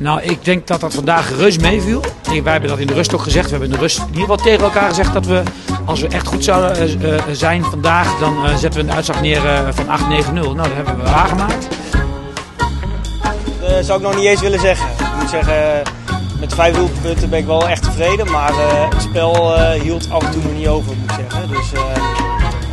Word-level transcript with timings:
Nou, 0.00 0.22
ik 0.22 0.44
denk 0.44 0.66
dat 0.66 0.80
dat 0.80 0.94
vandaag 0.94 1.36
reus 1.36 1.58
meeviel. 1.58 2.00
Wij 2.22 2.52
hebben 2.52 2.70
dat 2.70 2.78
in 2.78 2.86
de 2.86 2.94
rust 2.94 3.14
ook 3.14 3.22
gezegd. 3.22 3.44
We 3.44 3.50
hebben 3.50 3.68
in 3.68 3.74
de 3.74 3.80
rust 3.80 3.98
in 3.98 4.06
ieder 4.06 4.20
geval 4.20 4.36
tegen 4.36 4.64
elkaar 4.64 4.88
gezegd 4.88 5.12
dat 5.12 5.26
we, 5.26 5.42
als 5.84 6.00
we 6.00 6.08
echt 6.08 6.26
goed 6.26 6.44
zouden 6.44 6.76
eh, 6.76 7.14
eh, 7.14 7.22
zijn 7.32 7.64
vandaag, 7.64 8.18
dan 8.18 8.46
eh, 8.46 8.56
zetten 8.56 8.80
we 8.80 8.88
een 8.88 8.94
uitslag 8.94 9.20
neer 9.20 9.40
van 9.70 9.84
8-9-0. 9.84 10.32
Nou, 10.32 10.56
dat 10.56 10.66
hebben 10.74 10.96
we 10.96 11.02
waargemaakt. 11.02 11.68
Dat 13.60 13.84
zou 13.84 13.98
ik 14.00 14.06
nog 14.06 14.16
niet 14.16 14.24
eens 14.24 14.40
willen 14.40 14.60
zeggen. 14.60 14.88
Ik 14.88 15.20
moet 15.20 15.30
zeggen, 15.30 15.82
met 16.40 16.54
vijf 16.54 16.74
doelpunten 16.76 17.30
ben 17.30 17.38
ik 17.38 17.46
wel 17.46 17.68
echt 17.68 17.82
tevreden. 17.82 18.30
Maar 18.30 18.52
het 18.90 19.02
spel 19.02 19.60
hield 19.72 20.10
af 20.10 20.24
en 20.24 20.30
toe 20.30 20.42
nog 20.42 20.52
niet 20.52 20.68
over, 20.68 20.92
moet 20.96 21.12
zeggen. 21.16 21.48
Dus 21.48 21.72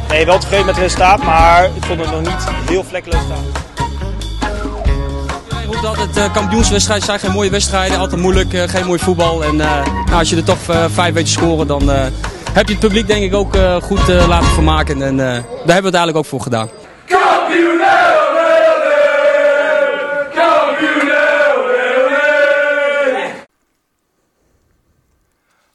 nee, 0.09 0.25
wel 0.25 0.39
tevreden 0.39 0.66
met 0.66 0.75
het 0.75 0.84
resultaat. 0.84 1.23
Maar 1.23 1.66
ik 1.66 1.86
vond 1.86 2.00
het 2.00 2.12
nog 2.12 2.21
niet 2.21 2.48
heel 2.70 2.84
vlekkeloos 2.84 3.23
staan. 3.23 3.77
Je 5.68 5.74
roept 5.74 5.86
altijd 5.86 6.18
uh, 6.18 6.34
kampioenswedstrijden 6.34 7.06
zijn 7.06 7.20
geen 7.20 7.32
mooie 7.32 7.50
wedstrijden, 7.50 7.98
altijd 7.98 8.22
moeilijk, 8.22 8.54
eh, 8.54 8.64
geen 8.70 8.86
mooi 8.86 9.00
voetbal. 9.00 9.44
En 9.44 9.62
eh, 9.62 9.86
nou, 9.86 10.12
als 10.12 10.30
je 10.30 10.36
er 10.36 10.44
toch 10.44 10.68
eh, 10.70 10.86
vijf 10.89 11.14
weet 11.14 11.25
te 11.25 11.32
scoren, 11.32 11.68
dan 11.68 11.92
eh, 11.92 12.06
heb 12.54 12.66
je 12.68 12.71
het 12.71 12.80
publiek 12.80 13.08
denk 13.08 13.24
ik 13.24 13.34
ook 13.34 13.56
eh, 13.56 13.82
goed 13.82 14.10
eh, 14.10 14.28
laten 14.28 14.48
vermaken. 14.50 15.02
En 15.02 15.20
eh, 15.20 15.25
daar 15.25 15.34
hebben 15.44 15.66
we 15.66 15.74
het 15.74 15.84
eigenlijk 15.84 16.18
ook 16.18 16.25
voor 16.25 16.42
gedaan. 16.42 16.70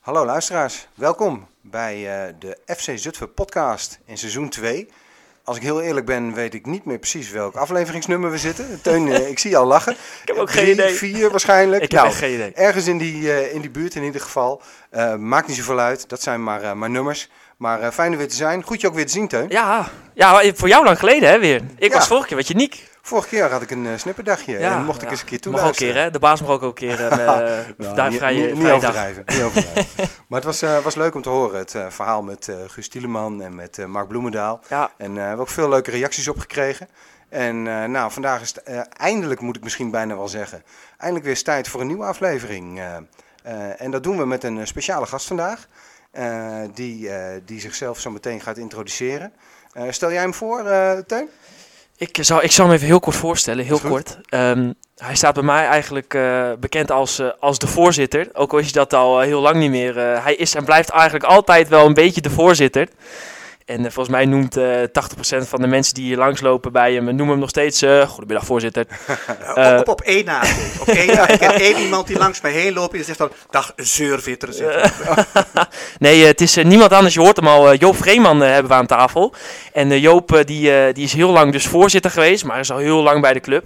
Hallo 0.01 0.25
luisteraars, 0.25 0.87
welkom 0.95 1.47
bij 1.61 1.95
eh, 2.27 2.35
de 2.39 2.59
FC 2.77 2.99
Zutphen 2.99 3.35
podcast 3.35 3.99
in 4.05 4.19
seizoen 4.19 4.49
2. 4.49 4.89
Als 5.45 5.57
ik 5.57 5.63
heel 5.63 5.81
eerlijk 5.81 6.07
ben, 6.07 6.35
weet 6.35 6.55
ik 6.55 6.67
niet 6.67 6.85
meer 6.85 6.99
precies 6.99 7.31
welk 7.31 7.55
afleveringsnummer 7.57 8.31
we 8.31 8.39
zitten. 8.39 8.81
Teun, 8.83 9.13
eh, 9.13 9.29
ik 9.29 9.39
zie 9.39 9.51
je 9.51 9.57
al 9.57 9.67
lachen. 9.67 9.93
Ik 10.23 10.29
heb 10.29 10.37
ook 10.37 10.51
geen 10.51 10.71
idee. 10.71 10.95
Vier 10.95 11.31
waarschijnlijk. 11.31 11.83
Ik 11.85 11.91
heb 11.91 12.01
Nou, 12.01 12.13
echt 12.13 12.19
geen 12.23 12.35
idee. 12.35 12.53
Ergens 12.53 12.87
in 12.87 12.99
die, 12.99 13.33
eh, 13.33 13.55
in 13.55 13.61
die 13.61 13.71
buurt 13.71 13.95
in 13.95 14.03
ieder 14.03 14.21
geval. 14.21 14.63
Eh, 14.91 15.15
maakt 15.15 15.47
niet 15.49 15.57
zoveel 15.57 15.79
uit, 15.79 16.09
dat 16.09 16.23
zijn 16.23 16.43
maar, 16.43 16.77
maar 16.77 16.91
nummers. 16.91 17.29
Maar 17.57 17.93
fijn 17.93 18.13
er 18.13 18.19
weer 18.19 18.29
te 18.29 18.35
zijn. 18.35 18.63
Goed 18.63 18.81
je 18.81 18.87
ook 18.87 18.95
weer 18.95 19.07
te 19.07 19.13
zien, 19.13 19.29
Teun. 19.29 19.47
Ja, 19.49 19.89
ja, 20.15 20.53
voor 20.55 20.69
jou 20.69 20.85
lang 20.85 20.99
geleden 20.99 21.29
hè 21.29 21.39
weer. 21.39 21.61
Ik 21.79 21.91
Ja. 21.93 21.99
was 21.99 22.07
vorige 22.07 22.27
keer 22.27 22.37
wat 22.37 22.49
je 22.49 22.55
Niek. 22.55 22.91
Vorige 23.05 23.29
keer 23.29 23.51
had 23.51 23.63
ik 23.63 23.71
een 23.71 23.87
eh, 23.87 23.93
snipperdagje 23.97 24.59
Ja, 24.59 24.77
en 24.77 24.85
mocht 24.85 24.97
ik 25.03 25.05
ja. 25.05 25.11
eens 25.11 25.21
een 25.21 25.27
keer 25.27 25.39
Mag 25.39 25.47
ook 25.47 25.55
toeluisteren. 25.57 25.93
keer 25.93 26.03
hè. 26.03 26.11
De 26.11 26.19
baas 26.19 26.41
mag 26.41 26.51
ook 26.51 26.63
een 26.63 26.73
keer 26.73 26.99
Nou, 27.17 27.95
daar 27.95 28.11
niet, 28.11 28.19
vrije, 28.19 28.55
niet, 28.55 28.71
overdrijven. 28.71 29.23
Niet 29.27 29.43
overdrijven. 29.43 30.09
maar 30.29 30.39
het 30.39 30.45
was, 30.45 30.63
eh, 30.63 30.79
was 30.79 30.95
leuk 30.95 31.15
om 31.15 31.23
te 31.23 31.29
horen, 31.29 31.59
het 31.59 31.75
eh, 31.75 31.87
verhaal 31.89 32.23
met 32.23 32.53
Guus 32.67 32.89
Tieleman 32.89 33.43
en 33.43 33.55
met 33.55 33.87
Mark 33.87 34.09
Bloemendaal. 34.09 34.61
Ja, 34.69 34.91
En 34.97 35.15
we 35.15 35.21
hebben 35.21 35.41
ook 35.41 35.49
veel 35.49 35.69
leuke 35.69 35.91
reacties 35.91 36.29
op 36.29 36.39
gekregen. 36.39 36.89
En 37.29 37.63
nou, 37.91 38.13
vandaag 38.13 38.41
is 38.41 38.55
het 38.55 38.89
eindelijk, 38.89 39.41
moet 39.41 39.57
ik 39.57 39.63
misschien 39.63 39.91
bijna 39.91 40.17
wel 40.17 40.29
zeggen, 40.29 40.63
eindelijk 40.97 41.27
weer 41.27 41.43
tijd 41.43 41.69
voor 41.69 41.81
een 41.81 41.87
nieuwe 41.87 42.05
aflevering. 42.05 42.83
En 43.77 43.91
dat 43.91 44.03
doen 44.03 44.17
we 44.19 44.27
met 44.27 44.45
een 44.45 44.67
speciale 44.67 45.07
gast 45.07 45.27
vandaag, 45.27 45.69
die, 46.75 47.11
die 47.45 47.61
zichzelf 47.61 48.01
zo 48.01 48.11
meteen 48.11 48.41
gaat 48.41 48.57
introduceren. 48.57 49.33
Stel 49.89 50.13
jij 50.13 50.21
hem 50.21 50.35
voor, 50.35 50.65
Teun? 51.07 51.29
Ik 52.03 52.19
zal, 52.21 52.43
ik 52.43 52.53
zal 52.53 52.67
hem 52.67 52.75
even 52.75 52.87
heel 52.87 53.01
kort 53.01 53.17
voorstellen, 53.17 53.65
heel 53.65 53.79
kort. 53.79 54.19
Ehm, 54.29 54.73
hij 54.97 55.15
staat 55.15 55.35
bij 55.35 55.43
mij 55.43 55.67
eigenlijk 55.67 56.15
eh, 56.15 56.51
bekend 56.61 56.91
als, 56.91 57.19
eh, 57.19 57.29
als 57.41 57.59
de 57.59 57.67
voorzitter. 57.67 58.29
Ook 58.33 58.53
al 58.53 58.59
is 58.59 58.65
hij 58.65 58.73
dat 58.73 58.95
al 58.95 59.21
eh, 59.21 59.27
heel 59.27 59.41
lang 59.41 59.57
niet 59.57 59.71
meer. 59.71 59.97
Hij 60.23 60.35
is 60.35 60.55
en 60.55 60.65
blijft 60.65 60.89
eigenlijk 60.89 61.25
altijd 61.25 61.69
wel 61.69 61.87
een 61.87 61.95
beetje 61.95 62.21
de 62.21 62.31
voorzitter. 62.31 62.89
En 63.73 63.79
eh, 63.79 63.83
volgens 63.93 64.09
mij 64.09 64.25
noemt 64.25 64.57
eh 64.57 64.65
80% 65.43 65.49
van 65.49 65.61
de 65.61 65.67
mensen 65.67 65.95
die 65.95 66.05
hier 66.05 66.17
langslopen 66.17 66.73
bij 66.73 66.93
hem, 66.95 67.05
noemen 67.05 67.29
hem 67.29 67.39
nog 67.39 67.49
steeds 67.49 67.83
eh 67.83 68.09
Goedemiddag 68.09 68.45
voorzitter. 68.47 68.87
op, 69.57 69.79
op, 69.81 69.89
op 69.89 70.01
één 70.01 70.25
na. 70.25 70.43
Op 70.81 70.89
één 70.89 71.07
na. 71.15 71.29
Ik 71.29 71.39
ken 71.39 71.55
één 71.55 71.79
iemand 71.79 72.07
die 72.07 72.19
langs 72.19 72.41
mij 72.41 72.53
heen 72.53 72.73
loopt 72.73 72.91
en 72.91 72.97
die 72.97 73.05
zegt 73.07 73.19
dan, 73.19 73.31
dag 73.51 73.73
zeurvitter. 73.77 74.49
Nee, 75.99 76.21
eh, 76.21 76.27
het 76.27 76.41
is 76.41 76.57
eh, 76.57 76.65
niemand 76.65 76.93
anders. 76.93 77.15
Je 77.15 77.21
hoort 77.21 77.37
hem 77.37 77.47
al. 77.47 77.71
eh, 77.71 77.79
Joop 77.79 77.97
Vreeman 77.97 78.43
eh, 78.43 78.51
hebben 78.51 78.71
we 78.71 78.77
aan 78.77 78.87
tafel. 78.87 79.35
En 79.73 79.91
eh, 79.91 80.03
Joop 80.03 80.35
eh, 80.35 80.45
die, 80.45 80.75
eh, 80.77 80.95
die 80.95 81.05
is 81.05 81.13
heel 81.13 81.31
lang 81.31 81.53
dus 81.53 81.67
voorzitter 81.67 82.11
geweest, 82.11 82.45
maar 82.45 82.59
is 82.59 82.71
al 82.71 82.79
heel 82.79 83.03
lang 83.03 83.21
bij 83.21 83.33
de 83.33 83.41
club. 83.41 83.65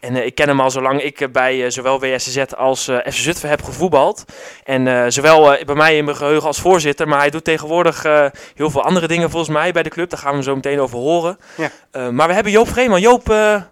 En 0.00 0.16
eh, 0.16 0.26
ik 0.26 0.34
ken 0.34 0.48
hem 0.48 0.60
al 0.60 0.70
zolang 0.70 1.02
ik 1.02 1.20
eh, 1.20 1.28
bij 1.32 1.64
eh, 1.64 1.70
zowel 1.70 2.00
WSZ 2.00 2.42
als 2.56 2.88
eh 2.88 2.96
FC 2.96 3.12
Zutphen 3.12 3.48
heb 3.48 3.62
gevoetbald. 3.62 4.24
En 4.64 4.86
eh, 4.88 5.04
zowel 5.08 5.52
eh, 5.54 5.64
bij 5.64 5.74
mij 5.74 5.96
in 5.96 6.04
mijn 6.04 6.16
geheugen 6.16 6.46
als 6.46 6.60
voorzitter, 6.60 7.08
maar 7.08 7.18
hij 7.18 7.30
doet 7.30 7.44
tegenwoordig 7.44 8.04
eh, 8.04 8.26
heel 8.54 8.70
veel 8.70 8.82
andere 8.84 9.08
dingen 9.08 9.30
volgens 9.30 9.47
mij 9.48 9.72
bij 9.72 9.82
de 9.82 9.90
club. 9.90 10.10
Daar 10.10 10.18
gaan 10.18 10.28
we 10.28 10.34
hem 10.34 10.44
zo 10.44 10.54
meteen 10.54 10.80
over 10.80 10.98
horen. 10.98 11.38
Ja. 11.56 11.70
Eh, 11.90 12.08
maar 12.08 12.28
we 12.28 12.34
hebben 12.34 12.52
Joop 12.52 12.68
Vreeman. 12.68 13.00
Joop, 13.00 13.30
eh, 13.30 13.62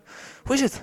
hoe 0.45 0.55
is 0.55 0.61
het? 0.61 0.81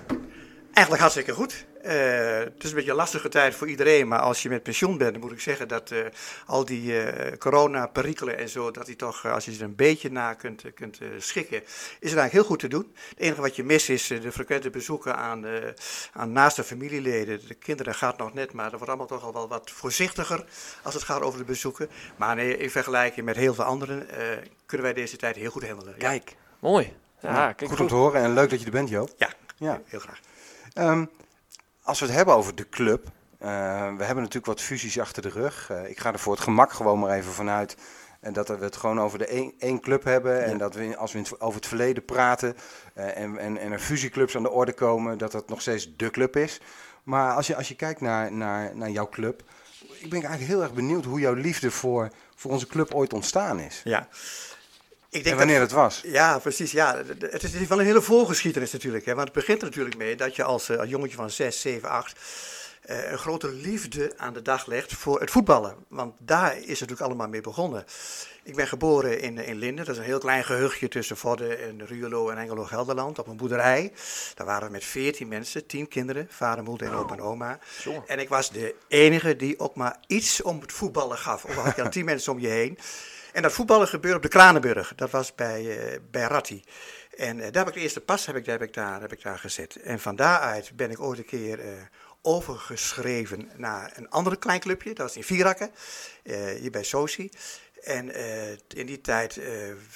Eigenlijk 0.72 1.00
hartstikke 1.00 1.32
goed. 1.32 1.66
Eh, 1.84 2.38
het 2.38 2.64
is 2.64 2.68
een 2.70 2.74
beetje 2.76 2.90
een 2.90 2.96
lastige 2.96 3.28
tijd 3.28 3.54
voor 3.54 3.68
iedereen, 3.68 4.08
maar 4.08 4.18
als 4.18 4.42
je 4.42 4.48
met 4.48 4.62
pensioen 4.62 4.98
bent, 4.98 5.12
dan 5.12 5.20
moet 5.20 5.32
ik 5.32 5.40
zeggen 5.40 5.68
dat 5.68 5.90
eh, 5.90 5.98
al 6.46 6.64
die 6.64 7.00
eh 7.02 7.36
corona-perikelen 7.38 8.38
en 8.38 8.48
zo, 8.48 8.70
dat 8.70 8.86
die 8.86 8.96
toch, 8.96 9.26
als 9.26 9.44
je 9.44 9.52
ze 9.52 9.58
er 9.58 9.64
een 9.64 9.74
beetje 9.74 10.10
na 10.10 10.34
kunt, 10.34 10.62
kunt 10.74 10.98
eh, 11.00 11.08
schikken, 11.18 11.62
is 11.62 11.70
het 11.90 12.00
eigenlijk 12.00 12.32
heel 12.32 12.44
goed 12.44 12.58
te 12.58 12.68
doen. 12.68 12.92
Het 13.08 13.18
enige 13.18 13.40
wat 13.40 13.56
je 13.56 13.64
mist 13.64 13.88
is 13.88 14.06
de 14.06 14.32
frequente 14.32 14.70
bezoeken 14.70 15.16
aan, 15.16 15.44
aan 16.12 16.32
naaste 16.32 16.64
familieleden. 16.64 17.40
De 17.48 17.54
kinderen 17.54 17.94
gaat 17.94 18.18
nog 18.18 18.34
net, 18.34 18.52
maar 18.52 18.64
dat 18.64 18.72
wordt 18.72 18.88
allemaal 18.88 19.06
toch 19.06 19.22
al 19.24 19.32
wel 19.32 19.48
wat 19.48 19.70
voorzichtiger 19.70 20.44
als 20.82 20.94
het 20.94 21.02
gaat 21.02 21.20
over 21.22 21.38
de 21.38 21.44
bezoeken. 21.44 21.88
Maar 22.16 22.36
nee, 22.36 22.56
in 22.56 22.70
vergelijking 22.70 23.26
met 23.26 23.36
heel 23.36 23.54
veel 23.54 23.64
anderen 23.64 24.08
eh, 24.10 24.26
kunnen 24.66 24.86
wij 24.86 24.94
deze 24.94 25.16
tijd 25.16 25.36
heel 25.36 25.50
goed 25.50 25.66
handelen. 25.66 25.94
Ja, 25.98 26.08
Kijk, 26.08 26.36
mooi. 26.58 26.92
Ja, 27.20 27.52
kijk, 27.52 27.70
Goed 27.70 27.80
om 27.80 27.88
te 27.88 27.94
horen 27.94 28.22
en 28.22 28.32
leuk 28.34 28.50
dat 28.50 28.58
je 28.60 28.64
er 28.66 28.72
bent, 28.72 28.88
Joop. 28.88 29.10
ja, 29.16 29.30
Ja. 29.56 29.80
heel 29.86 29.98
graag. 30.00 30.20
Ehm, 30.72 31.04
als 31.84 32.00
we 32.00 32.06
het 32.06 32.14
hebben 32.14 32.34
over 32.34 32.54
de 32.54 32.68
club. 32.68 33.06
eh, 33.38 33.48
we 33.96 34.04
hebben 34.04 34.16
natuurlijk 34.16 34.46
wat 34.46 34.60
fusies 34.60 34.98
achter 35.00 35.22
de 35.22 35.28
rug. 35.28 35.70
Eh, 35.70 35.88
ik 35.88 36.00
ga 36.00 36.12
er 36.12 36.18
voor 36.18 36.32
het 36.32 36.42
gemak 36.42 36.72
gewoon 36.72 36.98
maar 36.98 37.10
even 37.16 37.32
vanuit. 37.32 37.76
En 38.20 38.32
dat 38.32 38.48
we 38.48 38.56
het 38.56 38.76
gewoon 38.76 39.00
over 39.00 39.18
de 39.18 39.26
één, 39.26 39.52
één 39.58 39.80
club 39.80 40.04
hebben. 40.04 40.44
En 40.44 40.58
dat 40.58 40.74
we 40.74 40.96
als 40.96 41.12
we 41.12 41.40
over 41.40 41.56
het 41.60 41.68
verleden 41.68 42.04
praten. 42.04 42.56
eh, 42.94 43.16
en, 43.16 43.38
en, 43.38 43.58
en 43.58 43.72
er 43.72 43.78
fusieclubs 43.78 44.36
aan 44.36 44.42
de 44.42 44.50
orde 44.50 44.72
komen. 44.72 45.18
Dat 45.18 45.32
dat 45.32 45.48
nog 45.48 45.60
steeds 45.60 45.96
de 45.96 46.10
club 46.10 46.36
is. 46.36 46.60
Maar 47.02 47.34
als 47.34 47.46
je, 47.46 47.56
als 47.56 47.68
je 47.68 47.76
kijkt 47.76 48.00
naar, 48.00 48.32
naar, 48.32 48.76
naar 48.76 48.90
jouw 48.90 49.08
club. 49.08 49.42
Ik 49.80 50.10
ben 50.10 50.22
eigenlijk 50.22 50.52
heel 50.52 50.62
erg 50.62 50.72
benieuwd 50.74 51.04
hoe 51.04 51.20
jouw 51.20 51.34
liefde 51.34 51.70
voor, 51.70 52.10
voor 52.36 52.50
onze 52.50 52.66
club 52.66 52.94
ooit 52.94 53.12
ontstaan 53.12 53.60
is. 53.60 53.80
Ja. 53.84 54.08
Ik 55.14 55.26
En 55.26 55.36
wanneer 55.36 55.58
dat, 55.58 55.70
het 55.70 55.78
was. 55.78 56.00
Ja, 56.04 56.38
precies. 56.38 56.72
Ja. 56.72 57.02
Het 57.18 57.42
is 57.42 57.66
wel 57.66 57.78
een 57.78 57.84
hele 57.84 58.02
voorgeschiedenis 58.02 58.72
natuurlijk. 58.72 59.04
Hè? 59.04 59.14
Want 59.14 59.28
het 59.28 59.36
begint 59.36 59.60
er 59.60 59.66
natuurlijk 59.66 59.96
mee 59.96 60.16
dat 60.16 60.36
je 60.36 60.44
als, 60.44 60.68
eh, 60.68 60.78
als 60.78 60.88
jongetje 60.88 61.16
van 61.16 61.30
6, 61.30 61.60
7, 61.60 61.88
8 61.88 62.18
eh, 62.82 63.10
een 63.10 63.18
grote 63.18 63.52
liefde 63.52 64.12
aan 64.16 64.32
de 64.32 64.42
dag 64.42 64.66
legt 64.66 64.92
voor 64.92 65.20
het 65.20 65.30
voetballen. 65.30 65.74
Want 65.88 66.14
daar 66.18 66.52
is 66.56 66.60
het 66.60 66.68
natuurlijk 66.68 67.00
allemaal 67.00 67.28
mee 67.28 67.40
begonnen. 67.40 67.84
Ik 68.42 68.56
ben 68.56 68.66
geboren 68.66 69.20
in, 69.20 69.38
in 69.38 69.56
Linden. 69.56 69.84
Dat 69.84 69.94
is 69.94 70.00
een 70.00 70.06
heel 70.06 70.18
klein 70.18 70.44
gehuchtje 70.44 70.88
tussen 70.88 71.16
Vorden 71.16 71.60
en 71.60 71.86
Ruurlo 71.86 72.28
en 72.28 72.38
Engelo-Gelderland. 72.38 73.18
Op 73.18 73.26
een 73.26 73.36
boerderij. 73.36 73.92
Daar 74.34 74.46
waren 74.46 74.66
we 74.66 74.72
met 74.72 74.84
14 74.84 75.28
mensen, 75.28 75.66
10 75.66 75.88
kinderen. 75.88 76.26
Vader, 76.30 76.64
moeder 76.64 76.86
en 76.86 76.94
opa 76.94 77.14
en 77.14 77.20
oma. 77.20 77.58
En 78.06 78.18
ik 78.18 78.28
was 78.28 78.50
de 78.50 78.74
enige 78.88 79.36
die 79.36 79.58
ook 79.58 79.74
maar 79.74 79.96
iets 80.06 80.42
om 80.42 80.60
het 80.60 80.72
voetballen 80.72 81.18
gaf. 81.18 81.44
Ook 81.44 81.56
al 81.56 81.62
had 81.62 81.76
je 81.76 81.82
dan 81.82 81.90
10 81.90 82.04
mensen 82.14 82.32
om 82.32 82.40
je 82.40 82.48
heen. 82.48 82.78
En 83.34 83.42
dat 83.42 83.52
voetballen 83.52 83.88
gebeurde 83.88 84.16
op 84.16 84.22
de 84.22 84.28
Kranenburg. 84.28 84.92
Dat 84.94 85.10
was 85.10 85.34
bij, 85.34 85.78
eh 85.78 85.98
bij 86.10 86.22
Ratti. 86.22 86.64
En 87.16 87.40
eh, 87.40 87.52
daar 87.52 87.64
heb 87.64 87.68
ik 87.68 87.74
de 87.74 87.80
eerste 87.80 88.00
pas 88.00 88.26
heb 88.26 88.36
ik, 88.36 88.46
heb, 88.46 88.62
ik 88.62 88.72
daar, 88.72 89.00
heb 89.00 89.12
ik 89.12 89.22
daar 89.22 89.38
gezet. 89.38 89.76
En 89.76 90.00
van 90.00 90.16
daaruit 90.16 90.76
ben 90.76 90.90
ik 90.90 91.00
ooit 91.00 91.18
een 91.18 91.24
keer 91.24 91.60
eh, 91.60 91.68
overgeschreven 92.22 93.50
naar 93.56 93.92
een 93.94 94.10
ander 94.10 94.38
klein 94.38 94.60
clubje. 94.60 94.88
Dat 94.94 95.06
was 95.06 95.16
in 95.16 95.24
Vierakken, 95.24 95.70
hier 96.58 96.70
bij 96.70 96.84
Soci. 96.84 97.30
En 97.82 98.14
in 98.68 98.86
die 98.86 99.00
tijd 99.00 99.40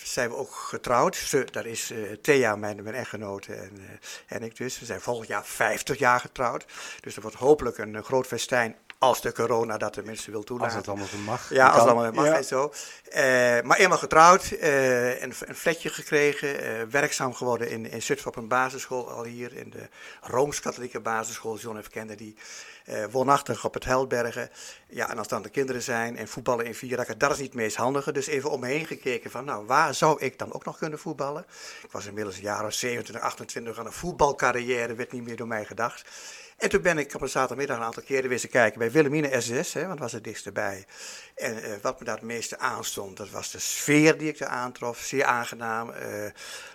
zijn 0.03 0.29
we 0.29 0.37
ook 0.37 0.55
getrouwd. 0.55 1.17
Ze, 1.17 1.45
dat 1.51 1.65
is 1.65 1.93
Thea, 2.23 2.57
mijn, 2.57 2.83
mijn 2.83 2.95
echtgenote, 2.95 3.55
en, 3.55 4.01
en 4.27 4.43
ik 4.43 4.57
dus. 4.57 4.79
We 4.79 4.87
zijn 4.87 5.01
volgend 5.01 5.29
jaar 5.29 5.45
50 5.45 5.99
jaar 5.99 6.21
getrouwd. 6.21 6.65
Dus 7.01 7.17
er 7.17 7.23
wordt 7.23 7.37
hopelijk 7.37 7.79
een, 7.79 8.05
groot 8.05 8.27
festijn 8.27 8.77
als 8.99 9.21
de 9.21 9.33
corona 9.33 9.77
dat 9.77 9.95
de 9.95 10.03
mensen 10.03 10.33
wil 10.33 10.43
toelaten. 10.43 10.77
Als 10.77 10.87
het 10.87 10.89
allemaal 10.89 11.07
zo 11.07 11.19
mag. 11.19 11.51
Ja, 11.51 11.69
als 11.69 11.81
het 11.83 11.91
allemaal 11.91 12.13
mag 12.13 12.25
Ja. 12.27 12.37
en 12.37 12.45
zo. 12.45 12.73
Eh, 13.11 13.23
maar 13.63 13.79
eenmaal 13.79 13.99
getrouwd, 13.99 14.51
eh, 14.51 15.23
een, 15.23 15.33
een 15.41 15.55
flatje 15.55 15.89
gekregen, 15.89 16.61
eh, 16.61 16.83
werkzaam 16.91 17.35
geworden 17.35 17.71
in, 17.71 17.91
in 17.91 18.03
Zutphen 18.03 18.29
op 18.29 18.37
een 18.37 18.49
basisschool 18.49 19.11
al 19.11 19.25
hier, 19.25 19.53
in 19.53 19.71
de 19.71 19.89
Rooms-Katholieke 20.21 21.01
basisschool 21.01 21.59
John 21.59 21.81
F. 21.83 21.89
Kennedy. 21.89 22.35
eh 22.85 23.05
woonachtig 23.11 23.65
op 23.65 23.75
het 23.75 23.85
Heldbergen. 23.85 24.51
Ja, 24.89 25.11
en 25.11 25.19
als 25.19 25.29
dan 25.29 25.43
de 25.43 25.49
kinderen 25.49 25.83
zijn 25.83 26.17
en 26.17 26.29
voetballen 26.29 26.65
in 26.67 26.75
Vierakken, 26.75 27.19
dat 27.19 27.31
is 27.31 27.37
niet 27.39 27.47
het 27.47 27.55
meest 27.57 27.77
handige. 27.77 28.13
Dus 28.13 28.27
even 28.27 28.51
om 28.51 28.61
me 28.61 28.67
heen 28.67 28.87
gekeken 28.87 29.31
van, 29.31 29.45
nou, 29.45 29.67
waar 29.67 29.95
zou 29.95 30.21
ik 30.21 30.39
dan 30.39 30.53
ook 30.53 30.65
nog 30.65 30.79
kunnen 30.79 30.99
voetballen? 30.99 31.47
Ik 31.83 31.91
was 31.91 32.07
inmiddels 32.07 32.37
een 32.37 32.43
jaar 32.43 32.65
of 32.65 32.73
27, 32.73 33.25
28 33.25 33.79
aan 33.79 33.87
een 33.87 33.93
voetbalcarrière, 33.93 34.95
werd 34.95 35.13
niet 35.13 35.25
meer 35.25 35.37
door 35.37 35.47
mij 35.47 35.65
gedacht. 35.65 36.09
En 36.59 36.69
toen 36.69 36.83
ben 36.83 36.99
ik 36.99 37.15
op 37.15 37.21
een 37.21 37.29
zaterdagmiddag 37.29 37.77
een 37.77 37.83
aantal 37.83 38.03
keren 38.03 38.23
weer 38.23 38.33
eens 38.33 38.49
kijken 38.49 38.79
bij 38.79 38.91
Wilhelmine 38.91 39.41
SS, 39.41 39.73
hè, 39.73 39.81
want 39.81 39.91
dat 39.91 39.99
was 39.99 40.13
het 40.13 40.25
dichtst 40.25 40.47
erbij. 40.47 40.87
En 41.35 41.63
eh, 41.63 41.73
wat 41.83 41.99
me 41.99 42.05
daar 42.05 42.15
het 42.15 42.25
meeste 42.25 42.59
aanstond, 42.59 43.17
dat 43.17 43.31
was 43.31 43.51
de 43.51 43.59
sfeer 43.59 44.19
die 44.19 44.29
ik 44.29 44.39
daar 44.39 44.49
aantrof. 44.49 44.99
Zeer 44.99 45.25
aangenaam. 45.25 45.91
eh, 45.91 46.31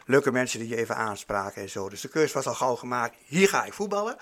leuke 0.05 0.31
mensen 0.31 0.59
die 0.59 0.67
je 0.67 0.75
even 0.75 0.95
aanspraken 0.95 1.61
en 1.61 1.69
zo. 1.69 1.89
Dus 1.89 2.01
de 2.01 2.07
keuze 2.07 2.33
was 2.33 2.47
al 2.47 2.53
gauw 2.53 2.75
gemaakt, 2.75 3.15
hier 3.25 3.49
ga 3.49 3.65
ik 3.65 3.73
voetballen. 3.73 4.17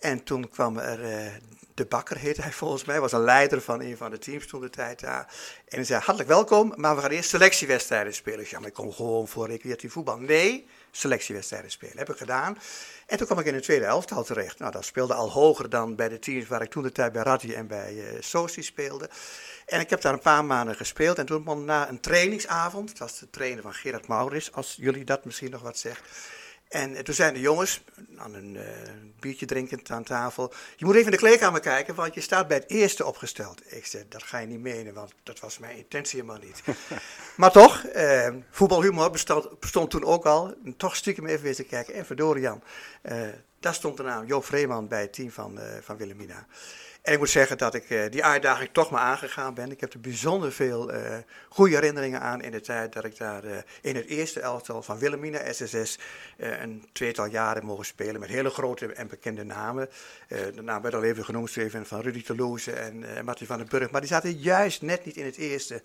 En 0.00 0.24
toen 0.24 0.48
kwam 0.48 0.78
er 0.78 1.04
eh, 1.04 1.32
de 1.78 1.84
bakker, 1.84 2.16
heette 2.16 2.42
hij 2.42 2.52
volgens 2.52 2.84
mij, 2.84 3.00
was 3.00 3.12
een 3.12 3.24
leider 3.24 3.60
van 3.60 3.80
een 3.80 3.96
van 3.96 4.10
de 4.10 4.18
teams 4.18 4.46
toen 4.46 4.60
de 4.60 4.70
tijd 4.70 5.00
daar. 5.00 5.34
En 5.68 5.76
hij 5.76 5.84
zei, 5.84 6.00
hartelijk 6.00 6.28
welkom, 6.28 6.72
maar 6.76 6.96
we 6.96 7.02
gaan 7.02 7.10
eerst 7.10 7.30
selectiewedstrijden 7.30 8.14
spelen. 8.14 8.40
Ik 8.40 8.46
zei, 8.46 8.60
maar 8.60 8.68
ik 8.68 8.74
kom 8.74 8.92
gewoon 8.92 9.28
voor 9.28 9.46
recreatief 9.46 9.92
voetbal. 9.92 10.18
Nee, 10.18 10.66
selectiewedstrijden 10.90 11.70
spelen. 11.70 11.98
Heb 11.98 12.10
ik 12.10 12.16
gedaan. 12.16 12.58
En 13.06 13.16
toen 13.16 13.26
kwam 13.26 13.38
ik 13.38 13.46
in 13.46 13.52
de 13.52 13.60
tweede 13.60 13.84
elftal 13.84 14.24
terecht. 14.24 14.58
Nou, 14.58 14.72
dat 14.72 14.84
speelde 14.84 15.14
al 15.14 15.30
hoger 15.30 15.70
dan 15.70 15.96
bij 15.96 16.08
de 16.08 16.18
teams 16.18 16.46
waar 16.46 16.62
ik 16.62 16.70
toen 16.70 16.82
de 16.82 16.92
tijd 16.92 17.12
bij 17.12 17.22
Radji 17.22 17.54
en 17.54 17.66
bij 17.66 17.94
uh, 17.94 18.04
Soci 18.20 18.62
speelde. 18.62 19.10
En 19.66 19.80
ik 19.80 19.90
heb 19.90 20.00
daar 20.00 20.12
een 20.12 20.20
paar 20.20 20.44
maanden 20.44 20.74
gespeeld. 20.74 21.18
En 21.18 21.26
toen 21.26 21.64
na 21.64 21.88
een 21.88 22.00
trainingsavond, 22.00 22.88
het 22.88 22.98
was 22.98 23.18
de 23.18 23.30
trainer 23.30 23.62
van 23.62 23.74
Gerard 23.74 24.06
Maurits, 24.06 24.52
als 24.52 24.76
jullie 24.80 25.04
dat 25.04 25.24
misschien 25.24 25.50
nog 25.50 25.62
wat 25.62 25.78
zegt. 25.78 26.02
En 26.68 27.04
toen 27.04 27.14
zijn 27.14 27.34
de 27.34 27.40
jongens, 27.40 27.84
aan 28.16 28.34
een 28.34 28.54
uh, 28.54 28.62
biertje 29.20 29.46
drinkend 29.46 29.90
aan 29.90 30.02
tafel, 30.04 30.52
je 30.76 30.84
moet 30.84 30.94
even 30.94 31.06
in 31.06 31.12
de 31.12 31.16
kleedkamer 31.16 31.60
kijken, 31.60 31.94
want 31.94 32.14
je 32.14 32.20
staat 32.20 32.48
bij 32.48 32.56
het 32.56 32.70
eerste 32.70 33.06
opgesteld. 33.06 33.72
Ik 33.72 33.86
zei, 33.86 34.04
dat 34.08 34.22
ga 34.22 34.38
je 34.38 34.46
niet 34.46 34.60
menen, 34.60 34.94
want 34.94 35.12
dat 35.22 35.40
was 35.40 35.58
mijn 35.58 35.76
intentie 35.76 36.20
helemaal 36.20 36.42
niet. 36.42 36.62
maar 37.36 37.52
toch, 37.52 37.84
uh, 37.96 38.34
voetbalhumor 38.50 39.10
bestond, 39.10 39.60
bestond, 39.60 39.90
toen 39.90 40.04
ook 40.04 40.26
al. 40.26 40.54
En 40.64 40.76
toch 40.76 40.96
stiekem 40.96 41.26
even 41.26 41.42
weer 41.42 41.54
te 41.54 41.64
kijken. 41.64 41.94
En 41.94 42.06
verdorie 42.06 42.42
Jan, 42.42 42.62
uh, 43.02 43.28
daar 43.60 43.74
stond 43.74 43.96
de 43.96 44.02
naam 44.02 44.26
Joop 44.26 44.44
Vreeman 44.44 44.88
bij 44.88 45.00
het 45.00 45.12
team 45.12 45.30
van, 45.30 45.58
van 45.82 45.96
Willemina. 45.96 46.46
En 47.08 47.14
ik 47.14 47.20
moet 47.20 47.30
zeggen 47.30 47.58
dat 47.58 47.74
ik 47.74 47.90
uh, 47.90 48.02
die 48.10 48.24
uitdaging 48.24 48.68
toch 48.72 48.90
maar 48.90 49.00
aangegaan 49.00 49.54
ben. 49.54 49.70
Ik 49.70 49.80
heb 49.80 49.92
er 49.92 50.00
bijzonder 50.00 50.52
veel 50.52 50.94
uh, 50.94 51.16
goede 51.48 51.74
herinneringen 51.74 52.20
aan 52.20 52.42
in 52.42 52.50
de 52.50 52.60
tijd 52.60 52.92
dat 52.92 53.04
ik 53.04 53.18
daar 53.18 53.44
uh, 53.44 53.56
in 53.80 53.96
het 53.96 54.06
eerste 54.06 54.40
elftal 54.40 54.82
van 54.82 54.98
Wilhelmina 54.98 55.52
SSS 55.52 55.98
een 56.36 56.88
tweetal 56.92 57.26
jaren 57.26 57.64
mogen 57.64 57.84
spelen. 57.84 58.20
Met 58.20 58.28
hele 58.28 58.50
grote 58.50 58.92
en 58.92 59.08
bekende 59.08 59.44
namen. 59.44 59.88
naam 60.62 60.82
werd 60.82 60.94
al 60.94 61.02
even 61.02 61.24
genoemd, 61.24 61.56
van 61.82 62.00
Rudy 62.00 62.22
Toulouse 62.22 62.72
en 62.72 63.24
Martin 63.24 63.46
van 63.46 63.58
den 63.58 63.68
Burg. 63.68 63.90
Maar 63.90 64.00
die 64.00 64.10
zaten 64.10 64.32
juist 64.32 64.82
net 64.82 65.04
niet 65.04 65.16
in 65.16 65.24
het 65.24 65.36
eerste 65.36 65.82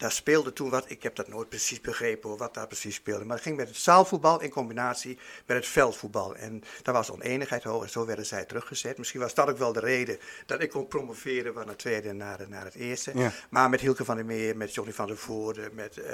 daar 0.00 0.12
speelde 0.12 0.52
toen 0.52 0.70
wat, 0.70 0.90
ik 0.90 1.02
heb 1.02 1.14
dat 1.14 1.28
nooit 1.28 1.48
precies 1.48 1.80
begrepen 1.80 2.28
hoor, 2.28 2.38
wat 2.38 2.54
daar 2.54 2.66
precies 2.66 2.94
speelde. 2.94 3.24
Maar 3.24 3.36
het 3.36 3.44
ging 3.44 3.56
met 3.56 3.68
het 3.68 3.76
zaalvoetbal 3.76 4.40
in 4.40 4.50
combinatie 4.50 5.18
met 5.46 5.56
het 5.56 5.66
veldvoetbal. 5.66 6.36
En 6.36 6.62
daar 6.82 6.94
was 6.94 7.10
oneenigheid 7.10 7.62
hoog 7.62 7.82
en 7.82 7.90
zo 7.90 8.06
werden 8.06 8.26
zij 8.26 8.44
teruggezet. 8.44 8.98
Misschien 8.98 9.20
was 9.20 9.34
dat 9.34 9.48
ook 9.48 9.58
wel 9.58 9.72
de 9.72 9.80
reden 9.80 10.18
dat 10.46 10.60
ik 10.60 10.70
kon 10.70 10.88
promoveren 10.88 11.54
van 11.54 11.68
het 11.68 11.78
tweede 11.78 12.12
naar, 12.12 12.48
naar 12.48 12.64
het 12.64 12.74
eerste. 12.74 13.18
Ja. 13.18 13.32
Maar 13.50 13.70
met 13.70 13.80
Hielke 13.80 14.04
van 14.04 14.16
der 14.16 14.24
Meer, 14.24 14.56
met 14.56 14.74
Johnny 14.74 14.92
van 14.92 15.06
der 15.06 15.16
Voorde, 15.16 15.70
met 15.72 15.96
uh, 15.96 16.04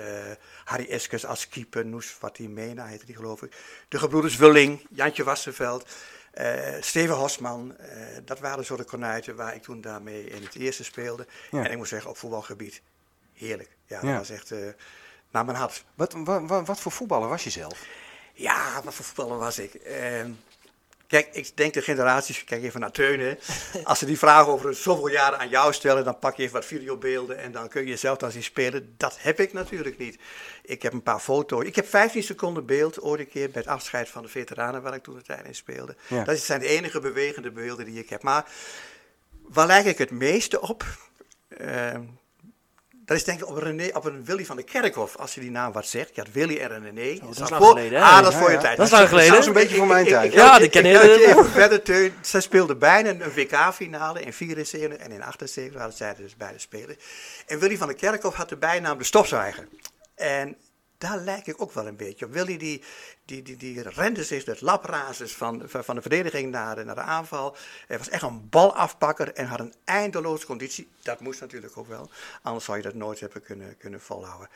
Harry 0.65 0.87
Eskes 0.89 1.27
als 1.27 1.49
keeper, 1.49 1.87
Noes 1.87 2.07
Fatimena 2.07 2.87
heette 2.87 3.07
die 3.07 3.17
geloof 3.17 3.43
ik. 3.43 3.57
De 3.89 3.99
gebroeders 3.99 4.37
Wulling, 4.37 4.87
Jantje 4.91 5.25
Wassenveld. 5.25 5.89
Uh, 6.41 6.77
Steven 6.81 7.17
Hosman, 7.17 7.77
uh, 7.81 7.87
dat 8.25 8.39
waren 8.39 8.65
zo 8.65 8.77
de 8.77 8.85
konuiten 8.85 9.37
waar 9.37 9.55
ik 9.55 9.63
toen 9.63 9.81
daarmee 9.81 10.25
in 10.25 10.43
het 10.43 10.55
eerste 10.55 10.85
speelde. 10.85 11.27
Ja. 11.51 11.65
En 11.65 11.71
ik 11.71 11.77
moet 11.77 11.89
zeggen, 11.89 12.11
op 12.11 12.17
voetbalgebied 12.17 12.83
heerlijk. 13.33 13.76
Ja, 13.87 14.01
dat 14.01 14.17
was 14.17 14.31
echt 14.31 14.51
uh, 14.51 14.59
naar 15.31 15.45
mijn 15.45 15.57
hart. 15.57 15.85
Wat, 15.95 16.13
wat, 16.25 16.67
wat, 16.67 16.81
voor 16.81 16.93
voetballer 16.93 17.29
was 17.29 17.45
je 17.45 17.51
zelf? 17.51 17.87
Ja, 18.33 18.81
wat 18.85 18.95
voor 18.95 19.05
voetballer 19.05 19.39
was 19.39 19.59
ik? 19.59 19.75
Uh, 19.87 20.25
kijk, 21.07 21.29
ik 21.33 21.57
denk 21.57 21.75
de 21.75 21.83
generaties, 21.83 22.45
kijk 22.45 22.63
even 22.63 22.81
naar 22.81 22.91
Teunen. 22.91 23.39
Als 23.85 23.99
ze 23.99 24.07
die 24.07 24.19
vraag 24.19 24.47
over 24.47 24.75
zoveel 24.75 25.09
jaren 25.09 25.39
aan 25.39 25.49
jou 25.49 25.73
stellen, 25.73 26.05
dan 26.05 26.19
pak 26.19 26.37
je 26.37 26.43
even 26.43 26.55
wat 26.55 26.65
videobeelden 26.65 27.39
en 27.39 27.53
dan 27.53 27.69
kun 27.69 27.81
je 27.81 27.89
jezelf 27.89 28.19
dan 28.19 28.31
zien 28.31 28.43
spelen. 28.43 28.95
Dat 28.97 29.17
heb 29.21 29.41
ik 29.41 29.53
natuurlijk 29.53 29.99
niet. 29.99 30.19
Ik 30.63 30.83
heb 30.83 30.93
een 30.93 31.03
paar 31.03 31.21
foto's. 31.21 31.65
Ik 31.65 31.77
heb 31.77 31.87
15 31.89 32.23
seconden 32.23 32.67
beeld 32.67 33.01
ooit 33.01 33.21
een 33.21 33.29
keer 33.29 33.51
bij 33.51 33.63
het 33.63 33.71
afscheid 33.71 34.09
van 34.09 34.23
de 34.23 34.29
veteranen 34.29 34.83
waar 34.83 34.95
ik 34.95 35.03
toen 35.03 35.17
de 35.17 35.23
tijd 35.23 35.47
in 35.47 35.55
speelde. 35.55 35.97
Ja. 36.07 36.25
Dat 36.25 36.39
zijn 36.39 36.61
de 36.61 36.69
enige 36.69 37.01
bewegende 37.01 37.51
beelden 37.51 37.85
die 37.85 37.99
ik 37.99 38.09
heb. 38.09 38.23
Maar 38.23 38.45
waar 39.43 39.67
lijk 39.67 39.87
ik 39.87 39.99
het 39.99 40.11
meeste 40.11 40.61
op? 40.61 40.85
Uh, 41.49 41.95
dat 43.07 43.17
is 43.17 43.25
denk 43.25 43.41
ik 43.41 43.49
op 43.49 43.57
René, 43.57 43.91
op 43.93 44.05
een 44.05 44.25
Willy 44.25 44.45
van 44.45 44.57
de 44.57 44.63
Kerkhof, 44.63 45.17
als 45.17 45.35
je 45.35 45.41
die 45.41 45.51
naam 45.51 45.73
wat 45.73 45.87
zegt. 45.87 46.15
Ja, 46.15 46.25
Willy 46.33 46.57
en 46.57 46.69
René. 46.69 47.15
Oh, 47.15 47.21
dat 47.21 47.31
is 47.31 47.51
lang 47.51 47.65
geleden. 47.65 48.03
Ah, 48.03 48.23
dat 48.23 48.33
is 48.33 48.39
voor 48.39 48.51
je 48.51 48.59
tijd. 48.59 48.77
Dat 48.77 48.87
is 48.87 48.93
lang 48.93 49.09
geleden. 49.09 49.31
Dat 49.31 49.41
is 49.41 49.47
een 49.47 49.53
beetje 49.53 49.77
voor 49.77 49.87
mijn 49.87 50.07
tijd. 50.07 50.33
Ja, 50.33 50.59
die 50.59 50.69
ken 50.69 50.87
ik. 50.87 51.01
even 51.01 51.51
verder 51.51 51.83
teun. 51.83 52.15
Zij 52.21 52.41
speelden 52.41 52.79
bijna 52.79 53.11
een 53.11 53.33
WK-finale 53.35 54.23
in 54.23 54.33
74 54.33 54.99
en 54.99 55.13
in 55.13 55.23
78 55.23 55.79
hadden 55.81 55.97
zij 55.97 56.15
dus 56.15 56.37
beide 56.37 56.59
spelen. 56.59 56.97
En 57.47 57.59
Willy 57.59 57.77
van 57.77 57.89
de 57.89 57.95
Kerkhof 57.95 58.35
had 58.35 58.49
de 58.49 58.57
bijnaam 58.57 58.99
de 58.99 59.05
stofzuiger. 59.05 59.69
En 60.15 60.57
daar 60.99 61.19
lijk 61.19 61.47
ik 61.47 61.63
ook 61.63 61.73
wel 61.73 61.87
een 61.87 61.97
beetje 61.97 62.25
op. 62.25 62.33
Willy 62.33 62.57
die, 62.57 62.83
die, 63.25 63.43
die, 63.43 63.57
die 63.57 63.83
rende 63.83 64.25
zich 64.25 64.45
het 64.45 64.61
labrazes 64.61 65.35
van, 65.35 65.63
van 65.67 65.95
de 65.95 66.01
verdediging 66.01 66.51
naar, 66.51 66.85
naar 66.85 66.95
de 66.95 67.01
aanval. 67.01 67.57
Hij 67.87 67.99
was 67.99 68.09
echt 68.09 68.23
een 68.23 68.49
balafpakker 68.49 69.33
en 69.33 69.47
had 69.47 69.61
een 69.61 69.75
eindeloze 69.85 70.47
conditie. 70.47 70.89
Dat 71.03 71.21
moest 71.21 71.41
natuurlijk 71.41 71.77
ook 71.77 71.89
wel, 71.89 72.11
anders 72.43 72.65
zou 72.65 72.77
je 72.77 72.83
dat 72.83 72.95
nooit 72.95 73.21
hebben 73.21 73.43
kunnen, 73.43 73.77
kunnen 73.77 74.01
volhouden. 74.01 74.49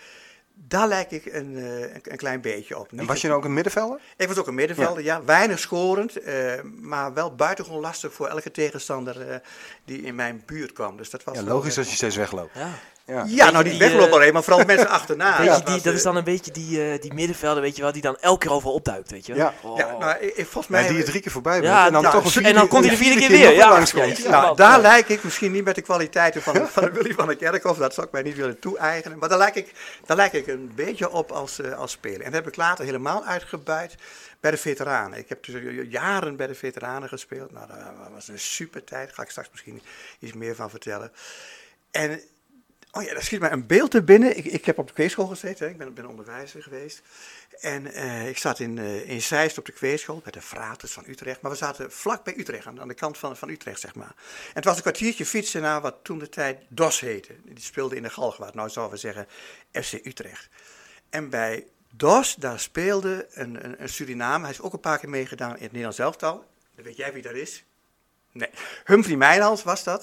Daar 0.55 0.89
lijk 0.89 1.11
ik 1.11 1.27
een, 1.27 1.57
een, 1.57 2.01
een, 2.03 2.17
klein 2.17 2.41
beetje 2.41 2.79
op. 2.79 2.91
Niet 2.91 3.01
en 3.01 3.07
was 3.07 3.21
je 3.21 3.29
dan 3.29 3.37
ook 3.37 3.45
een 3.45 3.55
middenvelder? 3.55 4.01
Ik 4.17 4.29
was 4.29 4.37
ook 4.37 4.47
een 4.47 4.55
middenvelder, 4.55 5.05
ja. 5.05 5.17
ja. 5.17 5.25
Weinig 5.25 5.59
scorend, 5.59 6.27
uh, 6.27 6.63
maar 6.63 7.15
wel 7.15 7.35
buitengewoon 7.35 7.81
lastig 7.81 8.13
voor 8.13 8.29
elke 8.29 8.51
tegenstander 8.51 9.29
uh, 9.29 9.37
die 9.85 10.03
in 10.03 10.15
mijn 10.15 10.43
buurt 10.47 10.73
kwam. 10.73 10.97
Dus 10.97 11.11
dat 11.11 11.25
was 11.25 11.37
ja, 11.37 11.43
logisch 11.43 11.79
als 11.79 11.89
je 11.89 11.97
steeds 11.97 12.17
wegloopt. 12.17 12.55
Ja. 12.55 12.79
Ja, 13.07 13.25
ja 13.27 13.51
nou 13.51 13.65
die, 13.65 13.73
die 13.73 13.81
weglopen 13.81 14.13
alleen, 14.13 14.33
maar 14.33 14.43
vooral 14.43 14.65
mensen 14.65 14.89
achterna. 14.89 15.37
Weet 15.43 15.57
je, 15.57 15.65
die, 15.65 15.81
dat 15.81 15.95
is 15.95 16.03
dan 16.03 16.17
een 16.17 16.25
beetje 16.25 16.51
die, 16.51 16.93
uh, 16.93 17.01
die 17.01 17.15
middenvelder, 17.15 17.63
weet 17.63 17.77
je 17.77 17.83
wel, 17.83 17.93
die 17.93 18.03
dan 18.03 18.17
elke 18.21 18.39
keer 18.39 18.55
overal 18.55 18.75
opduikt, 18.75 19.11
weet 19.11 19.27
je 19.27 19.35
wel. 19.35 19.45
Ja, 19.45 19.55
oh. 19.61 19.79
ja 19.79 19.97
nou, 19.99 20.19
ik, 20.19 20.35
volgens 20.35 20.67
mij... 20.67 20.83
Ja, 20.83 20.89
die 20.89 20.97
je 20.97 21.03
drie 21.03 21.21
keer 21.21 21.33
voorbij 21.33 21.61
bent 21.61 21.73
ja, 21.73 21.87
en 21.87 21.93
dan, 21.93 22.03
toch 22.03 22.25
een 22.25 22.31
vierde, 22.31 22.49
en 22.49 22.55
dan 22.55 22.69
komt 22.69 22.85
hij 22.85 22.91
de 22.91 23.03
vierde 23.03 23.21
keer 23.21 23.29
weer. 23.29 23.55
Ja, 23.55 23.69
langskomt. 23.69 24.29
Nou, 24.29 24.57
daar 24.57 24.81
lijk 24.81 25.09
ik 25.09 25.25
misschien 25.25 25.53
niet 25.53 25.65
met 25.65 25.75
de 25.75 25.83
kwaliteiten 25.83 26.43
van, 26.43 26.69
van 26.69 26.85
de 26.85 26.91
Willy 27.01 27.15
van 27.15 27.27
der 27.27 27.37
Kerkhof, 27.37 27.77
dat 27.77 27.95
zou 27.95 28.07
ik 28.07 28.13
mij 28.13 28.23
niet 28.23 28.37
willen 28.37 28.59
toe-eigenen, 28.59 29.19
maar 29.19 29.29
daar 29.29 29.39
lijk 29.39 29.55
ik, 29.55 29.73
daar 30.07 30.17
lijk 30.17 30.33
ik 30.33 30.47
een 30.47 30.73
beetje 30.75 31.11
op 31.11 31.31
als, 31.31 31.59
uh, 31.59 31.79
als 31.79 31.91
speler. 31.91 32.21
En 32.21 32.33
dat 32.33 32.45
heb 32.45 32.47
ik 32.47 32.57
later 32.57 32.85
helemaal 32.85 33.25
uitgebuit 33.25 33.95
bij 34.41 34.51
de 34.51 34.57
veteranen. 34.57 35.19
Ik 35.19 35.29
heb 35.29 35.45
dus 35.45 35.55
jaren 35.89 36.37
bij 36.37 36.47
de 36.47 36.55
veteranen 36.55 37.09
gespeeld. 37.09 37.53
Nou, 37.53 37.67
dat 37.67 37.77
was 38.15 38.29
een 38.29 38.39
super 38.39 38.85
tijd. 38.85 39.07
Daar 39.07 39.15
ga 39.15 39.23
ik 39.23 39.31
straks 39.31 39.49
misschien 39.51 39.83
iets 40.19 40.33
meer 40.33 40.55
van 40.55 40.71
vertellen. 40.71 41.13
En 41.91 42.21
Oh 42.93 43.03
ja, 43.03 43.13
daar 43.13 43.23
schiet 43.23 43.41
mij 43.41 43.53
een 43.53 43.67
beeld 43.67 43.91
te 43.91 44.03
binnen. 44.03 44.37
Ik, 44.37 44.45
ik 44.45 44.65
heb 44.65 44.79
op 44.79 44.87
de 44.87 44.93
kweekschool 44.93 45.27
gezeten, 45.27 45.65
hè. 45.65 45.73
ik 45.73 45.79
ben, 45.79 45.95
ben 45.95 46.07
onderwijzer 46.07 46.63
geweest. 46.63 47.03
En 47.61 47.87
uh, 47.87 48.29
ik 48.29 48.39
zat 48.39 48.59
in, 48.59 48.77
uh, 48.77 49.09
in 49.09 49.23
Zeist 49.23 49.59
op 49.59 49.65
de 49.65 49.73
kweekschool, 49.73 50.21
bij 50.23 50.33
de 50.33 50.41
Frates 50.41 50.93
van 50.93 51.05
Utrecht. 51.07 51.41
Maar 51.41 51.51
we 51.51 51.57
zaten 51.57 51.93
vlak 51.93 52.25
bij 52.25 52.39
Utrecht, 52.39 52.67
aan, 52.67 52.89
de 52.89 52.95
kant 52.95 53.19
van, 53.19 53.37
van 53.37 53.49
Utrecht, 53.49 53.81
zeg 53.81 53.95
maar. 53.95 54.15
En 54.17 54.55
het 54.55 54.65
was 54.65 54.77
een 54.77 54.83
kwartiertje 54.83 55.27
fietsen 55.27 55.63
naar 55.63 55.81
wat 55.81 55.97
toen 56.03 56.19
de 56.19 56.29
tijd 56.29 56.63
DOS 56.69 57.01
heette. 57.01 57.35
Die 57.45 57.61
speelde 57.61 57.97
in 57.97 58.03
de 58.03 58.11
Galgenwaard, 58.11 58.55
nou 58.55 58.69
zouden 58.69 58.95
we 58.95 59.01
zeggen 59.01 59.27
FC 59.73 59.93
Utrecht. 59.93 60.49
En 61.11 61.31
bij 61.31 61.67
DOS, 61.91 62.35
daar 62.35 62.61
speelde 62.61 63.27
een, 63.31 63.65
een, 63.65 63.77
een. 64.09 64.21
Hij 64.21 64.51
is 64.51 64.61
ook 64.61 64.73
een 64.73 64.81
paar 64.81 64.99
keer 64.99 65.09
meegedaan 65.09 65.57
in 65.57 65.63
het 65.63 65.71
Nederlands 65.73 65.99
elftal. 65.99 66.45
Dan 66.75 66.85
weet 66.85 66.97
jij 66.97 67.13
wie 67.13 67.23
dat 67.23 67.35
is. 67.35 67.65
Nee, 68.33 68.51
Humphrey 68.85 69.17
Mijnals 69.17 69.63
was 69.63 69.85
dat. 69.85 70.03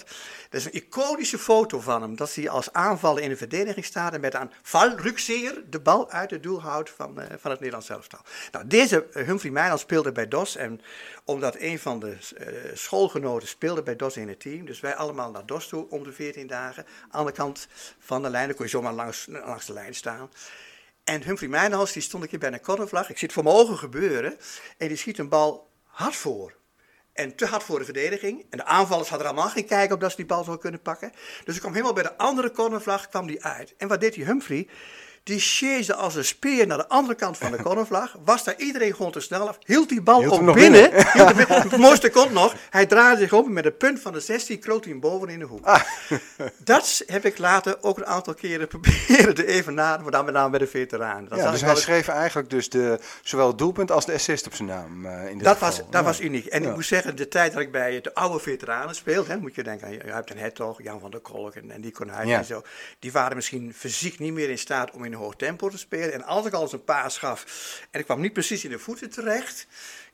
Dat 0.49 0.59
is 0.59 0.65
een 0.65 0.73
iconische 0.73 1.37
foto 1.37 1.79
van 1.79 2.01
hem. 2.01 2.15
Dat 2.15 2.33
hij 2.33 2.49
als 2.49 2.73
aanvaller 2.73 3.23
in 3.23 3.29
de 3.29 3.37
verdediging 3.37 3.85
staat 3.85 4.13
en 4.13 4.21
met 4.21 4.35
aan 4.35 4.51
valrukseer 4.61 5.63
de 5.69 5.79
bal 5.79 6.09
uit 6.09 6.31
het 6.31 6.43
doel 6.43 6.61
houdt 6.61 6.89
van, 6.89 7.19
uh, 7.19 7.25
van 7.37 7.51
het 7.51 7.59
Nederlands 7.59 7.89
elftal. 7.89 8.19
Nou, 8.51 8.67
deze 8.67 9.07
uh, 9.13 9.25
Humphrey 9.25 9.51
Mijnals 9.51 9.81
speelde 9.81 10.11
bij 10.11 10.27
DOS. 10.27 10.55
En 10.55 10.81
omdat 11.23 11.55
een 11.59 11.79
van 11.79 11.99
de 11.99 12.17
uh, 12.37 12.47
schoolgenoten 12.73 13.47
speelde 13.47 13.83
bij 13.83 13.95
DOS 13.95 14.17
in 14.17 14.27
het 14.27 14.39
team. 14.39 14.65
Dus 14.65 14.79
wij 14.79 14.95
allemaal 14.95 15.31
naar 15.31 15.45
DOS 15.45 15.67
toe 15.67 15.89
om 15.89 16.03
de 16.03 16.11
14 16.11 16.47
dagen. 16.47 16.85
Aan 17.09 17.25
de 17.25 17.31
kant 17.31 17.67
van 17.99 18.21
de 18.21 18.29
lijn. 18.29 18.47
Dan 18.47 18.55
kon 18.55 18.65
je 18.65 18.71
zomaar 18.71 18.93
langs, 18.93 19.25
langs 19.29 19.65
de 19.65 19.73
lijn 19.73 19.95
staan. 19.95 20.29
En 21.03 21.23
Humphrey 21.23 21.49
Mijnals 21.49 21.91
die 21.91 22.01
stond 22.01 22.23
een 22.23 22.29
keer 22.29 22.39
bij 22.39 22.51
een 22.51 22.61
cornervlag. 22.61 23.09
Ik 23.09 23.17
zit 23.17 23.33
voor 23.33 23.43
mijn 23.43 23.55
ogen 23.55 23.77
gebeuren. 23.77 24.37
En 24.77 24.87
die 24.87 24.97
schiet 24.97 25.17
een 25.17 25.29
bal 25.29 25.69
hard 25.83 26.15
voor. 26.15 26.55
En 27.17 27.35
te 27.35 27.45
hard 27.45 27.63
voor 27.63 27.79
de 27.79 27.85
verdediging. 27.85 28.45
En 28.49 28.57
de 28.57 28.65
aanvallers 28.65 29.09
hadden 29.09 29.27
er 29.27 29.33
allemaal 29.33 29.51
geen 29.51 29.65
kijk 29.65 29.91
op 29.91 29.99
dat 29.99 30.09
ze 30.09 30.15
die 30.15 30.25
bal 30.25 30.37
zouden 30.43 30.59
kunnen 30.61 30.81
pakken. 30.81 31.11
Dus 31.43 31.55
ik 31.55 31.59
kwam 31.59 31.73
helemaal 31.73 31.93
bij 31.93 32.03
de 32.03 32.17
andere 32.17 32.51
cornervlag 32.51 33.09
kwam 33.09 33.27
die 33.27 33.43
uit. 33.43 33.73
En 33.77 33.87
wat 33.87 34.01
deed 34.01 34.13
die 34.13 34.25
Humphrey? 34.25 34.67
Die 35.27 35.39
cheesde 35.39 35.95
als 35.95 36.15
een 36.15 36.25
speer 36.25 36.67
naar 36.67 36.77
de 36.77 36.87
andere 36.87 37.15
kant 37.15 37.37
van 37.37 37.51
de 37.51 37.61
cornervlag. 37.61 38.15
Was 38.23 38.43
daar 38.43 38.55
iedereen 38.57 38.95
gewoon 38.95 39.11
te 39.11 39.19
snel 39.19 39.47
af. 39.47 39.57
Hield 39.65 39.89
die 39.89 40.01
bal 40.01 40.29
op 40.29 40.29
binnen. 40.29 40.53
binnen. 40.53 40.91
het 41.47 41.77
mooiste 41.77 42.09
komt 42.09 42.31
nog. 42.31 42.55
Hij 42.69 42.85
draaide 42.85 43.21
zich 43.21 43.33
om 43.33 43.53
met 43.53 43.63
het 43.63 43.77
punt 43.77 43.99
van 43.99 44.13
de 44.13 44.19
16 44.19 44.59
kroot 44.59 44.83
hij 44.83 44.91
hem 44.91 45.01
boven 45.01 45.29
in 45.29 45.39
de 45.39 45.45
hoek. 45.45 45.65
Ah. 45.65 45.81
Dat 46.57 47.03
heb 47.05 47.25
ik 47.25 47.37
later 47.37 47.77
ook 47.81 47.97
een 47.97 48.05
aantal 48.05 48.33
keren 48.33 48.67
proberen 48.77 49.35
te 49.35 49.45
evenaren. 49.45 50.01
Maar 50.01 50.11
dan 50.11 50.25
met 50.25 50.33
name 50.33 50.49
bij 50.49 50.59
de 50.59 50.67
veteranen. 50.67 51.35
Ja, 51.35 51.51
dus 51.51 51.61
hij 51.61 51.75
schreef 51.75 52.07
eigenlijk 52.07 52.49
dus 52.49 52.69
de, 52.69 52.99
zowel 53.23 53.47
het 53.47 53.57
doelpunt 53.57 53.91
als 53.91 54.05
de 54.05 54.13
assist 54.13 54.45
op 54.45 54.53
zijn 54.53 54.67
naam. 54.67 55.05
Uh, 55.05 55.29
in 55.29 55.37
dat, 55.37 55.59
was, 55.59 55.81
dat 55.89 56.03
was 56.03 56.19
uniek. 56.19 56.45
En 56.45 56.63
ik 56.63 56.73
moet 56.73 56.85
zeggen, 56.85 57.15
de 57.15 57.27
tijd 57.27 57.53
dat 57.53 57.61
ik 57.61 57.71
bij 57.71 58.01
de 58.01 58.13
oude 58.13 58.39
veteranen 58.39 58.95
speelde. 58.95 59.37
moet 59.37 59.55
je 59.55 59.63
denken 59.63 59.87
aan 59.87 59.93
je 59.93 59.99
hebt 60.05 60.29
een 60.29 60.37
Hertog, 60.37 60.83
Jan 60.83 60.99
van 60.99 61.11
der 61.11 61.19
Kolk 61.19 61.55
en, 61.55 61.71
en 61.71 61.81
die 61.81 61.91
konijn 61.91 62.29
en 62.29 62.45
zo. 62.45 62.61
Die 62.99 63.11
waren 63.11 63.35
misschien 63.35 63.73
fysiek 63.73 64.19
niet 64.19 64.33
meer 64.33 64.49
in 64.49 64.57
staat 64.57 64.91
om 64.91 65.03
in 65.03 65.13
hoog 65.17 65.35
tempo 65.35 65.69
te 65.69 65.77
spelen. 65.77 66.13
En 66.13 66.23
als 66.23 66.45
ik 66.45 66.53
al 66.53 66.61
eens 66.61 66.73
een 66.73 66.83
paas 66.83 67.17
gaf 67.17 67.45
en 67.91 67.99
ik 67.99 68.05
kwam 68.05 68.21
niet 68.21 68.33
precies 68.33 68.63
in 68.63 68.69
de 68.69 68.79
voeten 68.79 69.09
terecht, 69.09 69.67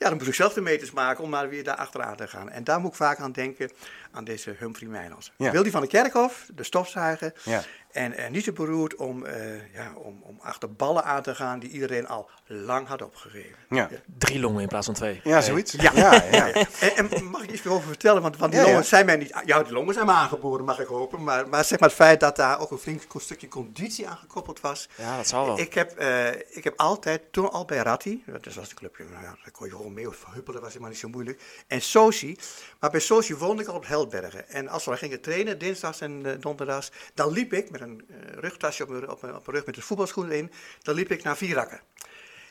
ja, 0.04 0.10
dan 0.10 0.18
moest 0.18 0.30
ik 0.30 0.36
zelf 0.36 0.54
de 0.54 0.62
meters 0.62 0.92
maken 0.92 1.24
om 1.24 1.30
maar 1.30 1.50
weer 1.50 1.64
daar 1.64 1.76
achteraan 1.76 2.16
te 2.16 2.28
gaan. 2.28 2.50
En 2.50 2.64
daar 2.64 2.80
moet 2.80 2.90
ik 2.90 2.96
vaak 2.96 3.20
aan 3.20 3.32
denken, 3.32 3.72
aan 4.12 4.24
deze 4.24 4.56
Humphrey 4.60 4.90
Mijnals. 4.90 5.32
Ja. 5.36 5.52
Wil 5.52 5.64
die 5.64 5.72
van 5.72 5.82
de 5.82 5.88
Kerkhof, 5.88 6.50
de 6.56 6.64
stofzuiger. 6.64 7.34
Ja. 7.44 7.64
En 7.92 8.14
eh, 8.14 8.30
niet 8.30 8.44
te 8.44 8.52
beroerd 8.52 8.96
om, 8.96 9.26
eh, 9.26 9.74
ja, 9.74 9.94
om, 9.96 10.22
om 10.22 10.40
achter 10.42 10.74
ballen 10.74 11.04
aan 11.04 11.22
te 11.22 11.36
gaan 11.36 11.60
die 11.60 11.70
iedereen 11.70 12.08
al 12.08 12.30
lang 12.48 12.88
had 12.88 13.02
opgegeven. 13.02 13.56
Ja. 13.70 13.90
Drie 14.18 14.40
longen 14.40 14.62
in 14.62 14.68
plaats 14.68 14.86
van 14.86 14.96
twee. 14.96 15.22
Ja, 15.24 15.42
zoiets. 15.42 15.72
Ja, 15.72 15.92
ja, 15.96 16.24
ja. 16.32 16.52
En, 16.96 17.12
en 17.12 17.26
mag 17.26 17.44
ik 17.44 17.52
iets 17.52 17.62
meer 17.62 17.74
over 17.74 17.88
vertellen? 17.88 18.22
Want, 18.22 18.38
want 18.38 18.52
die 18.52 18.62
Ja, 18.62 18.68
ja. 18.68 18.72
longen 18.72 18.88
zijn 18.88 19.06
mij 19.06 19.16
niet. 19.16 19.42
Ja, 19.46 19.64
die 19.64 19.74
longen 19.74 19.94
zijn 19.94 20.06
me 20.06 20.12
aangeboren, 20.12 20.66
mag 20.66 20.80
ik 20.80 20.88
hopen. 20.88 21.24
Maar, 21.24 21.48
maar 21.48 21.66
zeg 21.66 21.80
maar 21.80 21.90
het 21.90 21.98
feit 21.98 22.20
dat 22.20 22.36
daar 22.36 22.60
ook 22.60 22.72
een 22.72 22.78
flink 22.78 23.02
stukje 23.18 23.48
conditie 23.48 24.08
aan 24.08 24.18
gekoppeld 24.18 24.60
was. 24.60 24.90
Ja, 24.96 25.18
dat 25.18 25.28
zal 25.28 25.46
wel. 25.46 25.60
Ik 25.60 25.74
heb, 25.74 25.92
eh, 25.98 26.28
ik 26.50 26.64
heb 26.64 26.74
altijd, 26.76 27.22
toen 27.32 27.52
al 27.52 27.66
bij 27.66 27.78
Ratti, 27.78 28.24
dat 28.26 28.54
was 28.54 28.70
een 28.70 28.76
clubje, 28.76 29.04
nou 29.04 29.24
ja, 29.24 29.36
daar 29.44 29.52
kon 29.52 29.68
je 29.68 29.76
gewoon 29.76 29.93
mee 29.94 30.08
of 30.08 30.26
huppelen, 30.30 30.62
was 30.62 30.70
helemaal 30.70 30.90
niet 30.90 31.00
zo 31.00 31.10
moeilijk. 31.10 31.42
En 31.68 31.82
Sochi, 31.82 32.38
maar 32.80 32.92
bij 32.92 33.00
Sochi 33.00 33.36
woonde 33.36 33.62
ik 33.62 33.68
al 33.68 33.76
op 33.76 33.88
Heldbergen. 33.88 34.50
En 34.50 34.68
als 34.68 34.86
we 34.86 34.98
gingen 34.98 35.22
trainen, 35.22 35.60
dinsdags 35.60 36.02
en 36.02 36.26
eh, 36.26 36.34
donderdags, 36.40 36.92
dan 37.14 37.32
liep 37.32 37.54
ik 37.54 37.70
met 37.70 37.82
een 37.82 38.04
eh, 38.08 38.16
rugtasje 38.34 38.84
op 38.84 38.90
mijn, 38.90 39.10
op, 39.10 39.22
mijn, 39.22 39.36
op 39.36 39.46
mijn 39.46 39.58
rug 39.58 39.66
met 39.66 39.76
de 39.76 39.82
voetbalschoenen 39.82 40.38
in, 40.38 40.52
dan 40.82 40.96
liep 40.96 41.12
ik 41.12 41.24
naar 41.24 41.38
Vierakken. 41.38 41.82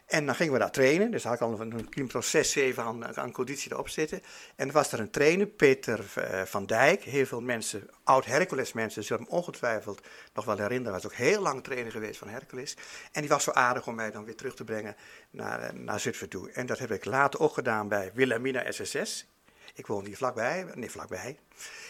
En 0.07 0.27
dan 0.27 0.35
gingen 0.35 0.53
we 0.53 0.59
daar 0.59 0.71
trainen. 0.71 1.11
Dus 1.11 1.25
had 1.25 1.35
ik 1.35 1.41
al 1.41 1.61
een 1.61 2.23
6, 2.23 2.51
7 2.51 2.83
aan, 2.83 3.17
aan 3.17 3.33
conditie 3.33 3.73
erop 3.73 3.89
zitten. 3.89 4.23
En 4.57 4.67
er 4.67 4.73
was 4.73 4.93
er 4.93 5.01
een 5.01 5.11
trainer, 5.11 5.47
Peter 5.47 6.05
eh, 6.15 6.43
van 6.43 6.67
Dijk. 6.67 7.03
Heel 7.03 7.27
veel 7.27 7.41
mensen, 7.41 7.89
oud-Hercules 8.05 8.73
mensen, 8.73 9.05
zullen 9.05 9.23
hem 9.23 9.33
ongetwijfeld 9.33 10.01
nog 10.35 10.45
wel 10.45 10.57
herinneren. 10.57 10.93
Hij 10.93 11.03
was 11.03 11.13
ook 11.13 11.19
heel 11.19 11.43
lang 11.43 11.63
trainer 11.63 11.93
geweest 11.93 12.19
van 12.19 12.29
Hercules. 12.29 12.77
En 13.13 13.21
die 13.21 13.31
was 13.31 13.45
zo 13.45 13.51
aardig 13.51 13.87
om 13.87 13.95
mij 13.95 14.11
dan 14.11 14.25
weer 14.25 14.37
terug 14.37 14.55
te 14.55 14.65
brengen 14.65 14.97
naar, 15.31 15.61
eh, 15.61 15.73
naar 15.73 16.01
Zutphen 16.01 16.29
toe. 16.29 16.51
En 16.51 16.67
dat 16.67 16.79
heb 16.79 16.91
ik 16.91 17.05
later 17.05 17.41
ook 17.41 17.53
gedaan 17.53 17.89
bij 17.89 18.11
Wilhelmina 18.15 18.71
SSS. 18.71 19.27
Ik 19.75 19.87
woonde 19.87 20.09
hier 20.09 20.17
vlakbij, 20.17 20.67
nee 20.75 20.91
vlakbij. 20.91 21.39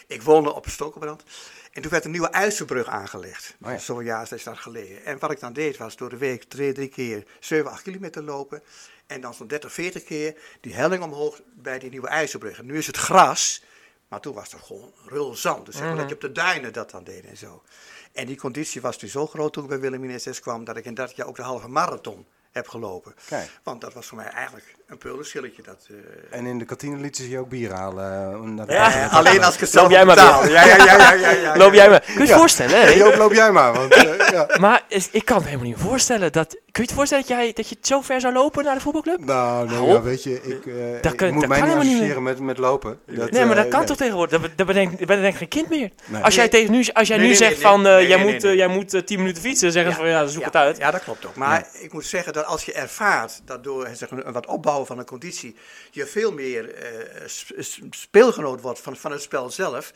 Ik 0.07 0.21
woonde 0.21 0.53
op 0.53 0.67
Stokenbrand. 0.67 1.23
En 1.71 1.81
toen 1.81 1.91
werd 1.91 2.05
een 2.05 2.11
nieuwe 2.11 2.29
IJsselbrug 2.29 2.87
aangelegd. 2.87 3.55
Oh 3.61 3.71
ja. 3.71 3.77
Zo'n 3.77 4.03
jaar 4.03 4.33
is 4.33 4.43
dat 4.43 4.57
geleden. 4.57 5.05
En 5.05 5.19
wat 5.19 5.31
ik 5.31 5.39
dan 5.39 5.53
deed 5.53 5.77
was 5.77 5.95
door 5.95 6.09
de 6.09 6.17
week 6.17 6.43
twee, 6.43 6.73
drie 6.73 6.87
keer 6.87 7.23
7, 7.39 7.71
8 7.71 7.81
kilometer 7.81 8.23
lopen. 8.23 8.63
En 9.07 9.21
dan 9.21 9.33
zo'n 9.33 9.47
30, 9.47 9.73
40 9.73 10.03
keer 10.03 10.37
die 10.61 10.73
helling 10.73 11.03
omhoog 11.03 11.41
bij 11.53 11.79
die 11.79 11.89
nieuwe 11.89 12.07
IJsselbrug. 12.07 12.57
En 12.57 12.65
nu 12.65 12.77
is 12.77 12.87
het 12.87 12.97
gras, 12.97 13.63
maar 14.07 14.19
toen 14.19 14.33
was 14.33 14.51
het 14.51 14.61
gewoon 14.61 14.93
rul 15.05 15.35
zand. 15.35 15.65
Dus 15.65 15.75
zeg 15.75 15.85
maar 15.85 15.95
dat 15.95 16.09
je 16.09 16.15
op 16.15 16.21
de 16.21 16.31
duinen 16.31 16.73
dat 16.73 16.91
dan 16.91 17.03
deed 17.03 17.25
en 17.25 17.37
zo. 17.37 17.63
En 18.11 18.25
die 18.25 18.37
conditie 18.37 18.81
was 18.81 19.01
nu 19.01 19.09
zo 19.09 19.27
groot 19.27 19.53
toen 19.53 19.63
ik 19.63 19.69
bij 19.69 19.79
Wilhelmina 19.79 20.17
SS 20.17 20.39
kwam, 20.39 20.63
dat 20.63 20.77
ik 20.77 20.85
in 20.85 20.93
dat 20.93 21.15
jaar 21.15 21.27
ook 21.27 21.35
de 21.35 21.41
halve 21.41 21.67
marathon 21.67 22.27
heb 22.51 22.67
gelopen. 22.67 23.15
Kijk. 23.27 23.49
Want 23.63 23.81
dat 23.81 23.93
was 23.93 24.07
voor 24.07 24.17
mij 24.17 24.27
eigenlijk 24.27 24.75
een 24.93 24.99
pullenschilletje. 25.09 25.61
Dat, 25.61 25.87
eh, 25.89 26.37
En 26.39 26.45
in 26.45 26.57
de 26.59 26.65
kantine 26.65 26.97
lieten 26.97 27.23
ze 27.23 27.29
je 27.29 27.39
ook 27.39 27.49
bier 27.49 27.71
halen. 27.73 28.67
eh, 28.67 28.75
Ja. 28.75 29.07
alleen 29.11 29.43
als 29.43 29.53
ik 29.53 29.59
het 29.59 29.69
zelf 29.69 29.83
Loop 29.83 29.91
jij 29.95 30.05
maar 30.05 30.15
betaal. 30.15 30.47
Ja, 30.47 30.65
ja, 30.65 30.75
ja, 30.75 30.85
ja, 30.97 31.13
ja, 31.13 31.29
ja, 31.31 31.57
Loop 31.63 31.73
jij 31.73 31.89
me. 31.89 32.01
Kun 32.15 32.25
je 32.25 32.33
voorstellen, 32.33 32.81
hè? 32.81 32.89
Joop, 33.03 33.15
loop 33.15 33.33
jij 33.33 33.51
maar. 33.51 33.73
Want, 33.73 33.93
eh, 33.93 34.27
ja. 34.31 34.47
Maar 34.59 34.81
is- 34.87 35.09
ik 35.11 35.25
kan 35.25 35.37
me 35.37 35.45
helemaal 35.45 35.65
niet 35.67 35.77
voorstellen 35.77 36.31
dat... 36.31 36.57
Kun 36.71 36.83
je 36.83 36.89
je 36.89 36.95
voorstellen 36.95 37.25
dat, 37.27 37.37
jij, 37.37 37.53
dat 37.53 37.69
je 37.69 37.77
zo 37.81 38.01
ver 38.01 38.21
zou 38.21 38.33
lopen 38.33 38.63
naar 38.63 38.75
de 38.75 38.81
voetbalclub? 38.81 39.19
Nou, 39.19 39.69
nee, 39.69 39.79
op. 39.79 40.03
weet 40.03 40.23
je, 40.23 40.33
ik, 40.43 40.65
eh, 40.65 40.73
Dat 41.01 41.11
ik 41.11 41.17
kan- 41.17 41.31
moet 41.31 41.39
dat 41.39 41.49
mij 41.49 41.59
kan 41.59 41.67
niet 41.67 41.77
helemaal 41.77 41.83
niet 41.83 41.93
associëren 41.93 42.23
met, 42.23 42.39
met 42.39 42.57
lopen. 42.57 42.99
Dat, 43.07 43.31
nee, 43.31 43.45
maar 43.45 43.55
dat 43.55 43.67
kan 43.67 43.77
nee. 43.79 43.87
toch 43.87 43.97
tegenwoordig? 43.97 44.41
Dat, 44.41 44.49
dat 44.55 44.67
bedenkt, 44.67 44.97
dat 44.99 45.07
bedenkt 45.07 45.37
geen 45.37 45.47
kind 45.47 45.69
meer. 45.69 45.89
Nee. 46.05 46.23
Als 46.23 46.35
jij, 46.35 46.43
Nee. 46.43 46.51
tegen 46.51 46.71
nu, 46.71 46.85
als 46.93 47.07
jij 47.07 47.17
Nee, 47.17 47.27
nu 47.27 47.35
zegt 47.35 47.61
van, 47.61 47.87
eh, 47.87 48.07
jij, 48.07 48.17
moet, 48.17 48.25
nee, 48.27 48.35
eh, 48.37 48.43
nee. 48.43 48.55
jij 48.55 48.67
moet 48.67 48.93
eh, 48.93 49.01
10 49.01 49.17
minuten 49.19 49.41
fietsen, 49.43 49.71
zeggen 49.71 49.91
ze 49.93 49.97
van, 49.99 50.07
ja, 50.07 50.25
zoek 50.25 50.43
het 50.43 50.55
uit. 50.55 50.77
Ja, 50.77 50.91
dat 50.91 51.03
klopt 51.03 51.25
ook. 51.25 51.35
Maar 51.35 51.67
ik 51.79 51.93
moet 51.93 52.05
zeggen 52.05 52.33
dat 52.33 52.45
als 52.45 52.63
je 52.65 52.73
ervaart 52.73 53.41
dat 53.45 53.63
door 53.63 53.87
zeg, 53.93 54.09
maar, 54.09 54.25
een 54.25 54.33
wat 54.33 54.45
opbouwen 54.47 54.82
van 54.85 54.99
een 54.99 55.05
conditie 55.05 55.55
je 55.91 56.05
veel 56.05 56.31
meer 56.31 56.73
eh, 56.73 57.27
sp- 57.27 57.53
sp- 57.57 57.93
speelgenoot 57.95 58.61
wordt 58.61 58.79
van, 58.79 58.97
van 58.97 59.11
het 59.11 59.21
spel 59.21 59.49
zelf. 59.49 59.93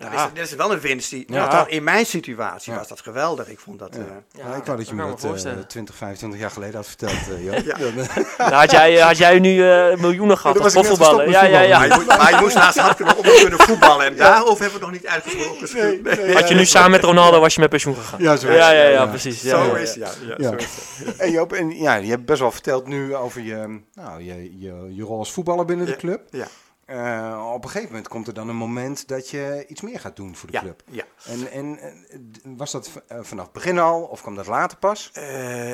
Ja. 0.00 0.12
is, 0.12 0.20
dat 0.34 0.44
is 0.46 0.54
wel 0.54 0.72
een 0.72 0.80
winst. 0.80 1.10
Die, 1.10 1.24
Ja. 1.28 1.66
in 1.68 1.84
mijn 1.84 2.06
situatie 2.06 2.72
Ja. 2.72 2.78
was 2.78 2.88
dat 2.88 3.00
geweldig. 3.00 3.48
Ik 3.48 3.58
vond 3.58 3.78
dat. 3.78 3.94
eh, 3.94 3.98
Ja, 4.32 4.44
Nou, 4.44 4.56
ik 4.56 4.64
wou 4.64 4.78
dat 4.78 4.88
je 4.88 4.94
me 4.94 5.06
dat 5.06 5.22
eh, 5.22 5.28
voorstellen. 5.28 5.66
20, 5.66 5.94
25 5.94 6.40
jaar 6.40 6.50
geleden 6.50 6.74
had 6.74 6.86
verteld, 6.86 7.12
eh, 7.12 7.44
Joop. 7.44 7.64
Ja. 7.64 7.76
Dan, 7.78 7.98
eh, 7.98 8.16
Dan 8.36 8.52
had 8.62 8.70
jij, 8.70 8.94
had 9.00 9.16
jij 9.16 9.38
nu 9.38 9.70
eh, 9.70 9.96
miljoenen 9.96 10.38
gehad 10.38 10.60
als 10.60 10.72
profvoetballer. 10.72 11.24
gestopt 11.26 11.46
Ja, 11.50 11.60
ja, 11.60 11.78
maar, 11.78 11.88
ja. 11.88 11.94
je 11.94 12.04
maar 12.06 12.30
je 12.30 12.40
moest 12.40 12.54
naast 12.54 12.78
hard 12.78 12.96
kunnen, 12.96 13.16
op 13.16 13.24
kunnen 13.24 13.58
voetballen. 13.58 14.06
En 14.06 14.16
daarover 14.16 14.62
hebben 14.62 14.80
we 14.80 14.86
nog 14.86 14.94
niet 14.94 15.06
uitgesproken. 15.06 15.68
Nee, 16.02 16.16
nee. 16.26 16.34
Had 16.34 16.48
je 16.48 16.54
nu 16.54 16.64
samen 16.64 16.90
met 16.90 17.02
Ronaldo, 17.04 17.40
was 17.40 17.54
je 17.54 17.60
met 17.60 17.70
pensioen 17.70 17.94
gegaan. 17.96 18.20
ja, 18.22 18.36
zo 18.36 18.48
is 18.48 18.54
Ja, 18.56 18.66
het, 18.68 18.76
ja, 18.76 18.88
ja, 18.88 19.06
precies. 19.06 19.42
Ja, 19.42 19.50
Zo 19.64 19.64
ja, 19.64 19.76
is 19.76 19.94
ja. 19.94 20.06
het, 20.36 20.60
is. 20.60 21.16
En 21.16 21.30
Joop, 21.30 21.52
en, 21.52 21.70
ja, 21.70 21.94
je 21.94 22.10
hebt 22.10 22.24
best 22.24 22.40
wel 22.40 22.50
verteld 22.52 22.86
nu 22.86 23.16
over 23.16 23.40
je, 23.42 23.80
nou, 23.94 24.22
je, 24.22 24.58
je, 24.58 24.94
je 24.94 25.02
rol 25.02 25.18
als 25.18 25.32
voetballer 25.32 25.64
binnen 25.64 25.86
de 25.86 25.92
Ja. 25.92 25.98
club. 25.98 26.20
Ja. 26.30 26.46
Eh, 26.86 27.50
op 27.54 27.64
een 27.64 27.70
gegeven 27.70 27.88
moment 27.88 28.08
komt 28.08 28.26
er 28.26 28.34
dan 28.34 28.48
een 28.48 28.56
moment 28.56 29.08
dat 29.08 29.30
je 29.30 29.64
iets 29.68 29.80
meer 29.80 30.00
gaat 30.00 30.16
doen 30.16 30.36
voor 30.36 30.50
de 30.50 30.54
Ja, 30.56 30.60
club. 30.62 30.82
ja. 30.90 31.04
En, 31.24 31.50
en 31.50 31.78
eh, 31.78 32.18
was 32.44 32.72
dat 32.72 32.90
eh, 33.06 33.18
vanaf 33.22 33.44
het 33.44 33.52
begin 33.54 33.78
al 33.78 34.02
of 34.02 34.20
kwam 34.20 34.34
dat 34.34 34.46
later 34.46 34.78
pas? 34.78 35.10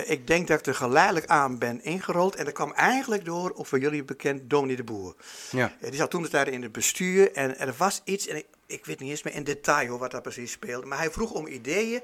Ik 0.04 0.26
denk 0.26 0.48
dat 0.48 0.58
ik 0.58 0.66
er 0.66 0.74
geleidelijk 0.74 1.26
aan 1.26 1.58
ben 1.58 1.84
ingerold. 1.84 2.34
En 2.34 2.44
dat 2.44 2.54
kwam 2.54 2.72
eigenlijk 2.72 3.24
door, 3.24 3.50
of 3.50 3.68
voor 3.68 3.78
jullie 3.78 4.04
bekend, 4.04 4.50
Dominee 4.50 4.76
de 4.76 4.84
Boer. 4.84 5.14
Ja. 5.50 5.72
Die 5.80 5.94
zat 5.94 6.10
toen 6.10 6.22
de 6.22 6.28
tijd 6.28 6.48
in 6.48 6.62
het 6.62 6.72
bestuur. 6.72 7.32
En 7.32 7.58
er 7.58 7.74
was 7.76 8.00
iets, 8.04 8.26
en 8.26 8.36
ik, 8.36 8.46
ik 8.66 8.84
weet 8.84 9.00
niet 9.00 9.10
eens 9.10 9.22
meer 9.22 9.34
in 9.34 9.44
detail 9.44 9.88
hoor, 9.88 9.98
wat 9.98 10.10
dat 10.10 10.22
precies 10.22 10.52
speelde. 10.52 10.86
Maar 10.86 10.98
hij 10.98 11.10
vroeg 11.10 11.30
om 11.32 11.46
ideeën 11.46 12.00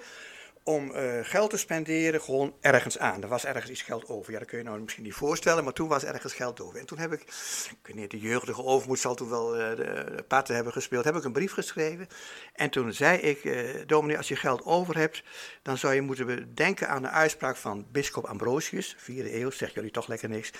om 0.66 0.90
eh, 0.90 1.18
geld 1.22 1.50
te 1.50 1.56
spenderen 1.56 2.20
gewoon 2.20 2.54
ergens 2.60 2.98
aan. 2.98 3.22
Er 3.22 3.28
was 3.28 3.44
ergens 3.44 3.70
iets 3.70 3.82
geld 3.82 4.08
over. 4.08 4.32
Ja, 4.32 4.38
dat 4.38 4.48
kun 4.48 4.58
je 4.58 4.64
nou 4.64 4.80
misschien 4.80 5.02
niet 5.02 5.14
voorstellen, 5.14 5.64
maar 5.64 5.72
toen 5.72 5.88
was 5.88 6.02
er 6.02 6.14
ergens 6.14 6.32
geld 6.32 6.60
over. 6.60 6.78
En 6.78 6.86
toen 6.86 6.98
heb 6.98 7.12
ik, 7.12 7.20
ik 7.20 7.76
weet 7.82 7.96
niet, 7.96 8.10
de 8.10 8.18
jeugdige 8.18 8.62
overmoed 8.62 8.98
zal 8.98 9.14
toen 9.14 9.28
wel 9.28 9.56
eh, 9.56 9.76
de, 9.76 10.52
hebben 10.52 10.72
gespeeld, 10.72 11.04
heb 11.04 11.16
ik 11.16 11.24
een 11.24 11.32
brief 11.32 11.52
geschreven. 11.52 12.08
En 12.52 12.70
toen 12.70 12.92
zei 12.92 13.18
ik, 13.18 13.44
eh 13.44 13.86
dominee, 13.86 14.16
als 14.16 14.28
je 14.28 14.36
geld 14.36 14.64
over 14.64 14.96
hebt, 14.96 15.22
dan 15.62 15.78
zou 15.78 15.94
je 15.94 16.00
moeten 16.00 16.54
denken 16.54 16.88
aan 16.88 17.02
de 17.02 17.08
uitspraak 17.08 17.56
van 17.56 17.86
bischop 17.92 18.24
Ambrosius, 18.24 18.94
vierde 18.98 19.40
eeuw, 19.40 19.50
zegt 19.50 19.74
jullie 19.74 19.90
toch 19.90 20.06
lekker 20.06 20.28
niks. 20.28 20.50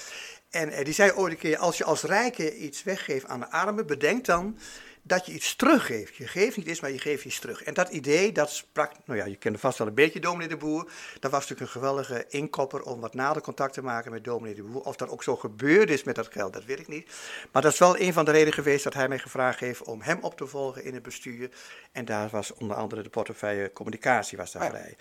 En 0.50 0.84
die 0.84 0.94
zei 0.94 1.12
ooit 1.12 1.32
een 1.32 1.38
keer, 1.38 1.58
als 1.58 1.78
je 1.78 1.84
als 1.84 2.02
rijke 2.02 2.56
iets 2.56 2.82
weggeeft 2.82 3.26
aan 3.26 3.40
de 3.40 3.50
armen, 3.50 3.86
bedenk 3.86 4.24
dan 4.24 4.58
dat 5.06 5.26
je 5.26 5.32
iets 5.32 5.56
teruggeeft. 5.56 6.16
Je 6.16 6.26
geeft 6.26 6.56
niet 6.56 6.66
iets, 6.66 6.80
maar 6.80 6.90
je 6.90 6.98
geeft 6.98 7.24
iets 7.24 7.38
terug. 7.38 7.62
En 7.62 7.74
dat 7.74 7.88
idee, 7.88 8.32
dat 8.32 8.50
sprak, 8.50 8.92
nou 9.04 9.18
ja, 9.18 9.24
je 9.24 9.36
kende 9.36 9.58
vast 9.58 9.78
wel 9.78 9.86
een 9.86 9.94
beetje 9.94 10.20
dominee 10.20 10.48
de 10.48 10.56
Boer. 10.56 10.90
Dat 11.20 11.30
was 11.30 11.40
natuurlijk 11.40 11.60
een 11.60 11.80
geweldige 11.80 12.24
inkopper 12.28 12.82
om 12.82 13.00
wat 13.00 13.14
nader 13.14 13.42
contact 13.42 13.72
te 13.74 13.82
maken 13.82 14.10
met 14.10 14.24
dominee 14.24 14.54
de 14.54 14.62
Boer. 14.62 14.82
Of 14.82 14.96
dat 14.96 15.08
ook 15.08 15.22
zo 15.22 15.36
gebeurd 15.36 15.90
is 15.90 16.04
met 16.04 16.14
dat 16.14 16.28
geld, 16.32 16.52
dat 16.52 16.64
weet 16.64 16.78
ik 16.78 16.88
niet. 16.88 17.10
Maar 17.52 17.62
dat 17.62 17.72
is 17.72 17.78
wel 17.78 17.98
een 17.98 18.12
van 18.12 18.24
de 18.24 18.30
redenen 18.30 18.54
geweest 18.54 18.84
dat 18.84 18.94
hij 18.94 19.08
mij 19.08 19.18
gevraagd 19.18 19.60
heeft 19.60 19.82
om 19.82 20.02
hem 20.02 20.18
op 20.20 20.36
te 20.36 20.46
volgen 20.46 20.84
in 20.84 20.94
het 20.94 21.02
bestuur. 21.02 21.50
En 21.92 22.04
daar 22.04 22.28
was 22.28 22.54
onder 22.54 22.76
andere 22.76 23.02
de 23.02 23.08
portefeuille 23.08 23.72
communicatie 23.72 24.38
was 24.38 24.52
daar 24.52 24.62
ja. 24.62 24.70
vrij. 24.70 24.96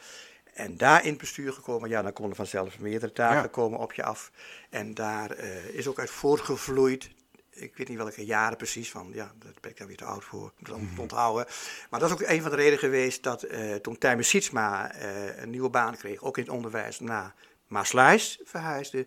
En 0.53 0.77
daar 0.77 1.03
in 1.03 1.09
het 1.09 1.17
bestuur 1.17 1.53
gekomen, 1.53 1.89
ja, 1.89 2.01
dan 2.01 2.13
konden 2.13 2.35
vanzelf 2.35 2.79
meerdere 2.79 3.11
taken 3.11 3.41
Ja. 3.41 3.47
komen 3.47 3.79
op 3.79 3.93
je 3.93 4.03
af. 4.03 4.31
En 4.69 4.93
daar 4.93 5.31
eh, 5.31 5.65
is 5.65 5.87
ook 5.87 5.99
uit 5.99 6.09
voortgevloeid. 6.09 7.09
Ik 7.55 7.77
weet 7.77 7.87
niet 7.87 7.97
welke 7.97 8.25
jaren 8.25 8.57
precies 8.57 8.91
van, 8.91 9.11
ja, 9.13 9.33
daar 9.39 9.53
ben 9.61 9.71
ik 9.71 9.77
dan 9.77 9.87
weer 9.87 9.97
te 9.97 10.05
oud 10.05 10.23
voor, 10.23 10.53
om 10.57 10.65
dat 10.65 10.95
te 10.95 11.01
onthouden. 11.01 11.45
Maar 11.89 11.99
dat 11.99 12.09
is 12.09 12.15
ook 12.15 12.29
een 12.29 12.41
van 12.41 12.49
de 12.49 12.55
redenen 12.55 12.79
geweest 12.79 13.23
dat 13.23 13.43
eh, 13.43 13.75
toen 13.75 13.97
Tijmen 13.97 14.25
Sietsma 14.25 14.91
eh, 14.91 15.41
een 15.41 15.49
nieuwe 15.49 15.69
baan 15.69 15.97
kreeg, 15.97 16.21
ook 16.21 16.37
in 16.37 16.43
het 16.43 16.53
onderwijs, 16.53 16.99
naar 16.99 17.33
Maasluis 17.67 18.39
verhuisde, 18.43 19.05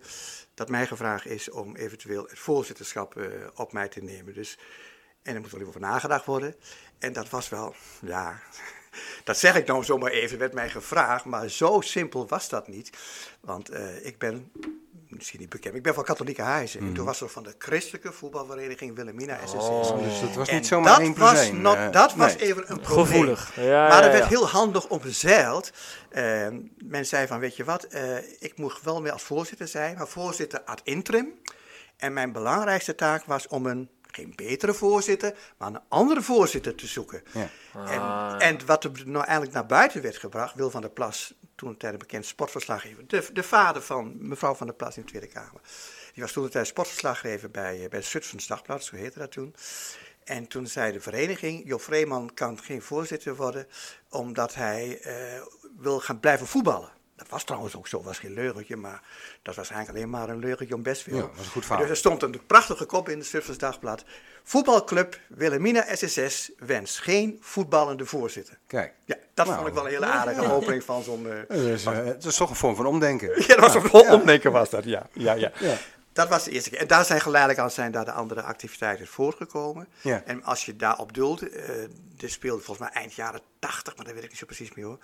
dat 0.54 0.68
mij 0.68 0.86
gevraagd 0.86 1.26
is 1.26 1.50
om 1.50 1.76
eventueel 1.76 2.22
het 2.22 2.38
voorzitterschap 2.38 3.16
eh, 3.16 3.26
op 3.54 3.72
mij 3.72 3.88
te 3.88 4.02
nemen. 4.02 4.34
Dus, 4.34 4.58
en 5.22 5.34
er 5.34 5.40
moet 5.40 5.50
wel 5.50 5.60
even 5.60 5.72
over 5.72 5.88
nagedacht 5.88 6.24
worden. 6.24 6.54
En 6.98 7.12
dat 7.12 7.30
was 7.30 7.48
wel, 7.48 7.74
ja, 8.00 8.40
dat 9.24 9.38
zeg 9.38 9.56
ik 9.56 9.66
nou 9.66 9.84
zomaar 9.84 10.10
even, 10.10 10.38
werd 10.38 10.52
mij 10.52 10.70
gevraagd, 10.70 11.24
maar 11.24 11.48
zo 11.48 11.80
simpel 11.80 12.28
was 12.28 12.48
dat 12.48 12.68
niet. 12.68 12.90
Want 13.40 13.74
ik 14.02 14.18
ben, 14.18 14.52
misschien 15.10 15.40
niet 15.40 15.48
bekend, 15.48 15.74
ik 15.74 15.82
ben 15.82 15.94
van 15.94 16.04
katholieke 16.04 16.42
huizen. 16.42 16.80
En 16.80 16.92
toen 16.94 17.04
was 17.04 17.20
er 17.20 17.28
van 17.28 17.42
de 17.42 17.54
christelijke 17.58 18.12
voetbalvereniging 18.12 18.94
Wilhelmina 18.96 19.38
SSS. 19.46 19.52
Dus 20.02 20.20
dat 20.20 20.34
was 20.34 20.50
niet 20.50 20.66
zomaar 20.66 20.90
dat 20.90 21.00
één 21.00 21.18
was 21.18 21.50
not- 21.52 21.76
eh, 21.76 21.90
dat 21.90 22.14
was 22.14 22.34
even 22.36 22.64
een 22.70 22.80
probleem. 22.80 23.06
Gevoelig. 23.06 23.52
Ja, 23.56 23.62
maar 23.88 23.98
ja, 23.98 24.02
er 24.04 24.12
werd 24.12 24.26
heel 24.26 24.48
handig 24.48 24.88
omzeild. 24.88 25.70
Eh, 26.10 26.46
men 26.84 27.06
zei 27.06 27.26
van, 27.26 27.38
weet 27.38 27.56
je 27.56 27.64
wat, 27.64 27.84
eh, 27.84 28.16
ik 28.38 28.52
moet 28.56 28.80
wel 28.82 29.00
meer 29.00 29.12
als 29.12 29.22
voorzitter 29.22 29.68
zijn, 29.68 29.96
maar 29.96 30.08
voorzitter 30.08 30.60
ad 30.64 30.80
interim. 30.84 31.28
En 31.96 32.12
mijn 32.12 32.32
belangrijkste 32.32 32.94
taak 32.94 33.24
was 33.24 33.46
om 33.48 33.66
een, 33.66 33.90
geen 34.14 34.32
betere 34.36 34.74
voorzitter, 34.74 35.34
maar 35.56 35.68
een 35.68 35.80
andere 35.88 36.22
voorzitter 36.22 36.74
te 36.74 36.86
zoeken. 36.86 37.22
Ja. 37.32 37.48
En, 37.86 38.40
en 38.40 38.66
wat 38.66 38.84
er 38.84 38.90
nou 39.04 39.24
eigenlijk 39.24 39.52
naar 39.52 39.66
buiten 39.66 40.02
werd 40.02 40.16
gebracht, 40.16 40.54
Wil 40.54 40.70
van 40.70 40.80
der 40.80 40.90
Plas, 40.90 41.34
toen 41.54 41.68
een 41.68 41.76
tijd 41.76 41.92
een 41.92 41.98
bekend 41.98 42.26
sportverslaggever, 42.26 43.06
de, 43.06 43.28
de 43.32 43.42
vader 43.42 43.82
van 43.82 44.16
mevrouw 44.18 44.54
van 44.54 44.66
der 44.66 44.76
Plas 44.76 44.96
in 44.96 45.02
de 45.02 45.08
Tweede 45.08 45.26
Kamer. 45.26 45.60
Die 46.12 46.22
was 46.22 46.32
toen 46.32 46.44
een 46.44 46.50
tijd 46.50 46.66
sportverslaggever 46.66 47.50
bij, 47.50 47.82
eh, 47.84 47.88
bij 47.88 48.02
Zutphens 48.02 48.46
Dagblad, 48.46 48.84
zo 48.84 48.96
heette 48.96 49.18
dat 49.18 49.32
toen. 49.32 49.54
En 50.24 50.46
toen 50.46 50.66
zei 50.66 50.92
de 50.92 51.00
vereniging, 51.00 51.62
Jo 51.66 51.78
Vreeman 51.78 52.34
kan 52.34 52.58
geen 52.62 52.82
voorzitter 52.82 53.36
worden, 53.36 53.66
omdat 54.10 54.54
hij 54.54 55.00
eh, 55.00 55.42
wil 55.78 56.00
gaan 56.00 56.20
blijven 56.20 56.46
voetballen. 56.46 56.90
Dat 57.18 57.28
was 57.28 57.44
trouwens 57.44 57.76
ook 57.76 57.88
zo, 57.88 58.02
was 58.02 58.18
geen 58.18 58.34
leugentje, 58.34 58.76
maar 58.76 59.02
dat 59.42 59.54
was 59.54 59.70
eigenlijk 59.70 59.98
alleen 59.98 60.10
maar 60.10 60.28
een 60.28 60.38
leugentje 60.38 60.74
om 60.74 60.82
best 60.82 61.02
veel. 61.02 61.16
Ja, 61.16 61.28
was 61.36 61.44
een 61.44 61.50
goed 61.50 61.64
verhaal. 61.64 61.80
Dus 61.80 61.90
er 61.90 61.96
stond 61.96 62.22
een 62.22 62.40
prachtige 62.46 62.84
kop 62.84 63.08
in 63.08 63.18
het 63.18 63.26
Zutphens 63.26 63.58
Dagblad. 63.58 64.04
Voetbalclub 64.42 65.20
Wilhelmina 65.28 65.84
SSS 65.94 66.50
wens 66.58 66.98
geen 66.98 67.38
voetballende 67.40 68.06
voorzitter. 68.06 68.58
Kijk. 68.66 68.94
Ja, 69.04 69.16
dat 69.34 69.46
Nou, 69.46 69.58
vond 69.58 69.68
ik 69.68 69.74
wel 69.74 69.84
een 69.84 69.90
hele 69.90 70.06
aardige 70.06 70.52
opening 70.52 70.84
van 70.84 71.02
zo'n... 71.02 71.26
Dus, 71.48 71.84
eh, 71.84 72.04
het 72.04 72.24
is 72.24 72.36
toch 72.36 72.50
een 72.50 72.56
vorm 72.56 72.76
van 72.76 72.86
omdenken. 72.86 73.28
ja, 73.46 73.46
dat 73.46 73.58
was 73.58 73.74
een 73.74 73.88
vol 73.88 74.12
omdenken 74.12 74.52
was 74.52 74.70
dat, 74.70 74.84
ja. 74.84 75.08
ja, 75.12 75.32
ja. 75.34 75.52
Dat 76.18 76.28
was 76.28 76.44
de 76.44 76.50
eerste 76.50 76.70
keer. 76.70 76.78
En 76.78 76.86
daar 76.86 77.04
zijn 77.04 77.20
geleidelijk 77.20 77.60
aan 77.60 77.70
zijn 77.70 77.92
daar 77.92 78.04
de 78.04 78.12
andere 78.12 78.42
activiteiten 78.42 79.06
voortgekomen. 79.06 79.88
Ja. 80.00 80.22
En 80.24 80.42
als 80.42 80.64
je 80.64 80.76
daarop 80.76 81.14
doelt, 81.14 81.50
eh 81.50 81.64
dit 82.16 82.30
speelde 82.30 82.62
volgens 82.62 82.88
mij 82.88 83.02
eind 83.02 83.14
jaren 83.14 83.40
80, 83.58 83.96
maar 83.96 84.04
daar 84.04 84.14
weet 84.14 84.24
ik 84.24 84.30
niet 84.30 84.38
zo 84.38 84.46
precies 84.46 84.74
meer 84.74 84.84
hoor. 84.84 84.98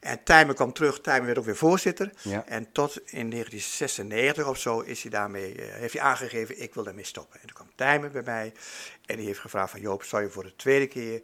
En 0.00 0.22
Tijmen 0.22 0.54
kwam 0.54 0.72
terug, 0.72 1.00
Tijmen 1.00 1.26
werd 1.26 1.38
ook 1.38 1.44
weer 1.44 1.56
voorzitter. 1.56 2.12
Ja. 2.22 2.46
En 2.46 2.72
tot 2.72 2.96
in 2.96 3.30
1996 3.30 4.46
of 4.46 4.58
zo 4.58 4.80
is 4.80 5.02
hij 5.02 5.10
daarmee, 5.10 5.54
eh, 5.54 5.74
heeft 5.74 5.92
hij 5.92 6.02
aangegeven, 6.02 6.62
ik 6.62 6.74
wil 6.74 6.84
daarmee 6.84 7.04
stoppen. 7.04 7.40
En 7.40 7.46
toen 7.46 7.56
kwam 7.56 7.70
Tijmen 7.74 8.12
bij 8.12 8.22
mij 8.22 8.52
en 9.06 9.16
die 9.16 9.26
heeft 9.26 9.40
gevraagd 9.40 9.70
van 9.70 9.80
Joop, 9.80 10.02
zou 10.02 10.22
je 10.22 10.30
voor 10.30 10.44
de 10.44 10.56
tweede 10.56 10.86
keer 10.86 11.22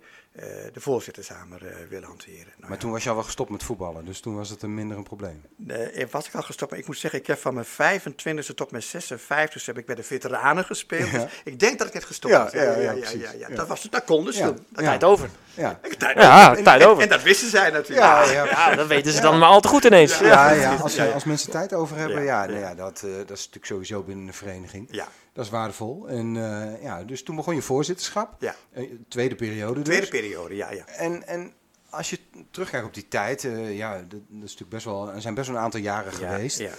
de 0.73 0.81
voorzittersamer 0.81 1.67
eh, 1.67 1.75
willen 1.89 2.09
hanteren? 2.09 2.37
Nou, 2.47 2.55
Maar 2.61 2.71
ja. 2.71 2.77
toen 2.77 2.91
was 2.91 3.03
je 3.03 3.09
al 3.09 3.15
wel 3.15 3.25
gestopt 3.25 3.51
met 3.51 3.63
voetballen, 3.63 4.05
dus 4.05 4.21
toen 4.21 4.37
was 4.37 4.51
het 4.51 4.63
een 4.63 4.75
minder 4.75 4.97
een 4.97 5.03
probleem. 5.03 5.43
Eh, 5.69 6.05
was 6.11 6.27
ik 6.27 6.35
al 6.35 6.43
gestopt, 6.43 6.71
maar 6.71 6.81
ik 6.81 6.87
moet 6.87 6.99
zeggen, 6.99 7.21
ik 7.21 7.27
heb 7.27 7.39
van 7.39 7.55
mijn 7.55 7.67
25e 7.67 8.55
tot 8.55 8.71
mijn 8.71 8.83
56e 8.83 9.65
heb 9.65 9.79
ik 9.79 9.87
bij 9.87 9.95
de 9.95 10.03
veteranen 10.03 10.65
gespeeld. 10.65 11.11
Ja. 11.11 11.19
Dus 11.19 11.31
ik 11.45 11.59
denk 11.61 11.79
dat 11.79 11.87
ik 11.87 11.93
het 11.93 12.05
gestopt 12.05 12.35
Ja, 12.35 12.49
ja, 12.53 12.77
ja, 12.79 12.93
precies. 12.93 13.31
Ja. 13.39 13.49
Dat, 13.49 13.67
was, 13.69 13.83
dat 13.91 14.05
kon 14.05 14.25
dus 14.25 14.37
Ja. 14.39 14.47
toen. 14.47 14.59
Dat- 14.69 14.85
Ja. 14.85 14.89
Tijd 14.91 15.05
over. 15.05 15.29
Ja, 15.55 15.81
tijd- 15.99 16.17
Ja, 16.19 16.57
en, 16.57 16.65
tijd 16.65 16.81
en- 16.83 16.89
over. 16.89 17.03
En 17.03 17.09
dat 17.09 17.23
wisten 17.23 17.49
zij 17.51 17.71
natuurlijk. 17.71 17.99
ja, 18.07 18.31
ja. 18.31 18.45
Ja, 18.45 18.75
dat 18.75 18.87
weten 18.87 19.13
ze 19.13 19.21
dan 19.21 19.39
maar 19.39 19.49
al 19.49 19.61
te 19.61 19.69
goed 19.69 19.85
ineens. 19.85 20.19
Ja, 20.19 20.51
ja, 20.51 20.75
als, 20.77 20.99
als 21.01 21.25
mensen 21.25 21.51
tijd 21.51 21.73
over 21.73 21.97
hebben, 21.97 22.23
Ja, 22.23 22.45
ja, 22.45 22.53
nou 22.63 22.77
dat, 22.77 23.03
eh, 23.05 23.11
dat 23.17 23.31
is 23.31 23.45
natuurlijk 23.47 23.67
sowieso 23.67 24.03
binnen 24.03 24.27
een 24.27 24.35
vereniging. 24.35 24.89
Ja. 24.91 25.09
Dat 25.33 25.45
is 25.45 25.51
waardevol. 25.51 26.09
En 26.09 26.37
eh, 26.37 26.83
ja, 26.83 27.05
dus 27.05 27.23
toen 27.23 27.37
begon 27.37 27.55
je 27.55 27.63
voorzitterschap. 27.63 28.35
Ja. 28.39 28.55
Eh, 28.73 28.91
tweede 29.09 29.35
periode 29.35 29.75
dus. 29.75 29.85
Tweede 29.85 30.09
periode, 30.09 30.55
ja, 30.57 30.71
ja. 30.73 30.87
En, 30.87 31.27
en 31.27 31.53
als 31.91 32.11
je 32.11 32.19
terugkijkt 32.51 32.87
op 32.87 32.95
die 32.95 33.09
tijd, 33.09 33.45
eh, 33.45 33.77
ja, 33.77 33.97
dat, 33.99 34.11
dat 34.11 34.21
is 34.29 34.41
natuurlijk 34.41 34.71
best 34.71 34.85
wel, 34.85 35.11
er 35.13 35.21
zijn 35.21 35.35
best 35.35 35.49
wel 35.49 35.57
een 35.57 35.63
aantal 35.63 35.81
jaren 35.81 36.13
Ja, 36.21 36.31
geweest. 36.31 36.59
Ja. 36.59 36.73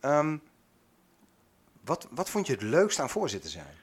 Ehm, 0.00 0.36
wat, 1.84 2.06
wat 2.10 2.30
vond 2.30 2.46
je 2.46 2.52
het 2.52 2.62
leukst 2.62 2.98
aan 3.00 3.10
voorzitter 3.10 3.50
zijn? 3.50 3.74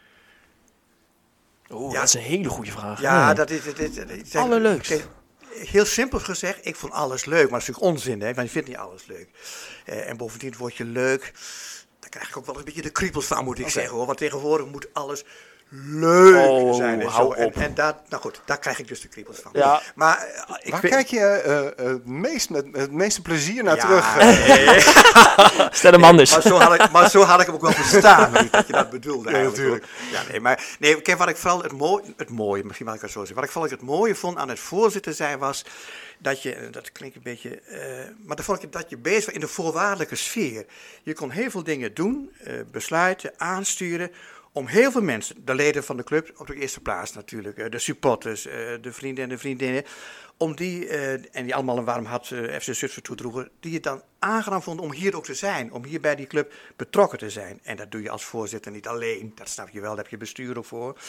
Oeh, 1.72 1.92
Ja. 1.94 2.00
dat 2.00 2.08
is 2.08 2.14
een 2.14 2.22
hele 2.22 2.50
goede 2.50 2.72
vraag. 2.72 3.02
Ja, 3.02 3.34
dat 3.34 3.50
is... 3.50 3.64
Dat 3.64 3.80
is, 3.80 3.96
dat 3.96 4.10
is 4.10 4.36
Allerleukst. 4.36 4.90
Kijk, 4.90 5.08
Heel 5.50 5.86
simpel 5.86 6.20
gezegd, 6.20 6.66
ik 6.66 6.76
vond 6.76 6.94
alles 6.94 7.26
leuk. 7.26 7.50
Maar 7.50 7.60
dat 7.60 7.62
is 7.62 7.68
natuurlijk 7.68 7.94
onzin, 7.96 8.22
hè, 8.22 8.34
want 8.34 8.48
je 8.48 8.54
vindt 8.54 8.68
niet 8.68 8.78
alles 8.78 9.06
leuk. 9.06 9.30
Eh, 9.86 10.10
en 10.10 10.18
bovendien 10.18 10.54
word 10.58 10.76
je 10.76 10.86
leuk. 10.86 11.34
Daar 12.10 12.20
krijg 12.20 12.30
ik 12.30 12.38
ook 12.38 12.46
wel 12.46 12.58
een 12.58 12.64
beetje 12.66 12.82
de 12.82 12.90
kriebels 12.90 13.26
van, 13.26 13.44
moet 13.44 13.60
ik 13.60 13.70
zeggen. 13.70 13.96
hoor. 13.96 14.06
Want 14.06 14.18
tegenwoordig 14.18 14.68
moet 14.68 14.94
alles 14.94 15.24
leuk 15.72 16.50
Oh, 16.50 16.76
zijn. 16.76 17.02
En, 17.02 17.12
zo. 17.12 17.32
En, 17.32 17.54
en 17.54 17.74
daar, 17.74 17.94
nou 18.10 18.22
goed, 18.22 18.42
daar 18.46 18.60
krijg 18.60 18.80
ik 18.80 18.88
dus 18.88 19.02
de 19.02 19.08
kriebels 19.08 19.40
van. 19.40 19.52
Ja. 19.54 19.82
Maar 19.96 20.18
eh, 20.18 20.56
ik 20.62 20.72
Waar 20.72 20.80
vind- 20.80 20.94
kijk 20.94 21.08
je 21.08 21.20
eh, 21.20 21.68
eh, 21.68 21.74
het, 21.76 22.06
meest, 22.06 22.50
met 22.50 22.66
het 22.72 22.92
meeste 22.92 23.22
plezier 23.22 23.64
naar 23.64 23.76
Ja, 23.76 23.82
terug? 23.82 24.16
nee. 24.48 24.80
Stel 25.80 25.92
hem 25.92 26.04
anders. 26.04 26.32
Maar 26.34 26.42
zo, 26.42 26.58
had 26.58 26.74
ik, 26.74 26.92
maar 26.92 27.10
zo 27.10 27.22
had 27.22 27.40
ik 27.40 27.46
hem 27.46 27.56
ook 27.56 27.62
wel 27.62 27.72
verstaan, 27.72 28.34
dat 28.52 28.68
je 28.68 28.74
dat 28.74 28.90
bedoelde 28.90 29.30
Ja, 29.30 29.36
eigenlijk. 29.36 29.58
natuurlijk. 29.58 29.86
Ja, 30.12 30.32
nee, 30.32 30.40
maar 30.40 30.64
nee, 30.80 31.02
kijk, 31.02 31.18
wat 31.18 31.30
ik 31.30 31.38
vooral 31.38 31.62
het 31.64 31.72
mooie, 31.72 32.04
het 32.18 32.30
mooie, 32.30 32.64
misschien 32.64 32.86
mag 32.86 32.96
ik 32.96 33.02
het 33.02 33.12
zo 33.12 33.18
zeggen, 33.20 33.36
wat 33.36 33.46
ik 33.46 33.52
vooral 33.52 33.72
het 33.72 33.82
mooie 33.82 34.16
vond 34.16 34.38
aan 34.38 34.50
het 34.50 34.60
voorzitter 34.60 35.14
zijn 35.14 35.40
was 35.40 35.66
dat 36.20 36.42
je, 36.42 36.68
dat 36.72 36.92
klinkt 36.92 37.16
een 37.16 37.22
beetje, 37.24 37.60
eh, 37.62 37.80
maar 38.26 38.36
dan 38.36 38.46
vond 38.46 38.64
ik 38.64 38.72
dat 38.72 38.90
je 38.90 38.98
bezig 38.98 39.26
was 39.26 39.34
in 39.34 39.40
de 39.40 39.48
voorwaardelijke 39.48 40.16
sfeer. 40.16 40.66
Je 41.04 41.14
kon 41.14 41.30
heel 41.30 41.50
veel 41.50 41.64
dingen 41.64 41.94
doen, 41.94 42.32
eh, 42.44 42.54
besluiten, 42.72 43.32
aansturen. 43.38 44.12
Om 44.60 44.68
heel 44.68 44.92
veel 44.92 45.02
mensen, 45.02 45.36
de 45.46 45.56
leden 45.56 45.84
van 45.84 45.98
de 45.98 46.04
club, 46.04 46.32
op 46.38 46.48
de 46.48 46.56
eerste 46.56 46.80
plaats 46.80 47.14
natuurlijk, 47.14 47.58
eh, 47.58 47.70
de 47.70 47.80
supporters, 47.80 48.46
eh, 48.46 48.54
de 48.82 48.94
vrienden 48.94 49.24
en 49.24 49.30
de 49.30 49.38
vriendinnen, 49.38 49.84
om 50.40 50.56
die, 50.56 50.88
eh, 50.88 51.12
en 51.12 51.44
die 51.44 51.56
allemaal 51.56 51.78
een 51.78 51.86
warm 51.86 52.06
hart 52.06 52.32
eh, 52.32 52.60
FC 52.60 52.74
Zutphen 52.74 53.04
toedroegen, 53.04 53.50
die 53.60 53.74
het 53.74 53.84
dan 53.84 54.02
aangenaam 54.20 54.62
vonden 54.62 54.86
om 54.86 54.92
hier 54.92 55.16
ook 55.16 55.26
te 55.26 55.34
zijn, 55.34 55.74
om 55.74 55.84
hier 55.86 56.02
bij 56.02 56.16
die 56.16 56.28
club 56.28 56.54
betrokken 56.76 57.18
te 57.18 57.30
zijn. 57.30 57.60
En 57.64 57.76
dat 57.76 57.92
doe 57.92 58.02
je 58.02 58.10
als 58.10 58.26
voorzitter 58.26 58.72
niet 58.72 58.88
alleen, 58.88 59.32
dat 59.36 59.50
snap 59.50 59.70
je 59.70 59.80
wel, 59.80 59.90
daar 59.90 60.04
heb 60.04 60.08
je 60.08 60.18
bestuur 60.18 60.58
ook 60.58 60.66
voor. 60.66 61.00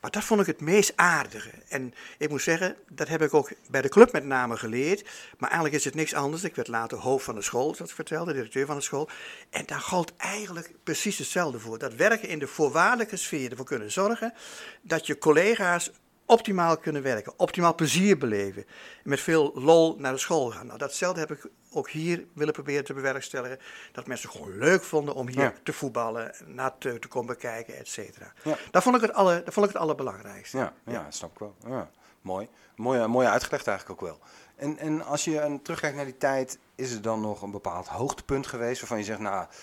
Maar 0.00 0.10
dat 0.10 0.24
vond 0.24 0.40
ik 0.40 0.46
het 0.46 0.60
meest 0.60 0.92
aardige. 0.96 1.50
En 1.68 1.94
ik 2.18 2.28
moet 2.28 2.42
zeggen, 2.42 2.76
dat 2.88 3.08
heb 3.08 3.22
ik 3.22 3.34
ook 3.34 3.50
bij 3.70 3.82
de 3.82 3.88
club 3.88 4.12
met 4.12 4.24
name 4.24 4.56
geleerd. 4.56 5.08
Maar 5.38 5.50
eigenlijk 5.50 5.78
is 5.78 5.84
het 5.84 5.94
niks 5.94 6.14
anders. 6.14 6.44
Ik 6.44 6.54
werd 6.54 6.68
later 6.68 6.98
hoofd 6.98 7.24
van 7.24 7.34
de 7.34 7.42
school, 7.42 7.74
zoals 7.74 7.90
ik 7.90 7.96
vertelde, 7.96 8.32
directeur 8.32 8.66
van 8.66 8.76
de 8.76 8.82
school. 8.82 9.08
En 9.50 9.66
daar 9.66 9.80
gold 9.80 10.16
eigenlijk 10.16 10.70
precies 10.82 11.18
hetzelfde 11.18 11.58
voor. 11.58 11.78
Dat 11.78 11.94
werken 11.94 12.28
in 12.28 12.38
de 12.38 12.46
voorwaardelijke 12.46 13.16
sfeer 13.16 13.50
ervoor 13.50 13.66
kunnen 13.66 13.92
zorgen 13.92 14.34
dat 14.82 15.06
je 15.06 15.18
collega's 15.18 15.90
optimaal 16.26 16.76
kunnen 16.76 17.02
werken, 17.02 17.32
optimaal 17.36 17.74
plezier 17.74 18.18
beleven. 18.18 18.62
En 19.02 19.10
met 19.10 19.20
veel 19.20 19.52
lol 19.54 19.96
naar 19.98 20.12
de 20.12 20.18
school 20.18 20.50
gaan. 20.50 20.66
Nou, 20.66 20.78
datzelfde 20.78 21.20
heb 21.20 21.30
ik 21.32 21.46
ook 21.72 21.90
hier 21.90 22.24
willen 22.34 22.52
proberen 22.52 22.84
te 22.84 22.94
bewerkstelligen. 22.94 23.58
Dat 23.92 24.06
mensen 24.06 24.30
gewoon 24.30 24.58
leuk 24.58 24.82
vonden 24.82 25.14
om 25.14 25.28
hier 25.28 25.38
Ja. 25.40 25.52
te 25.62 25.72
voetballen, 25.72 26.34
naar 26.46 26.78
te, 26.78 26.98
te 26.98 27.08
komen 27.08 27.34
bekijken, 27.34 27.76
et 27.76 27.88
cetera. 27.88 28.32
Ja. 28.42 28.56
Dat, 28.70 28.82
vond 28.82 28.96
ik 28.96 29.02
het 29.02 29.12
alle, 29.12 29.42
dat 29.44 29.54
vond 29.54 29.66
ik 29.66 29.72
het 29.72 29.82
allerbelangrijkste. 29.82 30.56
Ja, 30.58 30.72
ja, 30.86 31.02
dat 31.04 31.14
snap 31.14 31.32
ik 31.32 31.38
wel. 31.38 31.54
Ja, 31.66 31.90
mooi. 32.20 32.48
Mooi, 32.76 33.06
mooi 33.06 33.26
uitgelegd 33.26 33.66
eigenlijk 33.66 34.02
ook 34.02 34.08
wel. 34.08 34.20
En, 34.56 34.78
en 34.78 35.04
als 35.04 35.24
je 35.24 35.38
eh, 35.40 35.54
terugkijkt 35.62 35.96
naar 35.96 36.04
die 36.04 36.16
tijd, 36.16 36.58
is 36.74 36.92
er 36.92 37.02
dan 37.02 37.20
nog 37.20 37.42
een 37.42 37.50
bepaald 37.50 37.86
hoogtepunt 37.88 38.46
geweest 38.46 38.80
waarvan 38.80 38.98
je 38.98 39.04
zegt, 39.04 39.18
nou, 39.18 39.42
eh, 39.42 39.56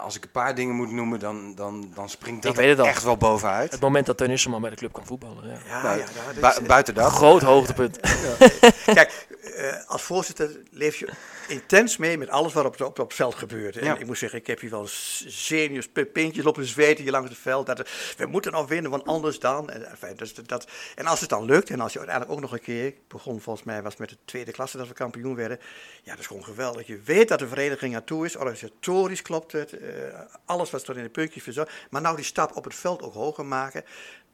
als 0.00 0.16
ik 0.16 0.24
een 0.24 0.30
paar 0.30 0.54
dingen 0.54 0.74
moet 0.74 0.90
noemen, 0.90 1.18
dan, 1.18 1.54
dan, 1.54 1.92
dan 1.94 2.08
springt 2.08 2.42
dat 2.42 2.56
het 2.56 2.78
echt 2.78 3.02
wel 3.02 3.16
bovenuit. 3.16 3.70
Het 3.72 3.80
moment 3.80 4.06
dat 4.06 4.16
Teun 4.16 4.30
Isselman 4.30 4.60
bij 4.60 4.70
de 4.70 4.76
club 4.76 4.92
kan 4.92 5.06
voetballen. 5.06 5.48
Ja. 5.48 5.58
Ja, 5.66 5.82
Nou, 5.82 5.98
ja, 5.98 6.04
dat 6.40 6.60
is- 6.60 6.66
buiten 6.66 6.94
dat. 6.94 7.12
Groot 7.12 7.42
hoogtepunt. 7.42 7.98
Kijk, 8.84 9.26
eh, 9.54 9.86
als 9.86 10.02
voorzitter 10.02 10.60
leef 10.70 10.96
je 10.96 11.08
intens 11.48 11.96
mee 11.96 12.18
met 12.18 12.28
alles 12.28 12.52
wat 12.52 12.64
op, 12.64 12.80
op, 12.80 12.98
op 12.98 13.06
het 13.06 13.14
veld 13.14 13.34
gebeurt. 13.34 13.76
En 13.76 13.84
Ja. 13.84 13.96
ik 13.98 14.06
moet 14.06 14.18
zeggen, 14.18 14.38
ik 14.38 14.46
heb 14.46 14.60
hier 14.60 14.70
wel 14.70 14.86
zenuws, 15.26 15.88
pintjes 16.12 16.44
lopen 16.44 16.64
zweten 16.64 17.02
hier 17.02 17.12
langs 17.12 17.28
het 17.30 17.38
veld. 17.38 17.66
Dat, 17.66 17.88
we 18.16 18.26
moeten 18.26 18.52
nog 18.52 18.68
winnen, 18.68 18.90
want 18.90 19.04
anders 19.06 19.38
dan. 19.38 19.70
En, 19.70 19.90
enfin, 19.90 20.16
dus 20.16 20.34
dat, 20.34 20.66
en 20.94 21.06
als 21.06 21.20
het 21.20 21.28
dan 21.28 21.44
lukt, 21.44 21.70
en 21.70 21.80
als 21.80 21.92
je 21.92 21.98
uiteindelijk 21.98 22.36
ook 22.36 22.42
nog 22.42 22.52
een 22.52 22.64
keer, 22.64 22.86
ik 22.86 22.96
begon 23.08 23.40
volgens 23.40 23.64
mij, 23.66 23.82
was 23.82 23.96
met 23.96 24.08
de 24.08 24.16
tweede 24.24 24.52
klasse 24.52 24.76
dat 24.76 24.88
we 24.88 24.94
kampioen 24.94 25.34
werden. 25.34 25.58
Ja, 26.02 26.10
dat 26.10 26.20
is 26.20 26.26
gewoon 26.26 26.44
geweldig. 26.44 26.86
Je 26.86 27.00
weet 27.04 27.28
dat 27.28 27.38
de 27.38 27.48
vereniging 27.48 27.94
aan 27.94 28.04
toe 28.04 28.24
is, 28.24 28.36
organisatorisch 28.36 29.22
klopt 29.22 29.52
het, 29.52 29.69
eh, 29.72 30.20
alles 30.44 30.70
was 30.70 30.82
tot 30.82 30.96
in 30.96 31.02
de 31.02 31.08
puntjes 31.08 31.42
verzorgd. 31.42 31.72
Maar 31.90 32.00
nou 32.00 32.16
die 32.16 32.24
stap 32.24 32.56
op 32.56 32.64
het 32.64 32.74
veld 32.74 33.02
ook 33.02 33.14
hoger 33.14 33.46
maken. 33.46 33.84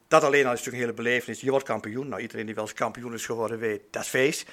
Dat 0.08 0.22
alleen 0.22 0.46
al 0.46 0.52
is 0.52 0.58
natuurlijk 0.58 0.76
een 0.76 0.90
hele 0.90 1.02
belevenis. 1.02 1.40
Je 1.40 1.50
wordt 1.50 1.64
kampioen. 1.64 2.08
Nou, 2.08 2.22
iedereen 2.22 2.46
die 2.46 2.54
wel 2.54 2.64
eens 2.64 2.72
kampioen 2.72 3.14
is 3.14 3.26
geworden 3.26 3.58
weet, 3.58 3.82
dat 3.90 4.02
is 4.02 4.08
feest. 4.08 4.48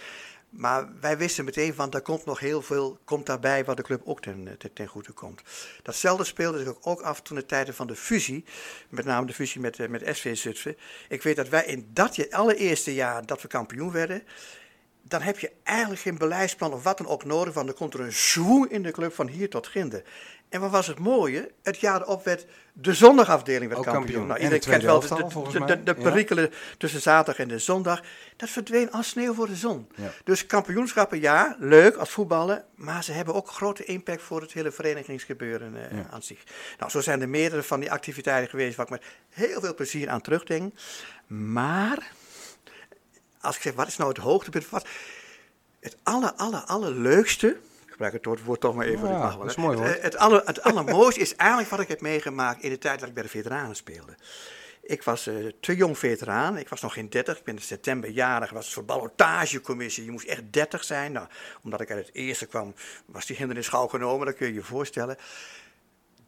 Maar 0.56 0.90
wij 1.00 1.18
wisten 1.18 1.46
meteen 1.46 1.74
van, 1.74 1.92
er 1.92 2.02
komt 2.02 2.26
nog 2.26 2.40
heel 2.40 2.62
veel, 2.62 3.00
komt 3.04 3.26
daarbij 3.26 3.66
wat 3.66 3.78
de 3.78 3.84
club 3.84 4.02
ook 4.06 4.22
ten, 4.22 4.48
eh, 4.48 4.70
ten, 4.74 4.88
goede 4.88 5.12
komt. 5.12 5.42
Datzelfde 5.84 6.24
speelde 6.24 6.64
zich 6.64 6.76
ook, 6.82 7.02
af 7.02 7.22
toen 7.22 7.36
de 7.36 7.46
tijden 7.46 7.74
van 7.74 7.88
de 7.88 7.96
fusie, 7.96 8.46
met 8.90 9.06
name 9.06 9.26
de 9.26 9.34
fusie 9.34 9.62
met, 9.62 9.80
eh, 9.80 9.88
met 9.88 10.10
SV 10.12 10.38
Zutphen. 10.38 10.78
Ik 11.10 11.24
weet 11.24 11.36
dat 11.36 11.50
wij 11.50 11.66
in 11.66 11.90
dat 11.94 12.32
allereerste 12.32 12.94
jaar 12.94 13.26
dat 13.26 13.42
we 13.42 13.48
kampioen 13.48 13.92
werden, 13.92 14.24
dan 15.02 15.22
heb 15.22 15.40
je 15.40 15.52
eigenlijk 15.64 16.02
geen 16.02 16.18
beleidsplan 16.18 16.74
of 16.74 16.84
wat 16.84 16.98
dan 16.98 17.08
ook 17.08 17.26
nodig, 17.26 17.54
want 17.54 17.68
dan 17.68 17.76
komt 17.76 17.94
er 17.94 18.00
een 18.00 18.14
zwoe 18.14 18.70
in 18.70 18.84
de 18.84 18.92
club 18.92 19.14
van 19.14 19.28
hier 19.28 19.50
tot 19.50 19.68
ginder. 19.68 20.04
En 20.54 20.60
wat 20.60 20.72
was 20.72 20.88
het 20.88 21.00
mooie? 21.00 21.52
Het 21.64 21.80
jaar 21.80 22.02
erop 22.02 22.24
werd 22.24 22.46
de 22.74 22.94
zondagafdeling 22.94 23.72
werd 23.72 23.84
kampioen. 23.84 24.04
kampioen. 24.04 24.28
Nou, 24.28 24.40
En 24.40 24.50
de 24.50 24.54
iedereen 24.56 24.80
kent 24.80 24.84
wel 24.84 25.00
de, 25.52 25.66
de, 25.66 25.84
de, 25.84 25.94
Ja. 25.98 26.04
perikelen 26.10 26.52
tussen 26.78 27.02
zaterdag 27.02 27.42
en 27.42 27.48
de 27.48 27.60
zondag. 27.60 28.02
Dat 28.36 28.50
verdween 28.50 28.92
als 28.92 29.08
sneeuw 29.08 29.34
voor 29.34 29.48
de 29.48 29.56
zon. 29.56 29.88
Ja. 29.96 30.12
Dus 30.24 30.46
kampioenschappen, 30.46 31.20
ja, 31.22 31.56
leuk 31.60 31.96
als 31.96 32.10
voetballen. 32.10 32.66
Maar 32.76 33.04
ze 33.04 33.12
hebben 33.12 33.34
ook 33.34 33.48
grote 33.50 33.84
impact 33.84 34.22
voor 34.22 34.42
het 34.42 34.54
hele 34.54 34.72
verenigingsgebeuren 34.72 35.76
eh, 35.76 35.98
Ja. 35.98 36.06
aan 36.12 36.22
zich. 36.24 36.44
Nou, 36.80 36.92
zo 36.92 37.02
zijn 37.02 37.22
er 37.22 37.30
meerdere 37.30 37.64
van 37.64 37.80
die 37.80 37.92
activiteiten 37.92 38.50
geweest 38.50 38.76
waar 38.76 38.86
ik 38.86 38.92
met 38.92 39.04
heel 39.30 39.60
veel 39.62 39.76
plezier 39.76 40.10
aan 40.10 40.22
terugdenk. 40.22 40.74
Maar, 41.28 42.12
als 43.42 43.56
ik 43.56 43.62
zeg, 43.62 43.74
wat 43.74 43.88
is 43.88 43.98
nou 43.98 44.10
het 44.10 44.20
hoogtepunt? 44.20 44.70
Wat, 44.70 44.88
het 45.80 45.98
aller, 46.04 46.32
aller, 46.34 46.60
allerleukste, 46.62 47.48
ik 47.48 47.58
gebruik 47.94 48.14
het 48.14 48.44
woord- 48.46 48.62
toch 48.62 48.76
maar 48.76 48.86
even. 48.86 49.08
Ja, 49.08 49.16
ik 49.16 49.22
mag 49.22 49.30
wel, 49.30 49.40
dat 49.42 49.50
is 49.50 49.56
mooi, 49.56 49.78
hoor. 49.78 49.86
Het, 49.86 50.02
het, 50.02 50.18
aller, 50.18 50.42
het 50.46 50.62
allermooiste 50.62 51.20
is 51.22 51.36
eigenlijk 51.36 51.70
wat 51.70 51.80
ik 51.80 51.88
heb 51.88 52.02
meegemaakt 52.02 52.64
in 52.64 52.70
de 52.70 52.78
tijd 52.78 53.00
dat 53.00 53.08
ik 53.08 53.14
bij 53.14 53.24
de 53.24 53.30
veteranen 53.30 53.76
speelde. 53.76 54.16
Ik 54.86 55.04
was 55.04 55.28
eh, 55.28 55.36
te 55.60 55.76
jong 55.76 55.98
veteraan. 55.98 56.58
Ik 56.58 56.70
was 56.70 56.82
nog 56.82 56.94
geen 56.94 57.10
30. 57.10 57.38
Ik 57.38 57.44
ben 57.44 57.56
in 57.56 57.62
september 57.62 58.10
jarig. 58.10 58.50
was 58.52 58.66
het 58.66 58.74
voor 58.74 58.86
ballotagecommissie. 58.86 60.06
Je 60.06 60.12
moest 60.12 60.28
echt 60.28 60.54
30 60.54 60.84
zijn. 60.84 61.12
Nou, 61.12 61.28
omdat 61.64 61.82
ik 61.82 61.92
uit 61.92 62.06
het 62.06 62.16
eerste 62.16 62.46
kwam, 62.46 62.74
was 63.06 63.26
die 63.26 63.36
hindernis 63.36 63.68
gauw 63.68 63.88
genomen. 63.88 64.26
Dat 64.26 64.36
kun 64.36 64.48
je 64.48 64.54
je 64.54 64.62
voorstellen. 64.62 65.18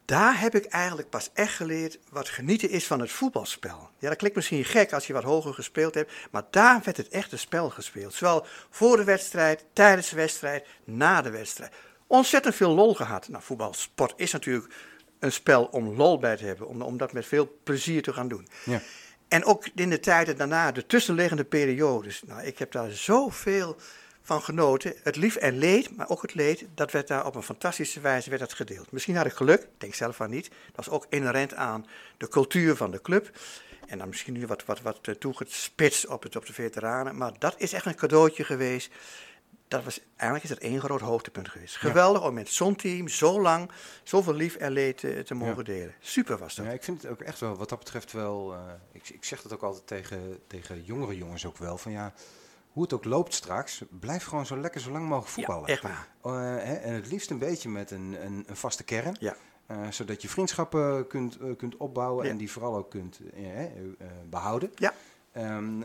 Daar 0.06 0.40
heb 0.40 0.54
ik 0.54 0.64
eigenlijk 0.64 1.10
pas 1.10 1.30
echt 1.34 1.54
geleerd 1.54 1.98
wat 2.10 2.28
genieten 2.28 2.70
is 2.70 2.86
van 2.86 3.00
het 3.00 3.10
voetbalspel. 3.10 3.90
Ja, 3.98 4.08
dat 4.08 4.16
klinkt 4.16 4.36
misschien 4.36 4.64
gek 4.64 4.92
als 4.92 5.06
je 5.06 5.12
wat 5.12 5.22
hoger 5.22 5.54
gespeeld 5.54 5.94
hebt, 5.94 6.12
maar 6.30 6.42
daar 6.50 6.80
werd 6.84 6.96
het 6.96 7.08
echte 7.08 7.36
spel 7.36 7.70
gespeeld. 7.70 8.14
Zowel 8.14 8.46
voor 8.70 8.96
de 8.96 9.04
wedstrijd, 9.04 9.64
tijdens 9.72 10.08
de 10.08 10.16
wedstrijd, 10.16 10.66
na 10.84 11.22
de 11.22 11.30
wedstrijd. 11.30 11.72
Ontzettend 12.06 12.54
veel 12.54 12.74
lol 12.74 12.94
gehad. 12.94 13.28
Nou, 13.28 13.42
voetbalsport 13.42 14.12
is 14.16 14.32
natuurlijk 14.32 14.74
een 15.18 15.32
spel 15.32 15.64
om 15.64 15.96
lol 15.96 16.18
bij 16.18 16.36
te 16.36 16.44
hebben, 16.44 16.68
om, 16.68 16.82
om 16.82 16.96
dat 16.96 17.12
met 17.12 17.26
veel 17.26 17.58
plezier 17.64 18.02
te 18.02 18.12
gaan 18.12 18.28
doen. 18.28 18.48
Ja. 18.64 18.80
En 19.28 19.44
ook 19.44 19.68
in 19.74 19.90
de 19.90 20.00
tijden 20.00 20.36
daarna, 20.36 20.72
de 20.72 20.86
tussenliggende 20.86 21.44
periodes. 21.44 22.22
Nou, 22.26 22.42
ik 22.42 22.58
heb 22.58 22.72
daar 22.72 22.90
zoveel 22.90 23.76
van 24.26 24.42
genoten. 24.42 24.94
Het 25.02 25.16
lief 25.16 25.36
en 25.36 25.58
leed, 25.58 25.96
maar 25.96 26.08
ook 26.08 26.22
het 26.22 26.34
leed, 26.34 26.64
dat 26.74 26.90
werd 26.90 27.08
daar 27.08 27.26
op 27.26 27.34
een 27.34 27.42
fantastische 27.42 28.00
wijze 28.00 28.28
werd 28.28 28.42
dat 28.42 28.52
gedeeld. 28.52 28.92
Misschien 28.92 29.16
had 29.16 29.26
ik 29.26 29.32
geluk, 29.32 29.60
ik 29.60 29.68
denk 29.78 29.94
zelf 29.94 30.16
van 30.16 30.30
niet. 30.30 30.48
Dat 30.48 30.84
was 30.84 30.88
ook 30.88 31.06
inherent 31.08 31.54
aan 31.54 31.86
de 32.16 32.28
cultuur 32.28 32.76
van 32.76 32.90
de 32.90 33.00
club. 33.00 33.30
En 33.86 33.98
dan 33.98 34.08
misschien 34.08 34.32
nu 34.32 34.46
wat, 34.46 34.64
wat, 34.64 34.80
wat 34.80 34.98
eh, 35.02 35.14
toegespitst 35.14 36.06
op, 36.06 36.22
het, 36.22 36.36
op 36.36 36.46
de 36.46 36.52
veteranen. 36.52 37.16
Maar 37.16 37.32
dat 37.38 37.54
is 37.58 37.72
echt 37.72 37.86
een 37.86 37.94
cadeautje 37.94 38.44
geweest. 38.44 38.92
Dat 39.68 39.84
was, 39.84 40.00
eigenlijk 40.16 40.42
is 40.42 40.50
dat 40.50 40.70
één 40.70 40.80
groot 40.80 41.00
hoogtepunt 41.00 41.48
geweest. 41.48 41.76
Geweldig 41.76 42.24
om 42.24 42.34
met 42.34 42.48
zo'n 42.48 42.76
team 42.76 43.08
zo 43.08 43.40
lang 43.40 43.70
zoveel 44.02 44.34
lief 44.34 44.54
en 44.54 44.72
leed 44.72 44.98
te, 44.98 45.22
te 45.22 45.34
mogen 45.34 45.64
delen. 45.64 45.94
Super 46.00 46.38
was 46.38 46.54
dat. 46.54 46.66
Ja, 46.66 46.72
ik 46.72 46.82
vind 46.82 47.02
het 47.02 47.10
ook 47.10 47.20
echt 47.20 47.40
wel, 47.40 47.56
wat 47.56 47.68
dat 47.68 47.78
betreft 47.78 48.12
wel, 48.12 48.54
uh, 48.54 48.60
ik, 48.92 49.08
ik 49.08 49.24
zeg 49.24 49.42
dat 49.42 49.52
ook 49.52 49.62
altijd 49.62 49.86
tegen, 49.86 50.38
tegen 50.46 50.84
jongere 50.84 51.16
jongens 51.16 51.46
ook 51.46 51.56
wel, 51.56 51.78
van 51.78 51.92
ja, 51.92 52.12
hoe 52.76 52.84
het 52.84 52.94
ook 52.94 53.04
loopt 53.04 53.34
straks, 53.34 53.82
blijf 53.90 54.24
gewoon 54.24 54.46
zo 54.46 54.56
lekker 54.60 54.80
zo 54.80 54.90
lang 54.90 55.04
mogelijk 55.04 55.28
voetballen. 55.28 55.66
Ja, 55.66 55.72
echt 55.72 55.82
waar. 55.82 56.08
Uh, 56.24 56.32
hè, 56.64 56.74
en 56.74 56.94
het 56.94 57.06
liefst 57.10 57.30
een 57.30 57.38
beetje 57.38 57.68
met 57.68 57.90
een, 57.90 58.16
een, 58.24 58.44
een 58.46 58.56
vaste 58.56 58.84
kern. 58.84 59.16
Ja. 59.20 59.36
Uh, 59.70 59.90
zodat 59.90 60.22
je 60.22 60.28
vriendschappen 60.28 61.06
kunt, 61.06 61.38
kunt 61.56 61.76
opbouwen 61.76 62.24
Ja. 62.24 62.30
en 62.30 62.36
die 62.36 62.50
vooral 62.50 62.76
ook 62.76 62.90
kunt 62.90 63.20
behouden. 64.30 64.72
Ja. 64.74 64.94
Um, 65.36 65.84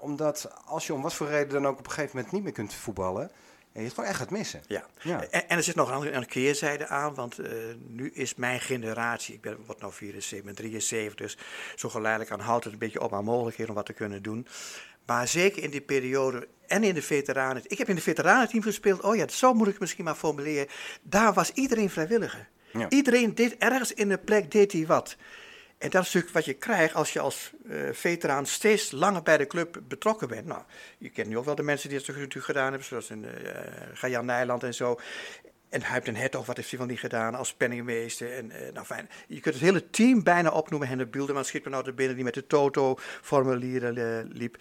omdat 0.00 0.50
als 0.64 0.86
je 0.86 0.94
om 0.94 1.02
wat 1.02 1.14
voor 1.14 1.26
reden 1.28 1.48
dan 1.48 1.66
ook 1.66 1.78
op 1.78 1.84
een 1.86 1.92
gegeven 1.92 2.16
moment 2.16 2.32
niet 2.34 2.42
meer 2.42 2.52
kunt 2.52 2.74
voetballen, 2.74 3.30
je 3.72 3.80
het 3.80 3.92
gewoon 3.92 4.08
echt 4.08 4.18
gaat 4.18 4.30
missen. 4.30 4.62
Ja. 4.66 4.84
Ja. 5.02 5.24
En, 5.24 5.48
en 5.48 5.56
er 5.56 5.62
zit 5.62 5.74
nog 5.74 5.88
een, 5.88 5.94
andere- 5.94 6.12
een 6.12 6.26
keerzijde 6.26 6.86
aan, 6.86 7.14
want 7.14 7.38
nu 7.88 8.10
is 8.10 8.34
mijn 8.34 8.60
generatie, 8.60 9.34
ik 9.34 9.40
ben 9.40 9.58
wat 9.66 9.80
nou 9.80 9.92
74, 9.92 10.38
ik 10.38 10.44
ben 10.44 10.54
73, 10.54 11.14
dus 11.14 11.38
zo 11.76 11.88
geleidelijk 11.88 12.30
aan 12.32 12.40
houdt 12.40 12.64
het 12.64 12.72
een 12.72 12.78
beetje 12.78 13.00
op 13.00 13.12
aan 13.14 13.24
mogelijkheden 13.24 13.68
om 13.68 13.76
wat 13.76 13.86
te 13.86 13.92
kunnen 13.92 14.22
doen. 14.22 14.46
Maar 15.06 15.28
zeker 15.28 15.62
in 15.62 15.70
die 15.70 15.80
periode 15.80 16.48
en 16.66 16.84
in 16.84 16.94
de 16.94 17.02
veteranen. 17.02 17.62
Ik 17.66 17.78
heb 17.78 17.88
in 17.88 17.94
de 17.94 18.00
veteranenteam 18.00 18.62
gespeeld. 18.62 19.00
Oh 19.00 19.16
ja, 19.16 19.28
zo 19.28 19.54
moet 19.54 19.66
ik 19.66 19.72
het 19.72 19.80
misschien 19.80 20.04
maar 20.04 20.14
formuleren. 20.14 20.66
Daar 21.02 21.32
was 21.32 21.50
iedereen 21.50 21.90
vrijwilliger. 21.90 22.48
Ja. 22.72 22.88
Iedereen 22.88 23.34
deed 23.34 23.56
ergens 23.56 23.92
in 23.92 24.08
de 24.08 24.18
plek 24.18 24.50
deed 24.50 24.72
hij 24.72 24.86
wat. 24.86 25.16
En 25.78 25.90
dat 25.90 26.02
is 26.02 26.12
natuurlijk 26.12 26.34
wat 26.34 26.44
je 26.44 26.52
krijgt 26.52 26.94
als 26.94 27.12
je 27.12 27.20
als 27.20 27.52
uh, 27.66 27.92
veteraan 27.92 28.46
steeds 28.46 28.90
langer 28.90 29.22
bij 29.22 29.36
de 29.36 29.46
club 29.46 29.80
betrokken 29.88 30.28
bent. 30.28 30.46
Nou, 30.46 30.62
je 30.98 31.08
kent 31.08 31.28
nu 31.28 31.38
ook 31.38 31.44
wel 31.44 31.54
de 31.54 31.62
mensen 31.62 31.88
die 31.88 31.98
het 31.98 32.06
natuurlijk 32.06 32.44
gedaan 32.44 32.68
hebben, 32.68 32.84
zoals 32.84 33.10
in, 33.10 33.24
uh, 33.24 33.30
Gajan 33.92 34.24
Nijland 34.24 34.62
en 34.62 34.74
zo. 34.74 35.00
En 35.68 35.82
Huip 35.82 36.04
den 36.04 36.16
Hertog, 36.16 36.46
wat 36.46 36.56
heeft 36.56 36.70
hij 36.70 36.78
van 36.78 36.88
die 36.88 36.96
gedaan 36.96 37.34
als 37.34 37.54
penningmeester? 37.54 38.32
En, 38.32 38.50
uh, 38.50 38.72
nou 38.72 38.86
fijn, 38.86 39.08
je 39.26 39.40
kunt 39.40 39.54
het 39.54 39.64
hele 39.64 39.90
team 39.90 40.22
bijna 40.22 40.50
opnoemen. 40.50 40.88
Henne 40.88 41.06
Bielderman 41.06 41.44
schiet 41.44 41.64
me 41.64 41.70
nou 41.70 41.86
er 41.86 41.94
binnen 41.94 42.14
die 42.14 42.24
met 42.24 42.34
de 42.34 42.46
Toto-formulieren 42.46 44.28
liep. 44.32 44.56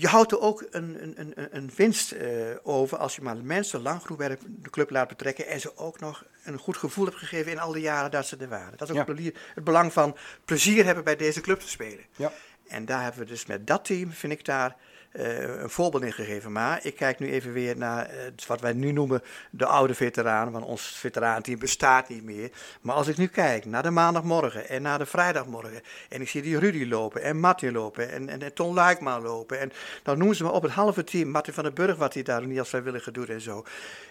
Je 0.00 0.06
houdt 0.06 0.32
er 0.32 0.40
ook 0.40 0.66
een, 0.70 1.02
een, 1.02 1.14
een, 1.16 1.56
een 1.56 1.70
winst 1.76 2.12
uh, 2.12 2.20
over 2.62 2.98
als 2.98 3.16
je 3.16 3.22
maar 3.22 3.36
mensen 3.36 3.82
lang 3.82 4.02
genoeg 4.02 4.16
bij 4.16 4.28
de, 4.28 4.38
de, 4.46 4.70
club 4.70 4.90
laat 4.90 5.08
betrekken 5.08 5.46
en 5.46 5.60
ze 5.60 5.76
ook 5.76 6.00
nog 6.00 6.24
een 6.44 6.58
goed 6.58 6.76
gevoel 6.76 7.04
hebt 7.04 7.16
gegeven 7.16 7.52
in 7.52 7.58
al 7.58 7.72
die 7.72 7.82
jaren 7.82 8.10
dat 8.10 8.26
ze 8.26 8.36
er 8.36 8.48
waren. 8.48 8.78
Dat 8.78 8.90
is 8.90 8.98
ook 8.98 9.18
ja. 9.18 9.30
het 9.54 9.64
belang 9.64 9.92
van 9.92 10.16
plezier 10.44 10.84
hebben 10.84 11.04
bij 11.04 11.16
deze 11.16 11.40
club 11.40 11.60
te 11.60 11.68
spelen. 11.68 12.04
Ja. 12.16 12.32
En 12.68 12.84
daar 12.84 13.02
hebben 13.02 13.20
we 13.20 13.26
dus 13.26 13.46
met 13.46 13.66
dat 13.66 13.84
team, 13.84 14.10
vind 14.10 14.32
ik 14.32 14.44
daar, 14.44 14.76
uh, 15.12 15.60
een 15.60 15.70
voorbeeld 15.70 16.02
in 16.02 16.12
gegeven. 16.12 16.52
Maar 16.52 16.80
ik 16.82 16.96
kijk 16.96 17.18
nu 17.18 17.30
even 17.30 17.52
weer 17.52 17.76
naar 17.76 18.14
uh, 18.14 18.20
wat 18.46 18.60
wij 18.60 18.72
nu 18.72 18.92
noemen 18.92 19.22
de 19.50 19.66
oude 19.66 19.94
veteranen, 19.94 20.52
want 20.52 20.64
ons 20.64 20.82
veteraanteam 20.82 21.58
bestaat 21.58 22.08
niet 22.08 22.24
meer. 22.24 22.50
Maar 22.80 22.94
als 22.94 23.08
ik 23.08 23.16
nu 23.16 23.26
kijk 23.26 23.64
naar 23.64 23.82
de 23.82 23.90
maandagmorgen 23.90 24.68
en 24.68 24.82
naar 24.82 24.98
de 24.98 25.06
vrijdagmorgen, 25.06 25.80
en 26.08 26.20
ik 26.20 26.28
zie 26.28 26.42
die 26.42 26.58
Rudy 26.58 26.84
lopen 26.84 27.22
en 27.22 27.40
Martin 27.40 27.72
lopen 27.72 28.10
en, 28.10 28.28
en, 28.28 28.42
en 28.42 28.54
Ton 28.54 28.74
Luikma 28.74 29.20
lopen, 29.20 29.60
en 29.60 29.72
dan 30.02 30.18
noemen 30.18 30.36
ze 30.36 30.42
me 30.42 30.50
op 30.50 30.62
het 30.62 30.72
halve 30.72 31.04
team, 31.04 31.28
Martin 31.28 31.54
van 31.54 31.64
den 31.64 31.74
Burg, 31.74 31.96
wat 31.96 32.14
hij 32.14 32.22
daar 32.22 32.46
niet 32.46 32.58
als 32.58 32.68
vrijwilliger 32.68 33.12
doet 33.12 33.28
en 33.28 33.40
zo. 33.40 33.64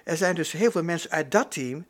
Er 0.03 0.17
zijn 0.17 0.35
dus 0.35 0.51
heel 0.51 0.71
veel 0.71 0.83
mensen 0.83 1.11
uit 1.11 1.31
dat 1.31 1.51
team 1.51 1.85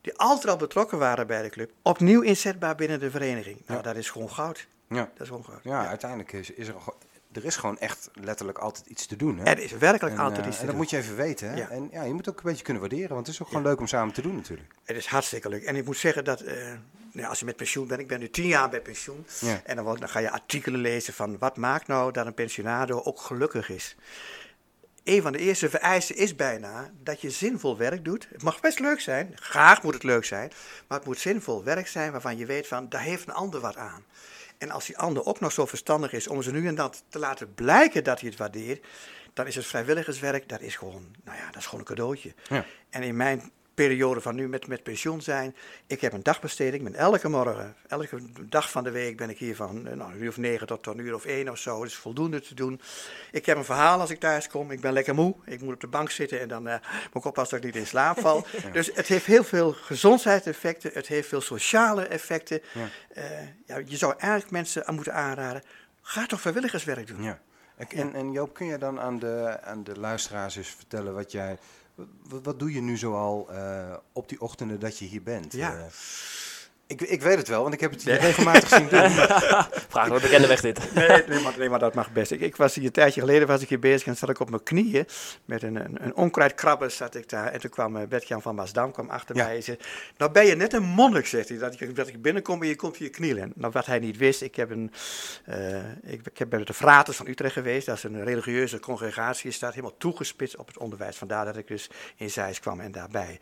die 0.00 0.16
altijd 0.16 0.48
al 0.48 0.56
betrokken 0.56 0.98
waren 0.98 1.26
bij 1.26 1.42
de 1.42 1.50
club, 1.50 1.70
opnieuw 1.82 2.20
inzetbaar 2.20 2.74
binnen 2.74 3.00
de 3.00 3.10
vereniging. 3.10 3.62
Nou, 3.66 3.78
ja. 3.78 3.84
dat 3.84 3.96
is 3.96 4.10
gewoon 4.10 4.30
goud. 4.30 4.66
Ja. 4.94 5.10
Dat 5.14 5.26
is 5.26 5.32
goud. 5.46 5.62
Ja, 5.62 5.82
ja. 5.82 5.88
uiteindelijk 5.88 6.32
is, 6.32 6.50
is 6.50 6.68
er, 6.68 6.74
er 7.32 7.44
is 7.44 7.56
gewoon 7.56 7.78
echt 7.78 8.10
letterlijk 8.14 8.58
altijd 8.58 8.86
iets 8.86 9.06
te 9.06 9.16
doen. 9.16 9.38
Hè? 9.38 9.44
Er 9.44 9.58
is 9.58 9.72
werkelijk 9.72 10.14
en, 10.14 10.20
altijd 10.20 10.40
uh, 10.40 10.46
iets 10.46 10.56
te 10.56 10.60
en 10.60 10.66
dat 10.66 10.76
doen. 10.76 10.84
moet 10.84 10.90
je 10.90 10.96
even 10.96 11.16
weten. 11.16 11.48
Hè? 11.48 11.56
Ja. 11.56 11.68
En 11.68 11.88
ja, 11.92 12.02
je 12.02 12.12
moet 12.12 12.28
ook 12.28 12.36
een 12.36 12.42
beetje 12.44 12.64
kunnen 12.64 12.82
waarderen, 12.82 13.08
want 13.08 13.26
het 13.26 13.34
is 13.34 13.42
ook 13.42 13.48
gewoon 13.48 13.62
leuk 13.62 13.80
om 13.80 13.86
samen 13.86 14.14
te 14.14 14.22
doen 14.22 14.34
natuurlijk. 14.34 14.74
Het 14.84 14.96
is 14.96 15.06
hartstikke 15.06 15.48
leuk. 15.48 15.64
En 15.64 15.76
ik 15.76 15.84
moet 15.84 15.96
zeggen 15.96 16.24
dat, 16.24 16.42
uh, 16.42 16.52
nou, 17.12 17.28
als 17.28 17.38
je 17.38 17.44
met 17.44 17.56
pensioen 17.56 17.86
bent, 17.86 18.00
ik 18.00 18.08
ben 18.08 18.20
nu 18.20 18.30
tien 18.30 18.46
jaar 18.46 18.70
bij 18.70 18.80
pensioen. 18.80 19.26
En 19.64 19.76
dan, 19.76 19.84
dan 19.84 20.08
ga 20.08 20.18
je 20.18 20.30
artikelen 20.30 20.80
lezen 20.80 21.14
van 21.14 21.38
wat 21.38 21.56
maakt 21.56 21.86
nou 21.86 22.12
dat 22.12 22.26
een 22.26 22.34
pensionado 22.34 23.02
ook 23.02 23.20
gelukkig 23.20 23.68
is 23.70 23.96
een 25.04 25.22
van 25.22 25.32
de 25.32 25.38
eerste 25.38 25.70
vereisten 25.70 26.16
is 26.16 26.36
bijna 26.36 26.90
dat 27.02 27.20
je 27.20 27.30
zinvol 27.30 27.76
werk 27.76 28.04
doet. 28.04 28.28
Het 28.32 28.42
mag 28.42 28.60
best 28.60 28.78
leuk 28.78 29.00
zijn, 29.00 29.32
graag 29.34 29.82
moet 29.82 29.94
het 29.94 30.02
leuk 30.02 30.24
zijn, 30.24 30.52
maar 30.86 30.98
het 30.98 31.06
moet 31.06 31.18
zinvol 31.18 31.64
werk 31.64 31.88
zijn 31.88 32.12
waarvan 32.12 32.36
je 32.36 32.46
weet 32.46 32.66
van, 32.66 32.88
daar 32.88 33.00
heeft 33.00 33.28
een 33.28 33.34
ander 33.34 33.60
wat 33.60 33.76
aan. 33.76 34.04
En 34.62 34.70
als 34.70 34.86
die 34.86 34.98
ander 34.98 35.24
ook 35.24 35.40
nog 35.40 35.52
zo 35.52 35.66
verstandig 35.66 36.12
is 36.12 36.28
om 36.28 36.42
ze 36.42 36.52
nu 36.52 36.66
en 36.66 36.74
dan 36.74 36.92
te 37.08 37.18
laten 37.18 37.54
blijken 37.54 38.04
dat 38.04 38.20
hij 38.20 38.28
het 38.28 38.38
waardeert, 38.38 38.86
dan 39.32 39.46
is 39.46 39.54
het 39.54 39.66
vrijwilligerswerk, 39.66 40.48
dat 40.48 40.60
is 40.60 40.76
gewoon, 40.76 41.06
nou 41.24 41.38
ja, 41.38 41.46
dat 41.46 41.56
is 41.56 41.64
gewoon 41.64 41.80
een 41.80 41.86
cadeautje. 41.86 42.34
Ja. 42.48 42.64
En 42.90 43.02
in 43.02 43.16
mijn 43.16 43.50
periode 43.74 44.20
van 44.20 44.34
nu 44.34 44.48
met, 44.48 44.66
met 44.66 44.82
pensioen 44.82 45.22
zijn. 45.22 45.56
Ik 45.86 46.00
heb 46.00 46.12
een 46.12 46.22
dagbesteding. 46.22 46.86
Ik 46.86 46.92
ben 46.92 47.00
elke 47.00 47.28
morgen, 47.28 47.76
elke 47.88 48.20
dag 48.48 48.70
van 48.70 48.84
de 48.84 48.90
week 48.90 49.16
ben 49.16 49.30
ik 49.30 49.38
hier 49.38 49.56
van 49.56 49.82
nou, 49.82 50.12
een 50.12 50.22
uur 50.22 50.28
of 50.28 50.36
negen 50.36 50.66
tot 50.66 50.86
een 50.86 50.98
uur 50.98 51.14
of 51.14 51.24
één 51.24 51.48
of 51.48 51.58
zo. 51.58 51.78
Dat 51.78 51.86
is 51.86 51.94
voldoende 51.94 52.40
te 52.40 52.54
doen. 52.54 52.80
Ik 53.30 53.46
heb 53.46 53.56
een 53.56 53.64
verhaal 53.64 54.00
als 54.00 54.10
ik 54.10 54.20
thuis 54.20 54.48
kom. 54.48 54.70
Ik 54.70 54.80
ben 54.80 54.92
lekker 54.92 55.14
moe. 55.14 55.34
Ik 55.44 55.60
moet 55.60 55.74
op 55.74 55.80
de 55.80 55.86
bank 55.86 56.10
zitten 56.10 56.40
en 56.40 56.48
dan 56.48 56.66
uh, 56.66 56.72
moet 56.72 57.22
ik 57.22 57.24
oppassen 57.24 57.56
dat 57.56 57.66
ik 57.66 57.74
niet 57.74 57.82
in 57.82 57.88
slaap 57.88 58.20
val. 58.20 58.46
ja. 58.62 58.70
Dus 58.70 58.90
het 58.94 59.06
heeft 59.06 59.26
heel 59.26 59.44
veel 59.44 59.72
gezondheidseffecten. 59.72 60.90
Het 60.94 61.06
heeft 61.06 61.28
veel 61.28 61.40
sociale 61.40 62.02
effecten. 62.02 62.60
Ja. 62.74 62.88
Uh, 63.16 63.24
ja, 63.66 63.76
je 63.84 63.96
zou 63.96 64.14
eigenlijk 64.18 64.50
mensen 64.50 64.86
aan 64.86 64.94
moeten 64.94 65.14
aanraden. 65.14 65.62
Ga 66.02 66.26
toch 66.26 66.40
vrijwilligerswerk 66.40 67.06
doen. 67.06 67.22
Ja. 67.22 67.40
En, 67.88 68.14
en 68.14 68.32
Joop, 68.32 68.54
kun 68.54 68.66
je 68.66 68.78
dan 68.78 69.00
aan 69.00 69.18
de, 69.18 69.58
aan 69.62 69.84
de 69.84 69.98
luisteraars 69.98 70.56
eens 70.56 70.68
vertellen 70.68 71.14
wat 71.14 71.32
jij... 71.32 71.58
Wat, 71.94 72.42
wat, 72.42 72.58
doe 72.58 72.72
je 72.72 72.80
nu 72.80 72.96
zoal 72.96 73.48
uh, 73.50 73.96
op 74.12 74.28
die 74.28 74.40
ochtenden 74.40 74.80
dat 74.80 74.98
je 74.98 75.04
hier 75.04 75.22
bent? 75.22 75.52
Ja. 75.52 75.88
Ik, 76.92 77.00
ik, 77.00 77.22
weet 77.22 77.36
het 77.36 77.48
wel, 77.48 77.62
want 77.62 77.74
ik 77.74 77.80
heb 77.80 77.90
het 77.90 78.04
nee. 78.04 78.18
regelmatig 78.18 78.68
zien 78.68 78.88
doen. 78.88 79.10
Vraag 79.94 80.08
de 80.08 80.20
bekende 80.20 80.46
weg 80.46 80.60
dit. 80.60 80.94
Nee, 80.94 81.22
nee, 81.28 81.40
maar, 81.40 81.54
nee, 81.58 81.68
maar 81.68 81.78
dat 81.78 81.94
mag 81.94 82.12
best. 82.12 82.30
Ik, 82.30 82.40
ik, 82.40 82.56
was 82.56 82.74
hier 82.74 82.84
een 82.84 82.92
tijdje 82.92 83.20
geleden 83.20 83.48
was 83.48 83.62
ik 83.62 83.68
hier 83.68 83.78
bezig 83.78 84.06
en 84.06 84.16
zat 84.16 84.28
ik 84.28 84.40
op 84.40 84.50
mijn 84.50 84.62
knieën 84.62 85.06
met 85.44 85.62
een, 85.62 85.76
een, 85.76 86.04
een 86.04 86.14
onkruidkrabber 86.14 86.90
zat 86.90 87.14
ik 87.14 87.28
daar. 87.28 87.46
En 87.46 87.60
toen 87.60 87.70
kwam 87.70 87.96
uh, 87.96 88.02
Bert-Jan 88.08 88.42
van 88.42 88.54
Maasdam 88.54 88.92
kwam 88.92 89.10
achter 89.10 89.36
ja. 89.36 89.44
mij 89.44 89.56
en 89.56 89.62
zei, 89.62 89.76
nou 90.16 90.32
ben 90.32 90.46
je 90.46 90.54
net 90.54 90.72
een 90.72 90.82
monnik, 90.82 91.26
zegt 91.26 91.48
hij. 91.48 91.58
Dat 91.58 91.80
ik, 91.80 91.96
dat 91.96 92.08
ik 92.08 92.22
binnenkom 92.22 92.62
en 92.62 92.68
je 92.68 92.76
komt 92.76 92.96
hier 92.96 93.10
knielen. 93.10 93.52
Nou, 93.54 93.72
wat 93.72 93.86
hij 93.86 93.98
niet 93.98 94.16
wist, 94.16 94.42
ik 94.42 94.56
heb, 94.56 94.70
een, 94.70 94.92
ik, 96.02 96.26
ik 96.26 96.38
heb 96.38 96.50
bij 96.50 96.64
de 96.64 96.74
Fraters 96.74 97.16
van 97.16 97.26
Utrecht 97.26 97.52
geweest. 97.52 97.86
Dat 97.86 97.96
is 97.96 98.02
een 98.02 98.24
religieuze 98.24 98.80
congregatie, 98.80 99.42
die 99.42 99.52
staat 99.52 99.74
helemaal 99.74 99.96
toegespitst 99.98 100.56
op 100.56 100.66
het 100.66 100.78
onderwijs. 100.78 101.16
Vandaar 101.16 101.44
dat 101.44 101.56
ik 101.56 101.68
dus 101.68 101.90
in 102.16 102.30
Zeist 102.30 102.60
kwam 102.60 102.80
en 102.80 102.92
daarbij. 102.92 103.38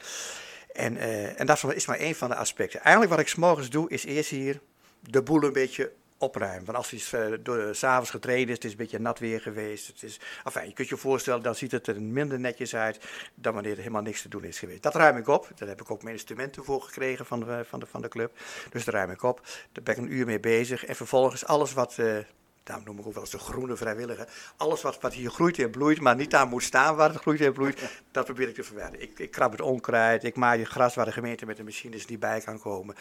En, 0.72 0.96
uh, 0.96 1.40
en 1.40 1.46
dat 1.46 1.74
is 1.74 1.86
maar 1.86 1.98
één 1.98 2.14
van 2.14 2.28
de 2.28 2.34
aspecten. 2.34 2.80
Eigenlijk 2.80 3.12
wat 3.12 3.20
ik 3.20 3.28
s'morgens 3.28 3.70
doe, 3.70 3.90
is 3.90 4.04
eerst 4.04 4.30
hier 4.30 4.60
de 5.00 5.22
boel 5.22 5.42
een 5.42 5.52
beetje 5.52 5.92
opruimen. 6.18 6.64
Want 6.64 6.76
als 6.76 6.90
het 6.90 7.12
uh, 7.12 7.38
door 7.42 7.74
s'avonds 7.74 8.10
getraind 8.10 8.48
is, 8.48 8.54
het 8.54 8.64
is 8.64 8.70
een 8.70 8.76
beetje 8.76 8.98
nat 8.98 9.18
weer 9.18 9.40
geweest. 9.40 9.86
Het 9.86 10.02
is, 10.02 10.20
je 10.64 10.72
kunt 10.72 10.88
je 10.88 10.96
voorstellen, 10.96 11.42
dan 11.42 11.54
ziet 11.54 11.70
het 11.70 11.86
er 11.86 12.02
minder 12.02 12.40
netjes 12.40 12.74
uit 12.74 12.98
dan 13.34 13.54
wanneer 13.54 13.72
er 13.72 13.78
helemaal 13.78 14.02
niks 14.02 14.22
te 14.22 14.28
doen 14.28 14.44
is 14.44 14.58
geweest. 14.58 14.82
Dat 14.82 14.94
ruim 14.94 15.16
ik 15.16 15.28
op. 15.28 15.48
Daar 15.54 15.68
heb 15.68 15.80
ik 15.80 15.90
ook 15.90 16.02
mijn 16.02 16.14
instrumenten 16.14 16.64
voor 16.64 16.82
gekregen 16.82 17.26
van 17.26 17.40
de, 17.40 17.64
van 17.64 17.80
de, 17.80 17.86
van 17.86 18.02
de 18.02 18.08
club. 18.08 18.38
Dus 18.70 18.84
daar 18.84 18.94
ruim 18.94 19.10
ik 19.10 19.22
op. 19.22 19.40
Daar 19.72 19.82
ben 19.82 19.94
ik 19.94 20.00
een 20.00 20.12
uur 20.12 20.26
mee 20.26 20.40
bezig. 20.40 20.84
En 20.84 20.96
vervolgens 20.96 21.44
alles 21.44 21.72
wat... 21.72 21.96
daarom 22.62 22.84
noem 22.84 22.98
ik 22.98 23.06
ook 23.06 23.12
wel 23.12 23.22
eens 23.22 23.32
de 23.32 23.38
groene 23.38 23.76
vrijwilliger. 23.76 24.28
Alles 24.56 24.82
wat, 24.82 25.00
wat 25.00 25.12
hier 25.12 25.30
groeit 25.30 25.58
en 25.58 25.70
bloeit, 25.70 26.00
maar 26.00 26.16
niet 26.16 26.30
daar 26.30 26.46
moet 26.46 26.62
staan 26.62 26.96
waar 26.96 27.08
het 27.08 27.20
groeit 27.20 27.40
en 27.40 27.52
bloeit, 27.52 27.82
dat 28.12 28.24
probeer 28.24 28.48
ik 28.48 28.54
te 28.54 28.62
verwijderen. 28.62 29.02
Ik, 29.02 29.18
ik 29.18 29.30
krab 29.30 29.52
het 29.52 29.60
onkruid, 29.60 30.24
ik 30.24 30.36
maai 30.36 30.60
het 30.60 30.68
gras 30.68 30.94
waar 30.94 31.04
de 31.04 31.12
gemeente 31.12 31.46
met 31.46 31.56
de 31.56 31.64
machines 31.64 32.06
niet 32.06 32.20
bij 32.20 32.40
kan 32.40 32.60
komen. 32.60 32.94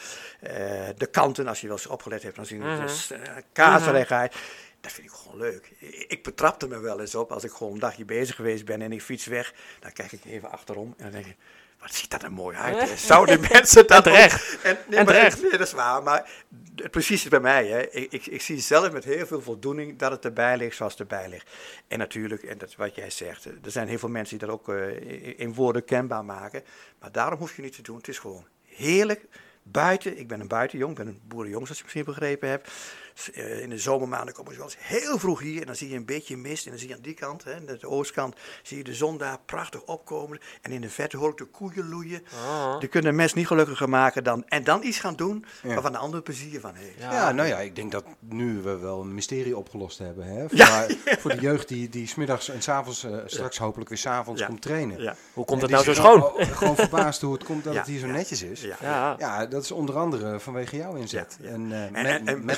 Uh, 0.44 0.52
de 0.98 1.08
kanten, 1.12 1.48
als 1.48 1.62
je 1.62 1.68
wel 1.68 1.76
eens 1.76 1.88
opgelet 1.88 2.24
hebt, 2.24 2.36
dan 2.36 2.46
zien 2.46 2.60
we 2.60 2.66
uh 2.66 2.72
-huh. 2.72 2.82
dus, 2.82 3.12
uh, 3.12 3.20
kaasrecht 3.54 4.12
uit. 4.12 4.36
Dat 4.82 4.92
vind 4.92 5.08
ik 5.08 5.14
gewoon 5.14 5.38
leuk. 5.38 5.72
Ik 6.08 6.24
betrapte 6.24 6.68
me 6.68 6.80
wel 6.80 7.00
eens 7.00 7.16
op 7.16 7.32
als 7.32 7.44
ik 7.44 7.52
gewoon 7.52 7.74
een 7.74 7.80
dagje 7.80 8.06
bezig 8.06 8.36
geweest 8.36 8.66
ben 8.66 8.82
en 8.82 8.92
ik 8.92 9.02
fiets 9.02 9.26
weg. 9.26 9.54
Dan 9.80 9.92
kijk 9.92 10.12
ik 10.12 10.26
even 10.26 10.52
achterom 10.52 10.94
en 10.98 11.04
dan 11.04 11.12
denk 11.12 11.26
ik, 11.26 11.36
wat 11.80 11.94
ziet 11.94 12.10
dat 12.12 12.24
er 12.24 12.32
mooi 12.32 12.58
uit. 12.58 12.90
hè? 12.90 12.96
Zouden 12.98 13.40
mensen 13.52 13.88
dat 13.88 13.98
En 14.06 14.12
terecht. 14.14 14.56
ook- 14.56 14.62
En, 14.64 14.78
nee, 14.88 15.00
En 15.00 15.06
maar- 15.06 15.14
terecht. 15.14 15.42
Nee, 15.42 15.52
dat 15.52 15.60
is 15.68 15.72
waar. 15.74 16.04
Maar 16.04 16.30
het 16.76 16.92
precies 16.92 17.24
is 17.24 17.30
bij 17.30 17.40
mij. 17.40 17.68
Hè. 17.68 17.90
Ik, 17.90 18.12
ik, 18.12 18.26
ik 18.26 18.42
zie 18.42 18.60
zelf 18.60 18.92
met 18.92 19.04
heel 19.04 19.26
veel 19.28 19.42
voldoening 19.42 19.98
dat 20.00 20.12
het 20.12 20.26
erbij 20.26 20.58
ligt 20.58 20.76
zoals 20.76 20.92
het 20.92 21.02
erbij 21.02 21.30
ligt. 21.30 21.50
En 21.88 21.98
natuurlijk, 21.98 22.44
en 22.44 22.58
dat 22.58 22.70
is 22.70 22.76
wat 22.76 22.96
jij 22.96 23.10
zegt, 23.10 23.46
er 23.46 23.72
zijn 23.72 23.88
heel 23.88 23.98
veel 24.00 24.10
mensen 24.10 24.38
die 24.38 24.48
dat 24.48 24.56
ook 24.56 24.70
eh, 24.70 24.96
in- 24.96 25.38
in 25.38 25.54
woorden 25.54 25.86
kenbaar 25.86 26.26
maken. 26.26 26.64
Maar 27.00 27.12
daarom 27.12 27.40
hoef 27.40 27.56
je 27.56 27.62
niet 27.62 27.76
te 27.76 27.82
doen. 27.82 27.98
Het 27.98 28.08
is 28.08 28.20
gewoon 28.20 28.46
heerlijk. 28.66 29.26
Buiten, 29.64 30.18
ik 30.20 30.28
ben 30.28 30.40
een 30.40 30.48
buitenjong, 30.48 30.92
ik 30.92 30.98
ben 30.98 31.08
een 31.08 31.22
boerenjong, 31.28 31.62
zoals 31.64 31.78
je 31.78 31.84
misschien 31.84 32.06
begrepen 32.06 32.50
hebt. 32.50 32.72
S- 33.20 33.32
eh, 33.32 33.62
In 33.62 33.70
de 33.70 33.78
zomermaanden 33.78 34.34
komen 34.34 34.52
ze 34.52 34.58
wel 34.60 34.68
eens 34.68 34.78
heel 34.80 35.20
vroeg 35.20 35.40
hier 35.40 35.60
en 35.62 35.66
dan 35.66 35.76
zie 35.76 35.90
je 35.90 35.96
een 35.96 36.06
beetje 36.06 36.38
mist. 36.38 36.64
En 36.66 36.70
dan 36.72 36.80
zie 36.80 36.90
je 36.90 36.96
aan 36.96 37.02
die 37.02 37.14
kant, 37.14 37.44
hè, 37.44 37.66
de 37.66 37.88
oostkant, 37.88 38.36
zie 38.64 38.78
je 38.78 38.84
de 38.84 38.94
zon 38.94 39.18
daar 39.18 39.38
prachtig 39.46 39.82
opkomen. 39.84 40.40
En 40.62 40.72
in 40.72 40.82
de 40.82 40.90
verte 40.90 41.18
hoor 41.18 41.30
ik 41.30 41.38
de 41.38 41.46
koeien 41.46 41.90
loeien. 41.90 42.24
Ah. 42.48 42.80
Die 42.80 42.90
kunnen 42.90 43.10
een 43.10 43.16
mens 43.16 43.34
niet 43.34 43.48
gelukkiger 43.48 43.90
maken 43.90 44.24
dan, 44.24 44.44
en 44.48 44.64
dan 44.64 44.84
iets 44.84 45.00
gaan 45.00 45.16
doen 45.16 45.46
Ja. 45.64 45.70
waarvan 45.74 45.92
de 45.92 45.98
ander 45.98 46.22
plezier 46.22 46.60
van 46.60 46.74
heeft. 46.76 46.98
Ja, 47.00 47.32
nou 47.32 47.48
ja, 47.48 47.58
ik 47.60 47.76
denk 47.76 47.92
dat 47.92 48.06
nu 48.20 48.62
we 48.62 48.78
wel 48.78 49.02
een 49.02 49.14
mysterie 49.14 49.58
opgelost 49.58 49.98
hebben. 49.98 50.26
Hè? 50.26 50.48
Voor, 50.50 50.58
Ja. 50.58 50.88
voor 51.20 51.32
de 51.32 51.42
jeugd 51.42 51.68
die, 51.68 51.90
die 51.90 52.08
smiddags 52.08 52.50
en 52.50 52.62
s'avonds, 52.62 53.04
eh 53.04 53.18
straks 53.26 53.58
hopelijk 53.58 53.90
weer 53.90 53.98
s'avonds 53.98 54.42
Ja. 54.42 54.48
komt 54.48 54.62
trainen. 54.62 55.02
Ja. 55.02 55.16
Hoe 55.34 55.46
komt 55.46 55.62
het 55.62 55.70
die 55.70 55.80
nou 55.84 55.96
zo 55.96 56.02
schoon? 56.02 56.22
Gewoon, 56.22 56.46
gewoon 56.58 56.76
verbaasd 56.76 57.22
hoe 57.22 57.34
het 57.34 57.44
komt 57.44 57.64
dat 57.64 57.74
Ja, 57.74 57.80
het 57.80 57.88
hier 57.90 58.00
zo 58.00 58.08
netjes 58.08 58.42
is. 58.42 58.62
Ja. 58.62 58.76
Ja. 58.82 59.16
Ja, 59.18 59.46
dat 59.46 59.64
is 59.64 59.72
onder 59.72 59.98
andere 59.98 60.40
vanwege 60.40 60.76
jouw 60.76 60.94
inzet. 60.96 61.38
Ja, 61.42 61.48
ja. 61.48 61.54
En, 61.54 61.72
eh, 61.72 61.84
En, 61.84 61.92
met, 61.92 62.06
en, 62.06 62.28
en 62.28 62.46
met 62.46 62.56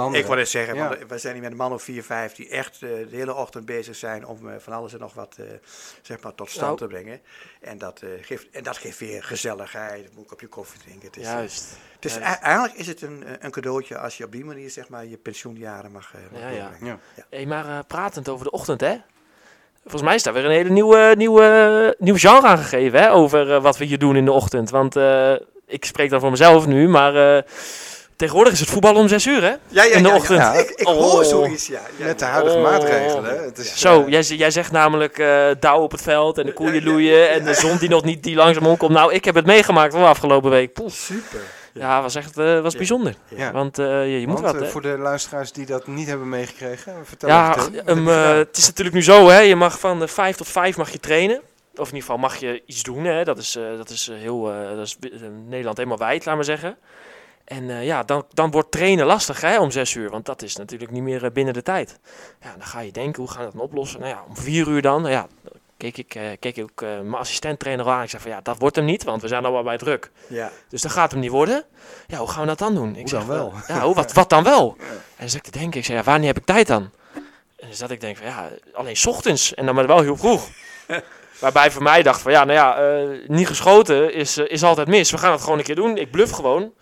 anderen. 0.00 0.20
ik 0.22 0.26
wil 0.30 0.38
het 0.38 0.48
zeggen, 0.48 0.74
Ja. 0.74 0.88
want 0.88 1.00
we 1.08 1.18
zijn 1.18 1.32
hier 1.32 1.42
met 1.42 1.50
een 1.50 1.56
man 1.56 1.72
of 1.72 1.82
vier, 1.82 2.02
vijf 2.02 2.34
die 2.34 2.48
echt 2.48 2.74
eh, 2.74 2.80
de 2.80 3.16
hele 3.16 3.34
ochtend 3.34 3.64
bezig 3.66 3.96
zijn 3.96 4.26
om 4.26 4.48
eh, 4.48 4.54
van 4.58 4.72
alles 4.72 4.92
en 4.92 4.98
nog 4.98 5.14
wat 5.14 5.36
eh, 5.38 5.44
zeg 6.02 6.20
maar 6.20 6.34
tot 6.34 6.50
stand 6.50 6.66
Nou. 6.66 6.76
te 6.78 6.86
brengen. 6.96 7.20
En 7.60 7.78
dat, 7.78 8.00
eh, 8.02 8.08
geeft, 8.20 8.46
en 8.50 8.62
dat 8.62 8.76
geeft 8.78 8.98
weer 8.98 9.22
gezelligheid, 9.24 10.08
een 10.16 10.26
kopje 10.26 10.46
koffie 10.46 10.80
drinken. 10.80 11.06
Het 11.06 11.16
is, 11.16 11.24
Juist. 11.24 11.64
het 11.94 12.04
is, 12.04 12.14
Juist. 12.14 12.40
eigenlijk 12.42 12.74
is 12.78 12.86
het 12.86 13.02
een, 13.02 13.24
een 13.40 13.50
cadeautje 13.50 13.98
als 13.98 14.16
je 14.16 14.24
op 14.24 14.32
die 14.32 14.44
manier 14.44 14.70
zeg 14.70 14.88
maar, 14.88 15.06
je 15.06 15.16
pensioenjaren 15.16 15.92
mag, 15.92 16.12
eh, 16.14 16.20
mag 16.32 16.40
Ja, 16.40 16.48
ja. 16.48 16.70
Ja. 16.82 16.98
Hey, 17.30 17.46
maar 17.46 17.64
eh, 17.66 17.78
pratend 17.86 18.28
over 18.28 18.44
de 18.44 18.50
ochtend, 18.50 18.80
hè? 18.80 18.96
Volgens 19.82 20.02
mij 20.02 20.14
is 20.14 20.22
daar 20.22 20.32
weer 20.34 20.44
een 20.44 20.50
hele 20.50 20.70
nieuwe, 20.70 21.14
nieuwe, 21.16 21.96
nieuw 21.98 22.16
genre 22.16 22.46
aangegeven, 22.46 23.00
hè? 23.00 23.12
Over 23.12 23.60
wat 23.60 23.76
we 23.76 23.84
hier 23.84 23.98
doen 23.98 24.16
in 24.16 24.24
de 24.24 24.32
ochtend. 24.32 24.70
Want 24.70 24.96
eh, 24.96 25.32
ik 25.66 25.84
spreek 25.84 26.10
dan 26.10 26.20
voor 26.20 26.30
mezelf 26.30 26.66
nu, 26.66 26.88
maar 26.88 27.36
eh, 27.36 27.42
tegenwoordig 28.20 28.52
is 28.52 28.60
het 28.60 28.70
voetbal 28.70 28.94
om 28.94 29.08
zes 29.08 29.26
uur, 29.26 29.42
hè? 29.42 29.48
Ja, 29.48 29.58
ja, 29.68 29.84
In 29.84 30.02
de 30.02 30.08
ja, 30.08 30.14
ochtend. 30.16 30.38
Ja. 30.38 30.52
Ik, 30.52 30.70
ik 30.70 30.88
Oh. 30.88 30.94
hoor 31.10 31.24
zoiets, 31.24 31.66
ja. 31.66 31.80
ja. 31.96 32.04
Met 32.06 32.18
de 32.18 32.24
huidige 32.24 32.56
Oh. 32.56 32.62
maatregelen. 32.62 33.44
Het 33.44 33.58
is, 33.58 33.78
Zo, 33.80 34.04
eh, 34.04 34.08
jij, 34.08 34.22
jij 34.22 34.50
zegt 34.50 34.72
namelijk 34.72 35.18
eh 35.18 35.46
dauw 35.60 35.80
op 35.80 35.90
het 35.90 36.02
veld 36.02 36.38
en 36.38 36.46
de 36.46 36.52
koeien 36.52 36.74
Ja, 36.74 36.80
ja, 36.80 36.84
loeien 36.90 37.30
en 37.30 37.44
de 37.44 37.54
zon 37.54 37.76
die 37.76 37.88
nog 37.88 38.04
niet 38.04 38.22
die 38.22 38.36
langzaam 38.36 38.66
omkomt. 38.66 38.92
Nou, 38.92 39.12
ik 39.12 39.24
heb 39.24 39.34
het 39.34 39.46
meegemaakt 39.46 39.92
hoor, 39.94 40.06
afgelopen 40.06 40.50
week. 40.50 40.72
Poeh. 40.72 40.90
Super. 40.90 41.40
Ja, 41.72 42.02
was 42.02 42.14
echt 42.14 42.38
eh, 42.38 42.60
was 42.60 42.72
Ja. 42.72 42.78
bijzonder. 42.78 43.14
ja. 43.28 43.52
Want 43.52 43.78
eh, 43.78 43.86
je, 43.86 44.20
je 44.20 44.26
moet 44.26 44.40
Want, 44.40 44.52
wat, 44.52 44.62
hè? 44.64 44.70
voor 44.70 44.82
de 44.82 44.98
luisteraars 44.98 45.52
die 45.52 45.66
dat 45.66 45.86
niet 45.86 46.08
hebben 46.08 46.28
meegekregen, 46.28 46.94
vertel 47.04 47.28
Ja, 47.28 47.52
Tim, 47.54 47.72
wat 47.84 47.96
um, 47.96 48.08
eh, 48.08 48.34
het 48.34 48.56
is 48.56 48.66
natuurlijk 48.66 48.96
nu 48.96 49.02
zo, 49.02 49.28
hè. 49.28 49.38
Je 49.38 49.56
mag 49.56 49.78
van 49.80 50.02
uh, 50.02 50.08
5 50.08 50.36
tot 50.36 50.48
5 50.48 50.76
mag 50.76 50.90
je 50.90 51.00
trainen. 51.00 51.40
Of 51.76 51.88
in 51.88 51.94
ieder 51.94 52.00
geval 52.00 52.16
mag 52.16 52.36
je 52.36 52.62
iets 52.66 52.82
doen, 52.82 53.04
hè. 53.04 53.24
Dat 53.24 53.38
is, 53.38 53.56
eh, 53.56 53.62
dat 53.76 53.90
is 53.90 54.10
heel, 54.12 54.50
eh, 54.52 54.76
dat 54.76 54.86
is 54.86 54.96
Nederland 55.48 55.76
helemaal 55.76 55.98
wijd, 55.98 56.24
laat 56.24 56.34
maar 56.34 56.44
zeggen. 56.44 56.76
En 57.50 57.70
eh, 57.70 57.84
ja, 57.84 58.02
dan, 58.02 58.24
dan 58.32 58.50
wordt 58.50 58.70
trainen 58.70 59.06
lastig, 59.06 59.40
hè, 59.40 59.60
om 59.60 59.70
6 59.70 59.94
uur. 59.94 60.10
Want 60.10 60.26
dat 60.26 60.42
is 60.42 60.56
natuurlijk 60.56 60.90
niet 60.90 61.02
meer 61.02 61.24
eh, 61.24 61.30
binnen 61.30 61.54
de 61.54 61.62
tijd. 61.62 61.98
Ja, 62.42 62.50
dan 62.50 62.66
ga 62.66 62.80
je 62.80 62.92
denken, 62.92 63.22
hoe 63.22 63.30
gaan 63.30 63.38
we 63.38 63.44
dat 63.44 63.52
dan 63.52 63.62
oplossen? 63.62 64.00
Nou 64.00 64.12
ja, 64.12 64.24
om 64.28 64.36
4 64.36 64.68
uur 64.68 64.82
dan, 64.82 65.02
nou 65.02 65.14
ja, 65.14 65.26
keek 65.76 65.96
ik, 65.96 66.14
eh, 66.14 66.22
keek 66.38 66.56
ik 66.56 66.62
ook 66.62 66.80
mijn 66.80 67.14
assistent-trainer 67.14 67.88
aan. 67.88 68.02
Ik 68.02 68.10
zei 68.10 68.22
van, 68.22 68.30
ja, 68.30 68.40
dat 68.40 68.58
wordt 68.58 68.76
hem 68.76 68.84
niet, 68.84 69.04
want 69.04 69.22
we 69.22 69.28
zijn 69.28 69.44
al 69.44 69.52
wel 69.52 69.62
bij 69.62 69.78
druk. 69.78 70.10
Ja. 70.26 70.50
Dus 70.68 70.82
dat 70.82 70.92
gaat 70.92 71.10
hem 71.10 71.20
niet 71.20 71.30
worden. 71.30 71.64
Ja, 72.06 72.18
hoe 72.18 72.28
gaan 72.28 72.40
we 72.40 72.46
dat 72.46 72.58
dan 72.58 72.74
doen? 72.74 72.90
Ik 72.90 73.00
Hoe 73.00 73.08
zeg, 73.08 73.18
dan 73.18 73.28
wel? 73.28 73.52
Ja, 73.68 73.80
hoe, 73.80 73.94
wat, 73.94 74.12
wat 74.12 74.28
dan 74.28 74.42
wel? 74.42 74.76
En 75.16 75.26
dan 75.26 75.28
zat 75.28 75.46
ik 75.46 75.52
te 75.52 75.58
denken, 75.58 75.78
ik 75.78 75.84
zei, 75.84 75.98
ja, 75.98 76.04
wanneer 76.04 76.26
heb 76.26 76.38
ik 76.38 76.44
tijd 76.44 76.66
dan? 76.66 76.90
En 77.56 77.66
dan 77.66 77.74
zat 77.74 77.90
ik 77.90 77.98
te 78.00 78.06
denken 78.06 78.24
van, 78.24 78.32
ja, 78.32 78.48
alleen 78.72 78.96
's 78.96 79.06
ochtends. 79.06 79.54
En 79.54 79.66
dan 79.66 79.74
maar 79.74 79.86
wel 79.86 80.00
heel 80.00 80.16
vroeg. 80.16 80.48
Waarbij 81.40 81.70
voor 81.70 81.82
mij 81.82 82.02
dacht 82.02 82.20
van, 82.20 82.32
ja, 82.32 82.44
nou 82.44 82.58
ja, 82.58 83.06
niet 83.26 83.46
geschoten 83.46 84.14
is, 84.14 84.36
is 84.36 84.62
altijd 84.62 84.88
mis. 84.88 85.10
We 85.10 85.18
gaan 85.18 85.32
het 85.32 85.40
gewoon 85.40 85.58
een 85.58 85.64
keer 85.64 85.74
doen. 85.74 85.96
Ik 85.96 86.10
bluff 86.10 86.32
gewoon. 86.32 86.72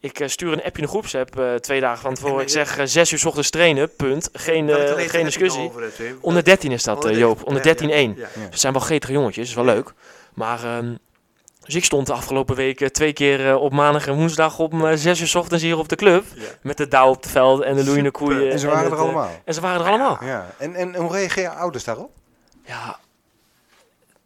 Ik 0.00 0.20
eh, 0.20 0.28
stuur 0.28 0.52
een 0.52 0.62
appje 0.62 0.72
in 0.78 0.82
de 0.82 0.88
groepsapp 0.88 1.38
eh, 1.38 1.54
twee 1.54 1.80
dagen 1.80 1.98
van 2.02 2.14
tevoren. 2.14 2.40
Ik 2.46 2.48
zeg, 2.48 2.78
eh, 2.78 2.84
zes 2.86 3.12
uur 3.12 3.18
's 3.18 3.24
ochtends 3.24 3.50
trainen, 3.50 3.96
punt. 3.96 4.28
Geen, 4.32 4.68
geen 5.08 5.24
discussie. 5.24 5.70
het? 5.76 6.00
Onder 6.20 6.44
13 6.44 6.72
is 6.72 6.82
dat, 6.82 7.08
Joop. 7.10 7.46
Onder 7.46 7.62
13-1. 7.62 7.86
Ja, 7.86 7.94
ja. 7.96 8.26
Ze 8.50 8.58
zijn 8.58 8.72
wel 8.72 8.82
getige 8.82 9.12
jongetjes, 9.12 9.48
is 9.48 9.54
wel 9.54 9.64
leuk. 9.64 9.92
Maar, 10.34 10.64
ehm, 10.64 10.94
dus 11.64 11.74
ik 11.74 11.84
stond 11.84 12.06
de 12.06 12.12
afgelopen 12.12 12.56
week 12.56 12.80
eh, 12.80 12.88
twee 12.88 13.12
keer 13.12 13.56
op 13.56 13.72
maandag 13.72 14.06
en 14.06 14.14
woensdag 14.14 14.58
om 14.58 14.96
zes 14.96 15.20
uur 15.20 15.26
's 15.28 15.34
ochtends 15.34 15.62
hier 15.64 15.78
op 15.78 15.88
de 15.88 15.96
club. 15.96 16.24
Ja. 16.34 16.42
Met 16.62 16.76
de 16.76 16.88
dauw 16.88 17.08
op 17.08 17.22
het 17.22 17.30
veld 17.30 17.62
en 17.62 17.76
de 17.76 17.84
loeiende 17.84 18.10
koeien. 18.10 18.50
En 18.50 18.58
ze 18.58 18.66
waren 18.66 18.84
het, 18.84 18.92
er 18.92 18.98
allemaal. 18.98 19.30
en 19.44 19.54
ze 19.54 19.60
waren 19.60 19.80
er 19.80 19.88
allemaal. 19.88 20.18
Ja. 20.24 20.46
En, 20.58 20.74
en 20.74 20.94
hoe 20.94 21.12
reageren 21.12 21.56
ouders 21.56 21.84
daarop? 21.84 22.10
Ja, 22.64 22.98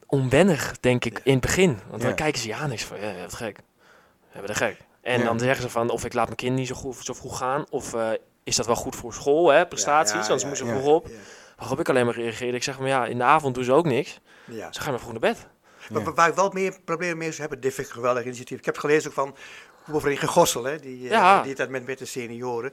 onwennig, 0.06 0.74
denk 0.80 1.04
ik, 1.04 1.20
in 1.24 1.32
het 1.32 1.40
begin. 1.40 1.78
Want 1.88 2.02
Ja. 2.02 2.06
dan 2.08 2.16
kijken 2.16 2.40
ze 2.40 2.48
je 2.48 2.54
aan 2.54 2.70
en 2.70 2.78
zeg 2.78 2.88
van, 2.88 3.00
ja, 3.00 3.14
wat 3.20 3.34
gek. 3.34 3.56
We 3.56 4.28
hebben 4.38 4.50
de 4.50 4.56
gek. 4.56 4.76
En 5.02 5.18
Ja. 5.18 5.24
dan 5.24 5.38
zeggen 5.38 5.62
ze 5.62 5.70
van, 5.70 5.90
of 5.90 6.04
ik 6.04 6.12
laat 6.12 6.24
mijn 6.24 6.36
kind 6.36 6.56
niet 6.56 6.66
zo, 6.68 6.74
goed, 6.74 6.96
zo 7.00 7.12
vroeg 7.12 7.38
gaan, 7.38 7.64
of 7.70 7.94
eh, 7.94 8.10
is 8.44 8.56
dat 8.56 8.66
wel 8.66 8.74
goed 8.74 8.96
voor 8.96 9.12
school, 9.14 9.48
hè, 9.48 9.66
prestaties, 9.66 10.12
Ja, 10.12 10.18
ja, 10.20 10.22
anders 10.24 10.42
ja, 10.42 10.48
moeten 10.48 10.66
ze 10.66 10.72
ja. 10.72 10.78
vroeg 10.80 10.94
op. 10.94 11.06
Ja. 11.08 11.14
Waarop 11.56 11.80
ik 11.80 11.88
alleen 11.88 12.04
maar 12.06 12.14
reageerde, 12.14 12.56
ik 12.56 12.62
zeg 12.62 12.78
maar, 12.78 12.88
ja, 12.88 13.06
in 13.06 13.18
de 13.18 13.24
avond 13.24 13.54
doen 13.54 13.64
ze 13.64 13.72
ook 13.72 13.84
niks. 13.86 14.20
Ja. 14.44 14.72
Ze 14.72 14.80
gaan 14.80 14.90
maar 14.90 15.00
vroeg 15.00 15.12
naar 15.12 15.20
bed. 15.20 15.46
Maar 15.90 16.14
waar- 16.14 16.28
ik 16.28 16.34
wel 16.34 16.50
meer 16.52 16.76
problemen 16.84 17.18
mee 17.18 17.32
hebben, 17.36 17.60
dit 17.60 17.74
vind 17.74 17.86
ik 17.86 17.92
een 17.92 17.98
geweldig 18.00 18.24
initiatief. 18.24 18.58
Ik 18.58 18.64
heb 18.64 18.78
gelezen 18.78 19.08
ook 19.08 19.14
van 19.14 19.34
voetbalvereniging 19.82 20.30
Gossel, 20.30 20.64
hè, 20.64 20.78
die, 20.78 21.04
eh, 21.04 21.10
Ja. 21.10 21.42
die 21.42 21.54
dat 21.54 21.68
met, 21.68 21.86
met 21.86 21.98
de 21.98 22.04
senioren. 22.04 22.70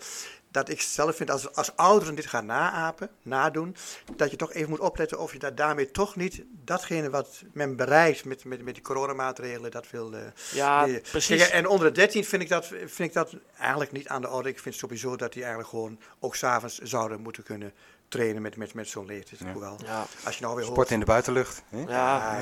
Dat 0.51 0.69
ik 0.69 0.81
zelf 0.81 1.15
vind, 1.15 1.31
als, 1.31 1.55
als 1.55 1.75
ouderen 1.75 2.15
dit 2.15 2.25
gaan 2.25 2.45
naapen, 2.45 3.09
nadoen, 3.21 3.75
dat 4.15 4.31
je 4.31 4.37
toch 4.37 4.53
even 4.53 4.69
moet 4.69 4.79
opletten 4.79 5.19
of 5.19 5.33
je 5.33 5.39
daar 5.39 5.55
daarmee 5.55 5.91
toch 5.91 6.15
niet 6.15 6.43
datgene 6.63 7.09
wat 7.09 7.41
men 7.53 7.75
bereikt 7.75 8.25
met, 8.25 8.45
met, 8.45 8.61
met 8.63 8.73
die 8.73 8.83
coronamaatregelen, 8.83 9.71
dat 9.71 9.89
wil... 9.89 10.13
eh, 10.13 10.21
Ja, 10.53 10.87
precies. 11.11 11.37
Kijk, 11.37 11.51
en 11.51 11.67
onder 11.67 11.87
de 11.87 11.93
13 11.93 12.25
vind 12.25 12.41
ik, 12.41 12.49
dat, 12.49 12.65
vind 12.67 12.99
ik 12.99 13.13
dat 13.13 13.33
eigenlijk 13.57 13.91
niet 13.91 14.07
aan 14.07 14.21
de 14.21 14.29
orde. 14.29 14.49
Ik 14.49 14.59
vind 14.59 14.75
sowieso 14.75 15.15
dat 15.15 15.33
die 15.33 15.41
eigenlijk 15.41 15.69
gewoon 15.71 15.99
ook 16.19 16.35
s'avonds 16.35 16.77
zouden 16.77 17.21
moeten 17.21 17.43
kunnen 17.43 17.73
trainen 18.07 18.41
met, 18.41 18.55
met, 18.57 18.73
met 18.73 18.87
zo'n 18.87 19.05
leeftijd. 19.05 19.41
Hoewel, 19.53 19.77
Ja, 19.85 20.05
als 20.25 20.35
je 20.37 20.43
nou 20.43 20.55
weer 20.55 20.63
Sport 20.63 20.77
hoort... 20.77 20.91
in 20.91 20.99
de 20.99 21.05
buitenlucht. 21.05 21.63
hè? 21.69 21.79
ja. 21.79 21.85
Ja, 21.87 22.41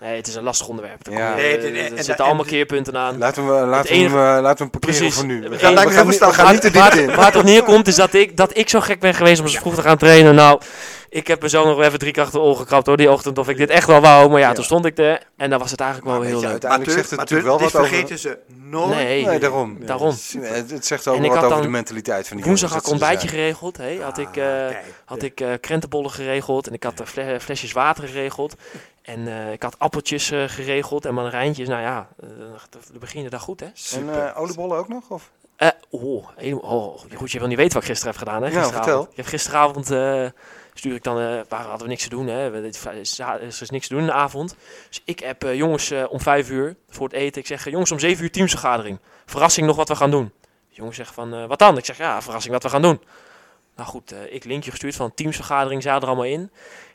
Nee, 0.00 0.16
het 0.16 0.26
is 0.26 0.34
een 0.34 0.42
lastig 0.42 0.68
onderwerp. 0.68 1.04
Daar 1.04 1.14
Ja. 1.18 1.26
kom 1.30 1.36
je- 1.36 1.42
Nee, 1.42 1.56
eh, 1.56 1.62
het- 1.82 1.90
en- 1.90 1.96
er 1.98 2.04
zitten 2.04 2.24
allemaal 2.24 2.44
en- 2.44 2.50
keerpunten 2.50 2.96
aan. 2.96 3.18
Laten 3.18 3.46
we, 3.46 3.52
laten 3.66 3.92
we, 3.92 3.98
enige- 3.98 4.16
hem, 4.16 4.36
eh, 4.36 4.42
laten 4.42 4.56
we 4.56 4.62
hem 4.62 4.70
parkeren 4.70 4.96
Precies. 4.96 5.14
voor 5.14 5.24
nu. 5.26 5.34
We 5.40 5.40
gaan, 5.40 5.50
me 5.50 5.56
we 5.58 5.64
gaan, 5.66 5.86
niet, 5.86 5.94
we 5.96 6.04
verstandig. 6.04 6.36
gaan 6.38 6.52
niet 6.52 6.60
te 6.60 6.70
diep 6.70 6.80
Waar, 6.80 6.98
in. 6.98 7.06
waar 7.14 7.26
het 7.26 7.36
op 7.36 7.42
neerkomt 7.42 7.86
is 7.88 7.94
dat 7.94 8.14
ik, 8.14 8.36
dat 8.36 8.56
ik 8.56 8.68
zo 8.68 8.80
gek 8.80 9.00
ben 9.00 9.14
geweest 9.14 9.40
om 9.40 9.48
zo 9.48 9.58
vroeg 9.60 9.74
te 9.74 9.82
gaan 9.82 9.96
trainen. 9.96 10.34
Nou, 10.34 10.60
ik 11.08 11.26
heb 11.26 11.42
mezelf 11.42 11.66
nog 11.66 11.82
even 11.82 11.98
drie 11.98 12.12
keer 12.12 12.22
achter 12.22 12.40
de 12.40 12.54
gekrapt 12.54 12.86
hoor, 12.86 12.96
die 12.96 13.10
ochtend. 13.10 13.38
Of 13.38 13.48
ik 13.48 13.56
dit 13.56 13.70
echt 13.70 13.86
wel 13.86 14.00
wou. 14.00 14.30
Maar 14.30 14.40
ja, 14.40 14.48
Ja. 14.48 14.52
toen 14.54 14.64
stond 14.64 14.84
ik 14.84 14.98
er. 14.98 15.22
En 15.36 15.50
dan 15.50 15.58
was 15.58 15.70
het 15.70 15.80
eigenlijk 15.80 16.10
wel 16.10 16.18
Maar 16.20 16.28
heel 16.28 16.36
je, 16.36 16.42
leuk. 16.42 16.50
uiteindelijk 16.52 16.90
Maar 16.90 16.98
zegt 17.00 17.10
het 17.10 17.18
natuurlijk 17.18 17.48
wel 17.48 17.58
dit 17.58 17.72
wat 17.72 17.80
over... 17.82 17.92
vergeten 17.94 18.18
ze 18.18 18.38
nooit. 18.70 18.94
Nee, 18.94 19.26
Nee, 19.26 19.38
daarom. 19.38 19.86
daarom. 19.86 20.14
Het, 20.40 20.70
het 20.70 20.86
zegt 20.86 21.08
ook 21.08 21.16
En 21.16 21.24
ik 21.24 21.30
wat 21.30 21.38
over 21.38 21.50
dan 21.50 21.62
de 21.62 21.68
mentaliteit 21.68 22.28
van 22.28 22.36
die 22.36 22.46
Woensdag 22.46 22.70
had 22.70 22.78
ik 22.80 22.86
er 22.86 22.92
ontbijtje 22.92 23.28
geregeld. 23.28 23.76
Hey, 23.76 23.96
had 23.96 24.18
ik, 24.18 24.26
eh, 24.26 24.32
kijk, 24.34 24.84
had 25.04 25.22
ik 25.22 25.40
eh, 25.40 25.52
krentenbollen 25.60 26.10
geregeld. 26.10 26.66
En 26.66 26.72
ik 26.72 26.82
had 26.82 27.00
eh, 27.00 27.06
fle- 27.06 27.40
flesjes 27.40 27.72
water 27.72 28.08
geregeld. 28.08 28.54
En 29.02 29.52
ik 29.52 29.62
had 29.62 29.78
appeltjes 29.78 30.32
geregeld. 30.46 31.04
En 31.06 31.14
mandarijntjes. 31.14 31.68
Nou 31.68 31.80
ja, 31.82 32.08
we 32.92 32.98
beginnen 32.98 33.30
daar 33.30 33.40
goed 33.40 33.60
hè. 33.60 33.66
zijn. 33.74 34.08
En 34.10 34.34
oliebollen 34.34 34.78
ook 34.78 34.88
nog? 34.88 35.08
Of? 35.08 35.30
Oh, 35.90 36.28
oh, 36.50 37.00
goed, 37.14 37.30
je 37.32 37.38
wil 37.38 37.48
niet 37.48 37.56
weten 37.56 37.72
wat 37.74 37.82
ik 37.82 37.88
gisteren 37.88 38.14
heb 38.14 38.22
gedaan, 38.22 38.42
hè? 38.42 38.50
Nou, 38.50 38.62
Gisteravond. 38.62 38.84
vertel. 38.84 39.08
Ik 39.10 39.16
heb 39.16 39.26
gisteravond 39.26 39.88
stuur 40.78 40.94
ik 40.94 41.02
dan, 41.02 41.18
eh 41.18 41.40
waar 41.48 41.64
hadden 41.64 41.82
we 41.82 41.88
niks 41.88 42.02
te 42.02 42.08
doen, 42.08 42.26
hè? 42.26 42.52
Er 42.52 42.64
is 43.60 43.70
niks 43.70 43.86
te 43.86 43.92
doen 43.92 44.02
in 44.02 44.06
de 44.06 44.12
avond. 44.12 44.56
Dus 44.88 45.02
ik 45.04 45.18
heb 45.18 45.44
eh, 45.44 45.54
jongens 45.54 45.90
eh, 45.90 46.04
om 46.08 46.20
vijf 46.20 46.50
uur 46.50 46.76
voor 46.88 47.06
het 47.06 47.16
eten. 47.16 47.40
Ik 47.40 47.46
zeg, 47.46 47.70
jongens 47.70 47.92
om 47.92 47.98
zeven 47.98 48.24
uur 48.24 48.30
teamsvergadering. 48.30 48.98
Verrassing 49.26 49.66
nog 49.66 49.76
wat 49.76 49.88
we 49.88 49.96
gaan 49.96 50.10
doen. 50.10 50.32
De 50.68 50.74
jongens 50.74 50.96
zeggen 50.96 51.14
van, 51.14 51.46
wat 51.46 51.58
dan? 51.58 51.76
Ik 51.76 51.84
zeg, 51.84 51.96
ja, 51.96 52.22
verrassing 52.22 52.54
wat 52.54 52.62
we 52.62 52.68
gaan 52.68 52.82
doen. 52.82 53.00
Nou 53.76 53.88
goed, 53.88 54.14
ik 54.30 54.44
linkje 54.44 54.70
gestuurd 54.70 54.96
van 54.96 55.14
teamsvergadering, 55.14 55.82
zaten 55.82 56.02
er 56.02 56.08
allemaal 56.08 56.24
in. 56.24 56.50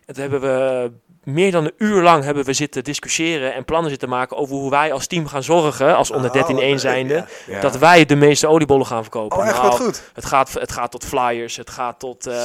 En 0.06 0.14
toen 0.14 0.22
hebben 0.22 0.42
we 0.42 0.92
meer 1.24 1.52
dan 1.52 1.64
een 1.66 1.74
uur 1.78 2.02
lang 2.02 2.24
hebben 2.24 2.46
we 2.46 2.54
zitten 2.54 2.84
discussiëren 2.84 3.54
en 3.54 3.66
plannen 3.66 3.90
zitten 3.90 4.10
maken 4.10 4.38
over 4.38 4.56
hoe 4.56 4.70
wij 4.70 4.94
als 4.94 5.08
team 5.08 5.28
gaan 5.28 5.44
zorgen, 5.44 5.96
als 5.96 6.12
onder 6.12 6.32
Oh, 6.32 6.36
wat 6.48 6.52
13-1 6.52 6.56
leuk, 6.56 6.80
zijnde, 6.80 7.14
ja. 7.14 7.26
Ja. 7.48 7.60
dat 7.60 7.78
wij 7.78 8.06
de 8.06 8.16
meeste 8.16 8.48
oliebollen 8.48 8.86
gaan 8.86 9.02
verkopen. 9.02 9.38
Oh, 9.38 9.48
echt 9.48 9.58
Nou, 9.58 9.68
wat 9.70 9.80
goed. 9.80 10.04
het 10.14 10.26
gaat, 10.26 10.54
het 10.54 10.72
gaat 10.72 10.92
tot 10.92 11.06
flyers, 11.06 11.56
het 11.56 11.70
gaat 11.70 12.00
tot 12.00 12.28
eh, 12.28 12.36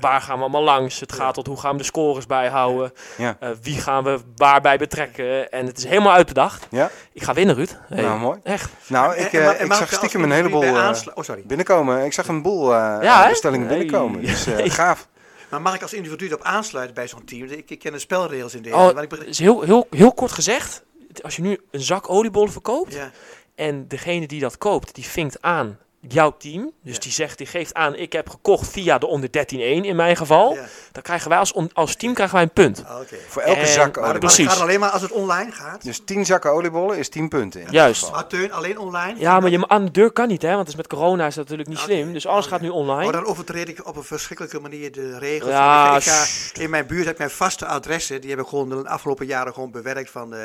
waar 0.00 0.20
gaan 0.20 0.36
we 0.36 0.40
allemaal 0.42 0.62
langs, 0.62 1.00
het 1.00 1.10
Ja. 1.16 1.16
gaat 1.24 1.34
tot 1.34 1.46
hoe 1.46 1.60
gaan 1.60 1.72
we 1.72 1.78
de 1.78 1.84
scores 1.84 2.26
bijhouden, 2.26 2.92
Ja. 3.16 3.36
eh, 3.40 3.48
wie 3.62 3.80
gaan 3.80 4.04
we 4.04 4.18
waarbij 4.36 4.78
betrekken. 4.78 5.50
En 5.50 5.66
het 5.66 5.78
is 5.78 5.84
helemaal 5.84 6.12
uitbedacht. 6.12 6.66
Ja? 6.70 6.90
Ik 7.12 7.22
ga 7.22 7.32
winnen, 7.34 7.54
Ruud. 7.54 7.78
Hey, 7.88 8.02
Nou, 8.02 8.18
mooi. 8.18 8.38
Echt. 8.42 8.70
Nou, 8.86 9.14
ik, 9.16 9.32
en 9.32 9.40
eh, 9.42 9.60
en 9.60 9.66
ik 9.66 9.72
zag 9.72 9.92
stiekem 9.92 10.22
een 10.22 10.32
heleboel 10.32 10.62
eh, 10.62 10.90
Oh, 11.14 11.24
sorry. 11.24 11.42
binnenkomen. 11.46 12.04
Ik 12.04 12.12
zag 12.12 12.28
een 12.28 12.42
boel 12.42 12.74
eh, 12.74 13.28
bestellingen 13.28 13.66
Hey. 13.68 13.76
binnenkomen. 13.78 14.20
Dus 14.20 14.46
eh, 14.46 14.70
gaaf. 14.70 15.08
Maar 15.50 15.60
mag 15.62 15.74
ik 15.74 15.82
als 15.82 15.92
individu 15.92 16.26
erop 16.26 16.42
aansluiten 16.42 16.94
bij 16.94 17.08
zo'n 17.08 17.24
team? 17.24 17.48
Ik, 17.48 17.70
ik 17.70 17.78
ken 17.78 17.92
de 17.92 17.98
spelregels 17.98 18.54
in 18.54 18.62
deze. 18.62 18.76
Oh, 18.76 19.02
ik 19.02 19.12
is 19.12 19.38
heel, 19.38 19.62
heel, 19.62 19.86
heel 19.90 20.12
kort 20.12 20.32
gezegd. 20.32 20.82
als 21.22 21.36
je 21.36 21.42
nu 21.42 21.58
een 21.70 21.80
zak 21.80 22.10
oliebollen 22.10 22.52
verkoopt 22.52 22.92
Ja. 22.94 23.10
en 23.54 23.88
degene 23.88 24.26
die 24.26 24.40
dat 24.40 24.58
koopt, 24.58 24.94
die 24.94 25.04
vinkt 25.04 25.42
aan 25.42 25.78
jouw 26.00 26.36
team. 26.38 26.72
Dus 26.82 26.94
Ja. 26.94 27.00
die 27.00 27.12
zegt, 27.12 27.38
die 27.38 27.46
geeft 27.46 27.74
aan, 27.74 27.94
ik 27.94 28.12
heb 28.12 28.28
gekocht 28.30 28.68
via 28.70 28.98
de 28.98 29.06
onder 29.06 29.30
13-1 29.30 29.84
in 29.84 29.96
mijn 29.96 30.16
geval. 30.16 30.54
Ja. 30.54 30.64
Dan 30.92 31.02
krijgen 31.02 31.28
wij 31.28 31.38
als, 31.38 31.52
on- 31.52 31.70
als 31.72 31.96
team 31.96 32.14
krijgen 32.14 32.34
wij 32.34 32.44
een 32.44 32.52
punt. 32.52 32.84
Ah, 32.86 33.00
Oké. 33.00 33.16
Voor 33.28 33.42
elke 33.42 33.60
En- 33.60 33.66
zak 33.66 33.76
maar 33.76 33.84
Maar, 33.84 33.92
maar 33.94 34.02
oliebollen. 34.02 34.20
precies. 34.20 34.44
het 34.44 34.52
gaat 34.52 34.62
alleen 34.62 34.80
maar 34.80 34.90
als 34.90 35.02
het 35.02 35.12
online 35.12 35.52
gaat. 35.52 35.82
Dus 35.82 36.00
10 36.04 36.26
zakken 36.26 36.52
oliebollen 36.52 36.98
is 36.98 37.08
10 37.08 37.28
punten. 37.28 37.60
in 37.60 37.66
Juist. 37.70 38.00
geval. 38.00 38.14
Maar 38.16 38.26
Teun, 38.26 38.52
alleen 38.52 38.78
online? 38.78 39.14
Ja, 39.20 39.40
maar 39.40 39.50
je, 39.50 39.68
aan 39.68 39.84
de 39.84 39.90
deur 39.90 40.10
kan 40.10 40.28
niet, 40.28 40.42
hè? 40.42 40.48
Want 40.48 40.60
het 40.60 40.68
is 40.68 40.76
met 40.76 40.86
corona 40.86 41.26
is 41.26 41.34
dat 41.34 41.42
natuurlijk 41.44 41.68
niet 41.68 41.78
slim. 41.78 42.12
Dus 42.12 42.26
alles 42.26 42.44
Oh, 42.44 42.50
gaat 42.50 42.60
nu 42.60 42.68
Oh, 42.68 42.74
online. 42.76 43.12
dan 43.12 43.24
overtreed 43.26 43.68
ik 43.68 43.86
op 43.86 43.96
een 43.96 44.02
verschrikkelijke 44.04 44.60
manier 44.60 44.92
de 44.92 45.18
regels. 45.18 45.50
Ja, 45.50 45.96
ik, 45.96 46.02
ga, 46.02 46.24
in 46.62 46.70
mijn 46.70 46.86
buurt 46.86 47.04
heb 47.04 47.12
ik 47.12 47.18
mijn 47.18 47.30
vaste 47.30 47.66
adressen. 47.66 48.20
Die 48.20 48.30
heb 48.30 48.38
ik 48.38 48.46
gewoon 48.46 48.68
de 48.68 48.88
afgelopen 48.88 49.26
jaren 49.26 49.52
gewoon 49.54 49.70
bewerkt. 49.70 50.10
Van, 50.10 50.34
eh, 50.34 50.40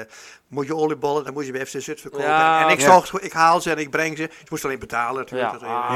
moet 0.47 0.65
je 0.65 0.75
oliebollen, 0.75 1.23
dan 1.23 1.33
moet 1.33 1.45
je 1.45 1.51
bij 1.51 1.65
FC 1.65 1.75
Zut 1.81 2.01
verkopen. 2.01 2.27
Ja, 2.27 2.65
en 2.65 2.69
ik, 2.71 2.79
ja. 2.79 2.85
zorg, 2.91 3.13
ik 3.21 3.31
haal 3.33 3.61
ze 3.61 3.71
en 3.71 3.77
ik 3.77 3.89
breng 3.89 4.17
ze. 4.17 4.21
Je 4.23 4.29
moest 4.49 4.65
alleen 4.65 4.79
betalen 4.79 5.15
natuurlijk. 5.15 5.42
Ja, 5.43 5.51
Dat, 5.51 5.63
ah. 5.63 5.95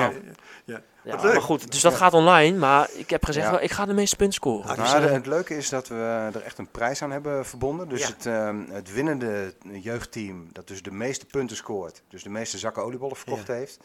ja. 0.66 0.82
ja. 1.04 1.16
Maar 1.24 1.42
goed, 1.42 1.72
dus 1.72 1.82
dat 1.82 1.94
gaat 1.96 2.14
online. 2.14 2.58
Maar 2.58 2.90
ik 2.94 3.10
heb 3.10 3.26
gezegd, 3.26 3.46
Ja. 3.46 3.52
wel, 3.52 3.62
ik 3.62 3.72
ga 3.72 3.86
de 3.86 3.94
meeste 3.94 4.16
punten 4.16 4.36
scoren. 4.36 4.70
Ah, 4.70 4.78
Dus, 4.78 4.92
Maar 4.92 5.04
eh, 5.04 5.12
het 5.12 5.26
leuke 5.26 5.58
is 5.58 5.70
dat 5.70 5.88
we 5.88 6.30
er 6.34 6.42
echt 6.42 6.58
een 6.58 6.72
prijs 6.72 7.02
aan 7.02 7.12
hebben 7.12 7.46
verbonden. 7.46 7.90
Dus 7.90 8.02
Ja. 8.02 8.08
het, 8.08 8.26
ehm, 8.26 8.60
het 8.70 8.94
winnende 8.94 9.54
jeugdteam, 9.72 10.48
dat 10.52 10.68
dus 10.68 10.82
de 10.82 10.92
meeste 10.92 11.26
punten 11.26 11.56
scoort, 11.58 12.02
dus 12.10 12.24
de 12.24 12.30
meeste 12.30 12.58
zakken 12.58 12.84
oliebollen 12.84 13.16
verkocht 13.18 13.48
Ja. 13.48 13.54
heeft, 13.54 13.80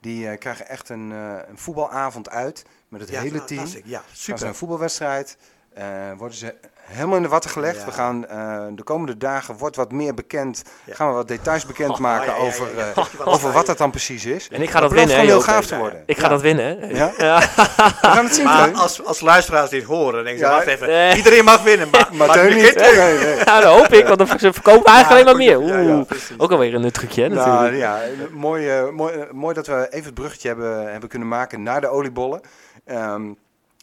die 0.00 0.28
eh, 0.28 0.38
krijgen 0.38 0.68
echt 0.68 0.88
een, 0.88 1.12
eh, 1.12 1.38
een 1.48 1.58
voetbalavond 1.58 2.28
uit 2.30 2.64
met 2.88 3.00
het 3.00 3.10
Ja, 3.10 3.20
hele 3.20 3.44
team. 3.44 3.64
dat 3.64 3.74
is- 3.74 3.80
Ja, 3.84 4.02
super. 4.12 4.46
een 4.46 4.54
voetbalwedstrijd, 4.54 5.36
eh, 5.76 5.84
worden 6.18 6.36
ze 6.36 6.54
helemaal 6.80 7.16
in 7.16 7.22
de 7.22 7.28
watten 7.28 7.50
gelegd. 7.50 7.78
Ja. 7.78 7.84
We 7.84 7.92
gaan 7.92 8.26
eh, 8.26 8.62
de 8.74 8.82
komende 8.82 9.16
dagen 9.16 9.56
wordt 9.56 9.76
wat 9.76 9.92
meer 9.92 10.14
bekend, 10.14 10.62
Ja. 10.84 10.94
gaan 10.94 11.08
we 11.08 11.14
wat 11.14 11.28
details 11.28 11.66
bekendmaken 11.66 12.32
Oh, 12.34 12.38
ja, 12.38 12.42
ja, 12.42 12.48
over, 12.48 12.68
ja, 12.76 12.84
ja. 12.84 12.92
eh, 13.18 13.26
over 13.26 13.52
wat- 13.52 13.66
dat 13.66 13.78
dan 13.78 13.90
precies 13.90 14.24
is. 14.24 14.48
en 14.50 14.62
ik 14.62 14.70
ga 14.70 14.80
dat 14.80 14.92
winnen, 14.92 15.16
heel 15.20 15.40
gaaf 15.40 15.66
te 15.66 15.76
worden. 15.76 16.02
Ik 16.06 16.16
ga 16.16 16.22
Ja. 16.22 16.28
dat 16.28 16.40
winnen, 16.40 16.64
hè? 16.80 16.86
Ja? 16.86 17.12
Ja. 17.18 17.38
We 17.76 17.96
gaan 18.00 18.24
het 18.24 18.34
zien, 18.34 18.44
Maar 18.44 18.72
als, 18.72 19.04
als 19.04 19.20
luisteraars 19.20 19.70
dit 19.70 19.84
horen, 19.84 20.12
dan 20.14 20.24
denken 20.24 20.38
ze, 20.38 20.44
Ja, 20.44 20.50
wacht 20.54 20.66
even, 20.66 20.88
nee. 20.88 21.16
iedereen 21.16 21.44
mag 21.44 21.62
winnen. 21.62 21.88
Maar, 21.90 22.08
Maar 22.12 22.44
niet. 22.54 22.74
Nee, 22.74 22.94
nee. 22.96 23.36
Ja, 23.44 23.60
dat 23.60 23.78
hoop 23.78 23.86
ik, 23.92 24.06
want 24.06 24.18
dan 24.18 24.38
ze 24.38 24.52
verkopen 24.52 24.84
eigenlijk 24.92 25.08
Ja, 25.08 25.10
alleen 25.10 25.24
maar 25.24 25.36
meer. 25.36 25.76
ja, 25.76 25.80
ja, 25.88 25.94
Oeh. 25.96 26.06
Ook 26.36 26.50
alweer 26.52 26.74
een 26.74 26.90
trucje, 26.90 27.22
hè, 27.22 27.28
Nou, 27.28 27.48
natuurlijk. 27.48 27.76
ja, 27.78 28.00
mooi, 28.30 28.68
eh, 28.70 28.88
mooi, 28.90 29.26
mooi 29.32 29.54
dat 29.54 29.66
we 29.66 29.86
even 29.90 30.04
het 30.04 30.14
bruggetje 30.14 30.48
hebben, 30.48 30.90
hebben 30.90 31.08
kunnen 31.08 31.28
maken 31.28 31.62
naar 31.62 31.80
de 31.80 31.88
oliebollen. 31.88 32.40
Ehm, 32.84 33.22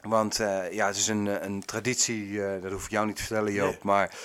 want 0.04 0.40
eh, 0.40 0.72
ja, 0.72 0.88
het 0.88 0.96
is 0.96 1.08
een, 1.08 1.28
eh, 1.28 1.42
een 1.48 1.66
traditie, 1.66 2.46
eh, 2.46 2.62
dat 2.62 2.72
hoef 2.72 2.86
ik 2.86 2.92
jou 2.92 3.06
niet 3.06 3.16
te 3.16 3.24
vertellen 3.24 3.54
Joop, 3.54 3.70
Nee. 3.70 3.80
maar 3.82 4.16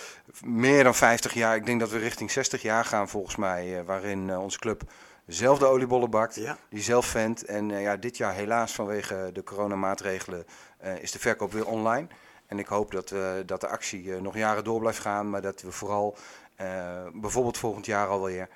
meer 0.44 0.84
dan 0.84 0.94
50 0.94 1.34
jaar, 1.34 1.56
ik 1.56 1.66
denk 1.66 1.80
dat 1.80 1.90
we 1.90 1.98
richting 1.98 2.30
60 2.30 2.62
jaar 2.62 2.84
gaan 2.84 3.08
volgens 3.08 3.36
mij, 3.36 3.84
waarin 3.84 4.36
onze 4.36 4.58
club 4.58 4.82
zelf 5.26 5.58
de 5.58 5.66
oliebollen 5.66 6.10
bakt, 6.10 6.34
Ja. 6.34 6.58
die 6.70 6.82
zelf 6.82 7.06
vendt. 7.06 7.44
En 7.44 7.68
ja, 7.68 7.96
dit 7.96 8.16
jaar 8.16 8.34
helaas 8.34 8.72
vanwege 8.72 9.30
de 9.32 9.42
coronamaatregelen 9.42 10.44
is 11.00 11.12
de 11.12 11.18
verkoop 11.18 11.52
weer 11.52 11.66
online. 11.66 12.06
En 12.46 12.58
ik 12.58 12.66
hoop 12.66 12.92
dat, 12.92 13.10
we, 13.10 13.42
dat 13.46 13.60
de 13.60 13.68
actie 13.68 14.20
nog 14.20 14.36
jaren 14.36 14.64
door 14.64 14.80
blijft 14.80 14.98
gaan, 14.98 15.30
maar 15.30 15.42
dat 15.42 15.62
we 15.62 15.72
vooral 15.72 16.16
bijvoorbeeld 17.12 17.58
volgend 17.58 17.86
jaar 17.86 18.06
alweer 18.08 18.48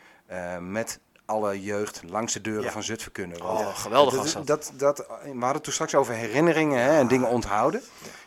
met 0.61 1.00
alle 1.33 1.62
jeugd 1.62 2.01
langs 2.07 2.33
de 2.33 2.40
deuren 2.40 2.64
Ja. 2.64 2.71
van 2.71 2.83
Zutphen 2.83 3.12
kunnen. 3.12 3.42
Want 3.42 3.59
Oh, 3.59 3.77
geweldig 3.77 4.14
was 4.14 4.33
dat, 4.33 4.47
dat. 4.47 4.73
dat, 4.77 4.97
dat. 4.97 5.07
We 5.23 5.29
hadden 5.29 5.49
het 5.53 5.62
toen 5.62 5.73
straks 5.73 5.95
over 5.95 6.14
herinneringen 6.14 6.81
hè, 6.83 6.99
en 6.99 7.09
dingen 7.09 7.29
onthouden. 7.29 7.83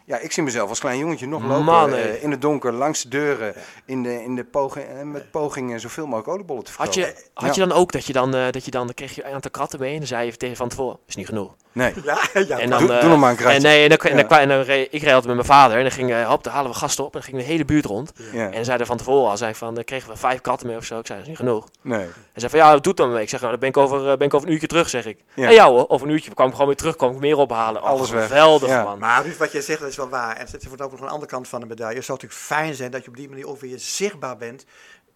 Ja, 0.07 0.17
ik 0.17 0.31
zie 0.31 0.43
mezelf 0.43 0.69
als 0.69 0.79
klein 0.79 0.97
jongetje 0.99 1.27
nog 1.27 1.41
lopen 1.43 1.63
Man, 1.63 1.93
eh, 1.93 2.23
in 2.23 2.31
het 2.31 2.41
donker 2.41 2.73
langs 2.73 3.01
de 3.01 3.09
deuren 3.09 3.53
in 3.85 4.03
de, 4.03 4.23
in 4.23 4.35
de 4.35 4.43
poging, 4.43 4.85
eh, 4.85 5.01
met 5.01 5.31
pogingen 5.31 5.79
zoveel 5.79 6.05
mogelijk 6.05 6.27
oliebollen 6.27 6.63
te 6.63 6.71
Had 6.77 6.93
verkopen. 6.93 7.19
je, 7.19 7.29
had 7.33 7.55
je 7.55 7.61
dan 7.67 7.71
ook 7.77 7.91
dat 7.91 8.05
je 8.05 8.13
dan, 8.13 8.35
eh, 8.35 8.49
dat 8.51 8.65
je 8.65 8.71
dan, 8.71 8.85
dan 8.85 8.95
kreeg 8.95 9.15
je 9.15 9.25
een 9.25 9.33
aantal 9.33 9.51
kratten 9.51 9.79
mee 9.79 9.91
en 9.93 9.97
dan 9.97 10.07
zei 10.07 10.25
je 10.25 10.37
tegen 10.37 10.55
van 10.55 10.69
tevoren, 10.69 10.97
is 11.07 11.15
niet 11.15 11.27
genoeg. 11.27 11.55
Nee. 11.71 11.93
Ja, 12.03 12.17
ja, 12.47 12.59
En 12.59 12.69
dan, 12.69 12.79
doe- 12.79 12.93
eh, 12.93 13.01
doe 13.01 13.09
nog 13.09 13.19
maar 13.19 13.29
een 13.29 13.35
kratje. 13.35 13.55
En, 13.57 13.61
nee, 13.63 13.83
en 13.83 13.89
dan, 13.89 13.97
en 13.97 14.15
dan, 14.17 14.25
Ja. 14.29 14.39
en 14.39 14.47
dan 14.49 14.61
reed, 14.61 14.87
ik 14.91 15.01
reed 15.01 15.13
altijd 15.13 15.25
met 15.25 15.35
mijn 15.35 15.59
vader 15.59 15.77
en 15.77 15.83
dan 15.83 15.91
ging, 15.91 16.11
eh, 16.11 16.27
hop, 16.29 16.43
dan 16.43 16.53
halen 16.53 16.71
we 16.71 16.77
gasten 16.77 17.03
op 17.05 17.13
en 17.13 17.19
dan 17.19 17.29
ging 17.29 17.41
de 17.41 17.47
hele 17.51 17.65
buurt 17.65 17.85
rond. 17.85 18.11
Ja. 18.31 18.51
En 18.51 18.65
zeiden 18.65 18.87
van 18.87 18.97
tevoren 18.97 19.29
al, 19.29 19.37
zei 19.37 19.49
ik 19.51 19.55
van, 19.55 19.75
dan 19.75 19.83
kregen 19.83 20.09
we 20.09 20.15
vijf 20.17 20.41
kratten 20.41 20.67
mee 20.67 20.77
of 20.77 20.85
zo. 20.85 20.99
Ik 20.99 21.05
zei, 21.05 21.19
dat 21.19 21.27
is 21.27 21.33
niet 21.37 21.47
genoeg. 21.47 21.67
Nee. 21.81 21.99
Hij 21.99 22.09
zei 22.33 22.49
van, 22.51 22.59
ja, 22.59 22.71
dat 22.71 22.83
doet 22.83 22.97
dan 22.97 23.11
mee. 23.11 23.21
Ik 23.21 23.29
zeg, 23.29 23.39
nou, 23.39 23.51
dan 23.51 23.59
ben 23.59 23.69
ik 23.69 23.77
over, 23.77 24.17
ben 24.17 24.27
ik 24.27 24.33
over 24.33 24.47
een 24.47 24.53
uurtje 24.53 24.67
terug, 24.67 24.89
zeg 24.89 25.05
ik. 25.05 25.17
Ja. 25.33 25.43
Ja, 25.43 25.49
ja 25.49 25.67
hoor, 25.69 25.85
over 25.89 26.07
een 26.07 26.13
uurtje 26.13 26.33
kwam 26.33 26.45
ik 26.47 26.51
gewoon 26.51 26.67
weer 26.67 26.75
terug, 26.77 26.95
kwam 26.95 27.11
ik 27.13 27.19
meer 27.19 27.37
ophalen. 27.37 27.81
Oh, 27.81 27.87
Alles 27.87 28.09
weg. 28.09 28.27
Geweldig, 28.27 28.69
Ja. 28.69 28.83
man. 28.83 28.99
Maar 28.99 29.23
wat 29.37 29.51
jij 29.51 29.61
zegt, 29.61 29.79
dat 29.79 29.94
is 29.97 30.09
wel 30.09 30.19
waar. 30.19 30.35
En 30.37 30.47
het 30.51 30.67
wordt 30.67 30.81
ook 30.81 30.91
nog 30.91 31.01
een 31.01 31.07
andere 31.07 31.31
kant 31.31 31.47
van 31.47 31.59
de 31.59 31.65
medaille. 31.65 31.95
Het 31.95 32.05
zou 32.05 32.17
natuurlijk 32.21 32.47
fijn 32.47 32.75
zijn 32.75 32.91
dat 32.91 33.03
je 33.03 33.09
op 33.09 33.15
die 33.15 33.29
manier 33.29 33.47
ook 33.47 33.59
weer 33.59 33.79
zichtbaar 33.79 34.37
bent 34.37 34.65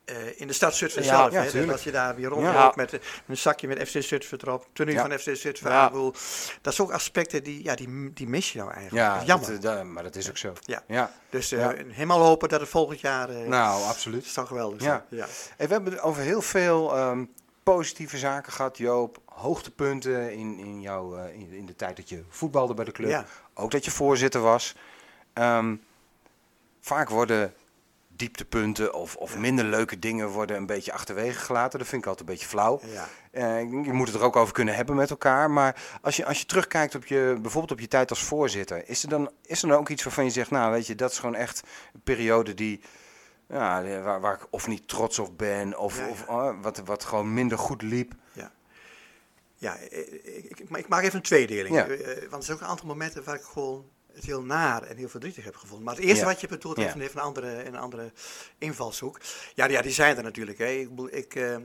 eh, 0.05 0.15
in 0.41 0.47
de 0.47 0.53
stad 0.53 0.75
Zutphen 0.75 1.03
Ja, 1.03 1.07
zelf. 1.09 1.31
ja, 1.31 1.43
hè. 1.43 1.51
Dus 1.51 1.71
als 1.71 1.83
je 1.83 1.91
daar 1.91 2.15
weer 2.15 2.27
rondloopt 2.27 2.55
Ja. 2.55 2.71
met 2.75 2.93
eh, 2.93 2.99
een 3.27 3.37
zakje 3.37 3.67
met 3.67 3.89
FC 3.89 4.01
Zutphen 4.03 4.39
erop, 4.41 4.67
tenue 4.73 4.97
van 4.99 5.11
FC 5.19 5.35
Zutphen. 5.35 5.71
Ja. 5.71 5.89
Bedoel, 5.89 6.13
Dat 6.61 6.73
zijn 6.73 6.87
ook 6.87 6.93
aspecten 6.93 7.43
die, 7.43 7.63
ja, 7.63 7.75
die, 7.75 8.13
die 8.13 8.27
mis 8.27 8.51
je 8.51 8.57
nou 8.59 8.71
eigenlijk. 8.71 9.05
Ja, 9.07 9.19
is 9.19 9.25
jammer. 9.27 9.59
dat, 9.61 9.83
maar 9.83 10.03
dat 10.03 10.15
is 10.15 10.29
ook 10.29 10.37
zo. 10.37 10.53
Ja. 10.61 10.83
ja. 10.87 11.11
dus 11.29 11.51
eh, 11.51 11.67
helemaal 11.87 12.19
hopen 12.21 12.49
dat 12.49 12.59
het 12.59 12.69
volgend 12.69 12.99
jaar... 12.99 13.29
Nou, 13.31 13.83
absoluut. 13.83 14.23
dat 14.23 14.33
zou 14.33 14.47
geweldig 14.47 14.83
Ja. 14.83 15.05
Ja. 15.09 15.25
Hey, 15.57 15.67
we 15.67 15.73
hebben 15.73 16.01
over 16.01 16.21
heel 16.21 16.41
veel 16.41 16.95
ehm, 16.95 17.25
positieve 17.75 18.17
zaken 18.17 18.51
gehad, 18.53 18.77
Joop. 18.77 19.21
Hoogtepunten 19.25 20.33
in, 20.33 20.57
in, 20.57 20.81
jouw, 20.81 21.15
eh, 21.15 21.33
in, 21.33 21.51
in 21.51 21.65
de 21.65 21.75
tijd 21.75 21.95
dat 21.95 22.09
je 22.09 22.23
voetbalde 22.29 22.73
bij 22.73 22.85
de 22.85 22.91
club. 22.91 23.09
Ja. 23.09 23.25
Ook 23.53 23.71
dat 23.71 23.85
je 23.85 23.91
voorzitter 23.91 24.41
was. 24.41 24.75
Ehm, 25.33 25.75
vaak 26.81 27.09
worden 27.09 27.53
dieptepunten 28.07 28.93
of, 28.93 29.15
of 29.15 29.37
minder 29.37 29.65
leuke 29.65 29.99
dingen 29.99 30.27
worden 30.27 30.57
een 30.57 30.65
beetje 30.65 30.93
achterwege 30.93 31.39
gelaten. 31.39 31.79
Dat 31.79 31.87
vind 31.87 32.01
ik 32.01 32.07
altijd 32.07 32.27
een 32.27 32.33
beetje 32.33 32.49
flauw. 32.49 32.81
Ja. 32.85 33.07
Ik 33.59 33.71
denk, 33.71 33.85
je 33.85 33.93
moet 33.93 34.07
het 34.07 34.15
er 34.15 34.23
ook 34.23 34.35
over 34.35 34.53
kunnen 34.53 34.75
hebben 34.75 34.95
met 34.95 35.09
elkaar. 35.09 35.51
Maar 35.51 35.75
als 36.01 36.15
je, 36.15 36.25
als 36.25 36.39
je 36.39 36.45
terugkijkt 36.45 36.95
op 36.95 37.05
je, 37.05 37.37
bijvoorbeeld 37.41 37.71
op 37.71 37.79
je 37.79 37.87
tijd 37.87 38.09
als 38.09 38.23
voorzitter, 38.23 38.89
is 38.89 39.03
er, 39.03 39.09
dan, 39.09 39.31
is 39.45 39.61
er 39.61 39.67
dan 39.67 39.77
ook 39.77 39.89
iets 39.89 40.03
waarvan 40.03 40.23
je 40.23 40.29
zegt, 40.29 40.51
nou 40.51 40.71
weet 40.71 40.87
je, 40.87 40.95
dat 40.95 41.11
is 41.11 41.19
gewoon 41.19 41.35
echt 41.35 41.61
een 41.93 42.01
periode 42.03 42.53
die, 42.53 42.81
ja, 43.49 43.83
waar, 44.01 44.19
waar 44.21 44.33
ik 44.33 44.47
of 44.49 44.67
niet 44.67 44.87
trots 44.87 45.19
op 45.19 45.37
ben, 45.37 45.77
of, 45.77 45.97
Ja, 45.97 46.03
ja. 46.03 46.09
of 46.09 46.27
oh, 46.27 46.61
wat, 46.61 46.77
wat 46.77 47.03
gewoon 47.03 47.33
minder 47.33 47.57
goed 47.57 47.81
liep. 47.81 48.13
Ja, 49.61 49.77
eh, 49.77 49.99
ik, 50.37 50.59
ik, 50.59 50.69
ik 50.69 50.87
maak 50.87 51.03
even 51.03 51.15
een 51.15 51.21
tweedeling. 51.21 51.75
Ja. 51.75 51.87
Eh, 51.87 52.19
Want 52.19 52.33
er 52.33 52.43
zijn 52.43 52.57
ook 52.57 52.63
een 52.63 52.69
aantal 52.69 52.87
momenten 52.87 53.23
waar 53.23 53.35
ik 53.35 53.41
gewoon 53.41 53.85
het 54.13 54.25
heel 54.25 54.41
naar 54.43 54.83
en 54.83 54.97
heel 54.97 55.09
verdrietig 55.09 55.43
heb 55.43 55.55
gevonden. 55.55 55.85
Maar 55.85 55.95
het 55.95 56.03
eerste 56.03 56.19
Ja. 56.25 56.31
wat 56.31 56.41
je 56.41 56.47
bedoelt, 56.47 56.77
Ja. 56.77 56.87
even, 56.87 57.01
even 57.01 57.17
een 57.17 57.23
andere, 57.23 57.63
een 57.65 57.75
andere 57.77 58.11
invalshoek. 58.57 59.19
Ja, 59.55 59.65
ja, 59.65 59.81
die 59.81 59.91
zijn 59.91 60.17
er 60.17 60.23
natuurlijk. 60.23 60.57
Hè. 60.57 60.65
Ik, 60.67 60.89
ik, 61.11 61.35
eh, 61.35 61.55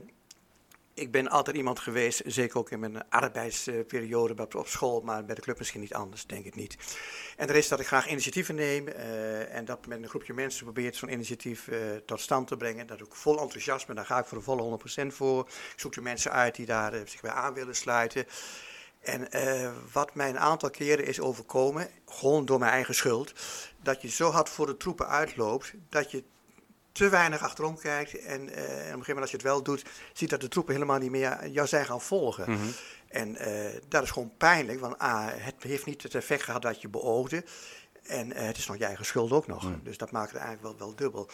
ik 0.95 1.11
ben 1.11 1.29
altijd 1.29 1.55
iemand 1.55 1.79
geweest, 1.79 2.21
zeker 2.25 2.57
ook 2.57 2.71
in 2.71 2.79
mijn 2.79 3.09
arbeidsperiode 3.09 4.47
op 4.57 4.67
school, 4.67 5.01
maar 5.01 5.25
bij 5.25 5.35
de 5.35 5.41
club 5.41 5.57
misschien 5.57 5.81
niet 5.81 5.93
anders, 5.93 6.25
denk 6.25 6.45
ik 6.45 6.55
niet. 6.55 6.77
En 7.37 7.49
er 7.49 7.55
is 7.55 7.67
dat 7.67 7.79
ik 7.79 7.87
graag 7.87 8.09
initiatieven 8.09 8.55
neem 8.55 8.87
eh, 8.87 9.55
en 9.55 9.65
dat 9.65 9.87
met 9.87 10.03
een 10.03 10.09
groepje 10.09 10.33
mensen 10.33 10.63
probeert 10.63 10.95
zo'n 10.95 11.11
initiatief 11.11 11.67
eh, 11.67 11.79
tot 12.05 12.19
stand 12.19 12.47
te 12.47 12.57
brengen. 12.57 12.87
Dat 12.87 12.97
doe 12.97 13.07
ik 13.07 13.15
vol 13.15 13.39
enthousiasme, 13.39 13.93
daar 13.93 14.05
ga 14.05 14.19
ik 14.19 14.25
voor 14.25 14.37
de 14.37 14.43
volle 14.43 14.79
100% 15.03 15.07
voor. 15.07 15.47
Ik 15.47 15.79
zoek 15.79 15.93
de 15.93 16.01
mensen 16.01 16.31
uit 16.31 16.55
die 16.55 16.65
daar 16.65 16.93
eh, 16.93 17.01
zich 17.05 17.21
bij 17.21 17.31
aan 17.31 17.53
willen 17.53 17.75
sluiten. 17.75 18.25
En 18.99 19.27
wat 19.91 20.15
mij 20.15 20.29
een 20.29 20.39
aantal 20.39 20.69
keren 20.69 21.05
is 21.05 21.19
overkomen, 21.19 21.89
gewoon 22.05 22.45
door 22.45 22.59
mijn 22.59 22.71
eigen 22.71 22.95
schuld, 22.95 23.33
dat 23.83 24.01
je 24.01 24.09
zo 24.09 24.29
hard 24.29 24.49
voor 24.49 24.65
de 24.65 24.77
troepen 24.77 25.07
uitloopt, 25.07 25.73
dat 25.89 26.11
je 26.11 26.23
te 26.95 27.09
weinig 27.09 27.41
achterom 27.41 27.77
kijkt 27.77 28.19
en 28.19 28.49
eh, 28.49 28.63
op 28.63 28.69
een 28.69 28.83
gegeven 28.83 29.07
moment 29.07 29.21
als 29.21 29.31
je 29.31 29.37
het 29.37 29.45
wel 29.45 29.63
doet, 29.63 29.85
ziet 30.13 30.29
dat 30.29 30.41
de 30.41 30.47
troepen 30.47 30.73
helemaal 30.73 30.99
niet 30.99 31.11
meer 31.11 31.47
jou 31.47 31.67
zijn 31.67 31.85
gaan 31.85 32.01
volgen. 32.01 32.51
Mhm. 32.51 32.67
En 33.07 33.35
eh, 33.35 33.81
dat 33.87 34.03
is 34.03 34.11
gewoon 34.11 34.31
pijnlijk, 34.37 34.79
want 34.79 35.01
A, 35.01 35.29
het 35.29 35.55
heeft 35.59 35.85
niet 35.85 36.03
het 36.03 36.15
effect 36.15 36.43
gehad 36.43 36.61
dat 36.61 36.81
je 36.81 36.89
beoogde. 36.89 37.43
En 38.03 38.33
eh, 38.33 38.45
het 38.45 38.57
is 38.57 38.67
nog 38.67 38.77
je 38.77 38.85
eigen 38.85 39.05
schuld 39.05 39.31
ook 39.31 39.47
nog. 39.47 39.71
Dus 39.83 39.97
dat 39.97 40.11
maakt 40.11 40.31
het 40.31 40.41
eigenlijk 40.41 40.67
wel, 40.67 40.87
wel 40.87 40.95
dubbel. 40.95 41.29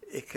Ik, 0.00 0.34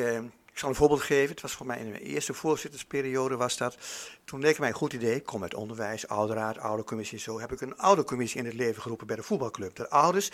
ik 0.55 0.61
zal 0.61 0.69
een 0.69 0.75
voorbeeld 0.75 1.01
geven. 1.01 1.29
Het 1.29 1.41
was 1.41 1.51
voor 1.51 1.65
mij 1.65 1.79
in 1.79 1.89
mijn 1.89 2.01
eerste 2.01 2.33
voorzittersperiode 2.33 3.35
was 3.35 3.57
dat. 3.57 3.77
Toen 4.23 4.39
leek 4.39 4.59
mij 4.59 4.67
een 4.67 4.75
goed 4.75 4.93
idee. 4.93 5.15
Ik 5.15 5.25
kom 5.25 5.41
uit 5.41 5.53
onderwijs, 5.53 6.07
ouderraad, 6.07 6.57
oudercommissie. 6.57 7.19
Zo 7.19 7.39
heb 7.39 7.51
ik 7.51 7.61
een 7.61 7.77
oudercommissie 7.77 8.39
in 8.39 8.45
het 8.45 8.53
leven 8.53 8.81
geroepen 8.81 9.07
bij 9.07 9.15
de 9.15 9.23
voetbalclub. 9.23 9.75
De 9.75 9.89
ouders, 9.89 10.31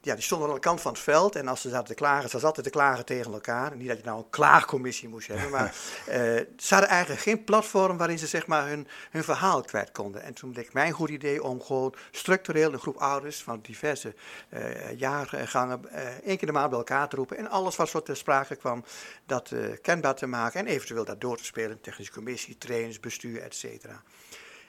ja, 0.00 0.14
die 0.14 0.22
stonden 0.22 0.48
aan 0.48 0.54
de 0.54 0.60
kant 0.60 0.80
van 0.80 0.92
het 0.92 1.00
veld. 1.00 1.36
En 1.36 1.48
als 1.48 1.60
ze 1.60 1.68
zaten 1.68 1.86
te 1.86 1.94
klagen, 1.94 2.30
ze 2.30 2.38
zaten 2.38 2.62
te 2.62 2.70
klagen 2.70 3.04
tegen 3.04 3.32
elkaar. 3.32 3.76
Niet 3.76 3.88
dat 3.88 3.96
je 3.96 4.04
nou 4.04 4.18
een 4.18 4.30
klaagcommissie 4.30 5.08
moest 5.08 5.28
hebben. 5.28 5.50
Maar 5.50 5.64
eh, 6.06 6.20
ze 6.56 6.74
hadden 6.74 6.88
eigenlijk 6.88 7.20
geen 7.20 7.44
platform 7.44 7.96
waarin 7.96 8.18
ze 8.18 8.26
zeg 8.26 8.46
maar 8.46 8.68
hun, 8.68 8.88
hun 9.10 9.24
verhaal 9.24 9.60
kwijt 9.60 9.92
konden. 9.92 10.22
En 10.22 10.34
toen 10.34 10.52
leek 10.52 10.72
mij 10.72 10.86
een 10.86 10.92
goed 10.92 11.08
idee 11.08 11.42
om 11.42 11.62
gewoon 11.62 11.94
structureel 12.10 12.72
een 12.72 12.78
groep 12.78 12.96
ouders 12.96 13.42
van 13.42 13.60
diverse 13.62 14.14
eh, 14.48 14.98
jaargangen 14.98 15.90
eh, 15.90 16.04
één 16.06 16.36
keer 16.36 16.46
de 16.46 16.52
maand 16.52 16.70
bij 16.70 16.78
elkaar 16.78 17.08
te 17.08 17.16
roepen. 17.16 17.36
En 17.36 17.50
alles 17.50 17.76
wat 17.76 17.88
zo 17.88 18.02
ter 18.02 18.16
sprake 18.16 18.56
kwam, 18.56 18.84
dat 19.26 19.52
kenbaar 19.82 20.14
te 20.14 20.26
maken. 20.26 20.60
En 20.60 20.66
eventueel 20.66 21.04
dat 21.04 21.20
door 21.20 21.36
te 21.36 21.44
spelen. 21.44 21.80
Technische 21.80 22.12
commissie, 22.12 22.58
trainers, 22.58 23.00
bestuur, 23.00 23.42
et 23.42 23.54
cetera. 23.54 24.02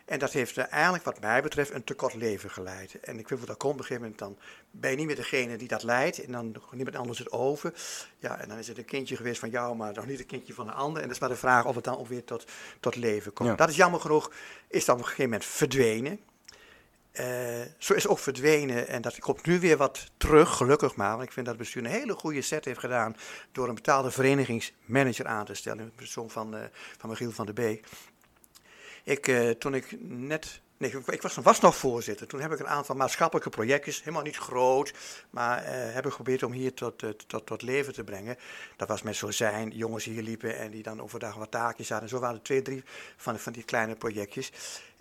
En 0.07 0.19
dat 0.19 0.31
heeft 0.31 0.57
eigenlijk, 0.57 1.03
wat 1.03 1.19
mij 1.19 1.41
betreft, 1.41 1.73
een 1.73 1.83
te 1.83 1.93
kort 1.93 2.13
leven 2.13 2.49
geleid. 2.49 2.99
En 2.99 3.19
ik 3.19 3.27
vind 3.27 3.47
dat 3.47 3.57
komt 3.57 3.73
op 3.73 3.79
een 3.79 3.85
gegeven 3.85 4.01
moment, 4.01 4.19
dan 4.19 4.37
ben 4.71 4.91
je 4.91 4.97
niet 4.97 5.05
meer 5.05 5.15
degene 5.15 5.57
die 5.57 5.67
dat 5.67 5.83
leidt. 5.83 6.23
En 6.23 6.31
dan 6.31 6.55
niemand 6.71 6.95
anders 6.95 7.19
het 7.19 7.31
over. 7.31 7.73
Ja, 8.19 8.39
en 8.39 8.49
dan 8.49 8.57
is 8.57 8.67
het 8.67 8.77
een 8.77 8.85
kindje 8.85 9.15
geweest 9.15 9.39
van 9.39 9.49
jou, 9.49 9.75
maar 9.75 9.93
nog 9.93 10.05
niet 10.05 10.19
een 10.19 10.25
kindje 10.25 10.53
van 10.53 10.67
een 10.67 10.73
ander. 10.73 11.01
En 11.01 11.07
dat 11.07 11.15
is 11.15 11.21
maar 11.21 11.29
de 11.29 11.35
vraag 11.35 11.65
of 11.65 11.75
het 11.75 11.83
dan 11.83 11.97
ook 11.97 12.07
weer 12.07 12.23
tot, 12.23 12.45
tot 12.79 12.95
leven 12.95 13.33
komt. 13.33 13.49
Ja. 13.49 13.55
Dat 13.55 13.69
is 13.69 13.75
jammer 13.75 13.99
genoeg, 13.99 14.31
is 14.67 14.85
dan 14.85 14.95
op 14.95 15.01
een 15.01 15.07
gegeven 15.07 15.31
moment 15.31 15.49
verdwenen. 15.49 16.19
Eh, 17.11 17.61
zo 17.77 17.93
is 17.93 18.07
ook 18.07 18.19
verdwenen 18.19 18.87
en 18.87 19.01
dat 19.01 19.19
komt 19.19 19.45
nu 19.45 19.59
weer 19.59 19.77
wat 19.77 20.11
terug, 20.17 20.57
gelukkig 20.57 20.95
maar. 20.95 21.11
Want 21.11 21.23
ik 21.23 21.31
vind 21.31 21.45
dat 21.45 21.55
het 21.55 21.63
bestuur 21.63 21.85
een 21.85 21.99
hele 21.99 22.13
goede 22.13 22.41
set 22.41 22.65
heeft 22.65 22.79
gedaan 22.79 23.15
door 23.51 23.67
een 23.67 23.75
betaalde 23.75 24.11
verenigingsmanager 24.11 25.25
aan 25.25 25.45
te 25.45 25.53
stellen. 25.53 25.85
De 25.85 25.91
persoon 25.95 26.29
van, 26.29 26.55
eh, 26.55 26.63
van 26.97 27.09
Michiel 27.09 27.31
van 27.31 27.45
der 27.45 27.55
Beek. 27.55 27.87
Ik, 29.07 29.27
eh, 29.27 29.49
toen 29.49 29.73
ik 29.73 29.95
net, 30.01 30.61
nee, 30.77 30.91
ik- 31.05 31.21
was, 31.21 31.35
was 31.35 31.59
nog 31.59 31.75
voorzitter. 31.75 32.27
Toen 32.27 32.41
heb 32.41 32.51
ik 32.51 32.59
een 32.59 32.67
aantal 32.67 32.95
maatschappelijke 32.95 33.49
projectjes, 33.49 33.99
helemaal 33.99 34.21
niet 34.23 34.37
groot, 34.37 34.93
maar 35.29 35.63
eh, 35.63 35.93
heb 35.93 36.05
ik 36.05 36.09
geprobeerd 36.09 36.43
om 36.43 36.51
hier 36.51 36.73
tot, 36.73 37.03
eh, 37.03 37.09
tot, 37.09 37.45
tot 37.45 37.61
leven 37.61 37.93
te 37.93 38.03
brengen. 38.03 38.37
Dat 38.75 38.87
was 38.87 39.01
met 39.01 39.15
zo 39.15 39.31
zijn, 39.31 39.69
jongens 39.69 40.05
hier 40.05 40.21
liepen 40.21 40.57
en 40.57 40.71
die 40.71 40.83
dan 40.83 41.01
overdag 41.01 41.35
wat 41.35 41.51
taakjes 41.51 41.89
hadden. 41.89 42.09
Zo 42.09 42.19
waren 42.19 42.35
er 42.35 42.41
twee, 42.41 42.61
drie 42.61 42.83
van, 43.17 43.39
van 43.39 43.53
die 43.53 43.63
kleine 43.63 43.95
projectjes. 43.95 44.51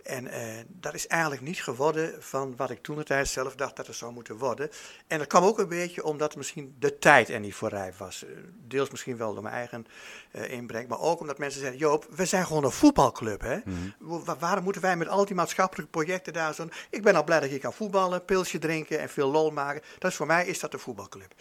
En 0.07 0.27
eh, 0.27 0.41
dat 0.69 0.95
is 0.95 1.07
eigenlijk 1.07 1.43
niet 1.43 1.63
geworden 1.63 2.23
van 2.23 2.57
wat 2.57 2.71
ik 2.71 2.83
toen 2.83 2.97
de 2.97 3.05
tijd 3.05 3.29
zelf 3.29 3.55
dacht 3.55 3.77
dat 3.77 3.87
het 3.87 3.97
zou 3.97 4.13
moeten 4.13 4.37
worden. 4.37 4.71
En 5.07 5.19
dat 5.19 5.27
kwam 5.27 5.45
ook 5.45 5.59
een 5.59 5.69
beetje 5.69 6.05
omdat 6.05 6.37
misschien 6.37 6.77
de 6.79 6.99
tijd 6.99 7.29
er 7.29 7.41
niet 7.41 7.55
voor 7.55 7.69
rijp 7.69 7.97
was. 7.97 8.25
Eh, 8.25 8.31
Deels 8.69 8.91
misschien 8.91 9.17
wel 9.17 9.35
door 9.35 9.43
mijn 9.43 9.55
eigen 9.55 9.87
eh, 10.31 10.51
inbreng, 10.51 10.89
maar 10.89 11.01
ook 11.01 11.21
omdat 11.21 11.39
mensen 11.39 11.61
zeiden: 11.61 11.81
Joop, 11.81 12.07
we 12.11 12.25
zijn 12.25 12.47
gewoon 12.47 12.65
een 12.65 12.71
voetbalclub. 12.71 13.41
Hè? 13.41 13.59
Wa- 13.99 14.37
waarom 14.39 14.65
moeten 14.65 14.83
wij 14.83 14.97
met 14.97 15.09
al 15.09 15.25
die 15.25 15.35
maatschappelijke 15.35 15.91
projecten 15.91 16.33
daar 16.33 16.55
zo. 16.55 16.69
Ik 16.91 17.03
ben 17.03 17.15
al 17.15 17.25
blij 17.25 17.41
dat 17.41 17.51
je 17.51 17.59
kan 17.59 17.73
voetballen, 17.73 18.25
pilsje 18.25 18.59
drinken 18.59 18.99
en 19.01 19.09
veel 19.09 19.31
lol 19.31 19.51
maken. 19.51 19.83
Dat 19.99 20.11
is 20.11 20.17
voor 20.17 20.27
mij 20.27 20.47
is 20.47 20.59
dat 20.61 20.73
een 20.73 20.79
voetbalclub. 20.79 21.35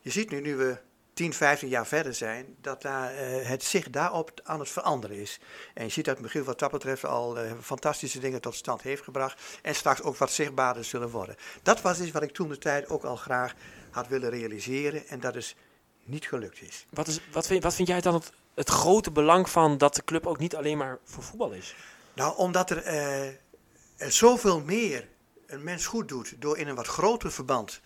Je 0.00 0.10
ziet 0.10 0.30
nu, 0.30 0.40
nu 0.40 0.56
we 0.56 0.76
10, 1.14 1.32
15 1.32 1.68
jaar 1.68 1.86
verder 1.86 2.14
zijn, 2.14 2.56
dat 2.60 2.82
daar, 2.82 3.14
eh, 3.14 3.48
het 3.48 3.64
zich 3.64 3.90
daarop 3.90 4.32
aan 4.42 4.58
het 4.58 4.68
veranderen 4.68 5.16
is. 5.16 5.40
En 5.74 5.84
je 5.84 5.90
ziet 5.90 6.04
dat 6.04 6.20
Michiel 6.20 6.44
wat 6.44 6.58
dat 6.58 6.70
betreft 6.70 7.04
al 7.04 7.38
eh, 7.38 7.52
fantastische 7.60 8.18
dingen 8.18 8.40
tot 8.40 8.54
stand 8.54 8.82
heeft 8.82 9.02
gebracht. 9.02 9.40
En 9.62 9.74
straks 9.74 10.02
ook 10.02 10.16
wat 10.16 10.30
zichtbaarder 10.30 10.84
zullen 10.84 11.10
worden. 11.10 11.36
Dat 11.62 11.80
was 11.80 12.00
iets 12.00 12.10
wat 12.10 12.22
ik 12.22 12.32
toen 12.32 12.48
de 12.48 12.58
tijd 12.58 12.88
ook 12.88 13.04
al 13.04 13.16
graag 13.16 13.54
had 13.90 14.08
willen 14.08 14.30
realiseren. 14.30 15.08
En 15.08 15.20
dat 15.20 15.36
is 15.36 15.56
niet 16.04 16.28
gelukt 16.28 16.62
is. 16.62 16.86
Wat, 16.90 17.06
is, 17.06 17.20
wat, 17.32 17.46
vind, 17.46 17.62
wat 17.62 17.74
vind 17.74 17.88
jij 17.88 18.00
dan 18.00 18.14
het, 18.14 18.32
het 18.54 18.68
grote 18.68 19.10
belang 19.10 19.50
van 19.50 19.78
dat 19.78 19.94
de 19.94 20.04
club 20.04 20.26
ook 20.26 20.38
niet 20.38 20.56
alleen 20.56 20.78
maar 20.78 20.98
voor 21.04 21.22
voetbal 21.22 21.50
is? 21.50 21.74
Nou, 22.14 22.36
omdat 22.36 22.70
er, 22.70 22.78
eh, 22.78 23.26
er 23.96 24.12
zoveel 24.12 24.60
meer 24.60 25.08
een 25.46 25.64
mens 25.64 25.86
goed 25.86 26.08
doet 26.08 26.34
door 26.38 26.58
in 26.58 26.68
een 26.68 26.74
wat 26.74 26.86
groter 26.86 27.32
verband 27.32 27.80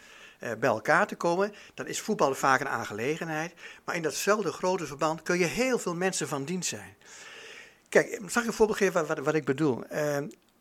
bij 0.59 0.69
elkaar 0.69 1.07
te 1.07 1.15
komen, 1.15 1.53
dan 1.75 1.87
is 1.87 2.01
voetbal 2.01 2.35
vaak 2.35 2.61
een 2.61 2.69
aangelegenheid. 2.69 3.55
Maar 3.85 3.95
in 3.95 4.03
datzelfde 4.03 4.53
grote 4.53 4.87
verband 4.87 5.23
kun 5.23 5.39
je 5.39 5.45
heel 5.45 5.79
veel 5.79 5.95
mensen 5.95 6.29
van 6.29 6.45
dienst 6.45 6.69
zijn. 6.69 6.97
Kijk, 7.89 8.21
zal 8.27 8.43
ik 8.43 8.49
een 8.49 8.55
voorbeeld 8.55 8.79
geven 8.79 9.07
wat, 9.07 9.19
wat, 9.19 9.35
ik 9.35 9.45
bedoel? 9.45 9.85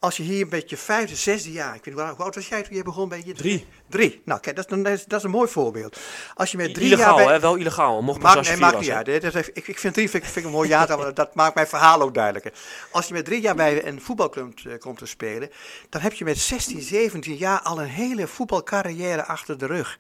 Als 0.06 0.18
je 0.18 0.24
hier 0.24 0.48
met 0.48 0.70
je 0.70 0.78
vijfde, 0.78 1.16
zesde 1.16 1.52
jaar, 1.52 1.76
ik 1.76 1.86
weet 1.86 1.96
niet 1.96 2.04
hoe 2.04 2.24
oud 2.24 2.36
was 2.36 2.48
jij 2.48 2.64
toen 2.64 2.76
je 2.76 2.84
begon 2.84 3.10
bij 3.10 3.22
je 3.26 3.34
Drie. 3.34 3.66
Drie. 3.90 4.22
Nou, 4.26 4.40
kijk, 4.40 4.56
dat 4.56 4.72
is, 4.72 4.78
dat 4.84 4.94
is, 4.94 5.06
dat 5.06 5.18
is 5.20 5.26
een 5.26 5.32
mooi 5.32 5.50
voorbeeld. 5.50 6.00
Als 6.34 6.52
je 6.52 6.58
met 6.58 6.74
drie 6.74 6.86
illegaal, 6.86 7.16
jaar 7.18 7.26
bij, 7.26 7.34
hè? 7.34 7.40
Wel 7.40 7.56
illegaal. 7.56 8.02
Mocht 8.02 8.22
Maakt, 8.22 8.46
je 8.46 8.52
nee, 8.52 8.60
maakt 8.60 8.80
niet 8.80 8.90
uit. 8.90 9.08
Ik, 9.08 9.68
ik 9.68 9.80
vind 9.80 9.94
drie 9.94 10.10
vind, 10.10 10.24
ik- 10.24 10.30
vind 10.30 10.36
ik 10.36 10.46
een 10.46 10.52
mooi 10.52 10.70
want 10.70 11.16
dat 11.16 11.36
maakt 11.36 11.56
mijn 11.56 11.68
verhaal 11.68 12.02
ook 12.02 12.14
duidelijker. 12.14 12.54
Als 12.92 13.08
je 13.08 13.14
met 13.14 13.26
drie 13.26 13.42
jaar 13.42 13.56
bij 13.56 13.86
een 13.86 14.02
voetbalclub 14.02 14.60
eh, 14.60 14.78
komt 14.80 14.98
te 14.98 15.06
spelen, 15.06 15.50
dan 15.90 16.02
heb 16.02 16.14
je 16.14 16.24
met 16.24 16.38
16, 16.38 16.82
17 16.82 17.36
jaar 17.36 17.60
al 17.62 17.82
een 17.82 17.88
hele 17.88 18.28
voetbalcarrière 18.28 19.26
achter 19.26 19.58
de 19.58 19.66
rug. 19.66 20.00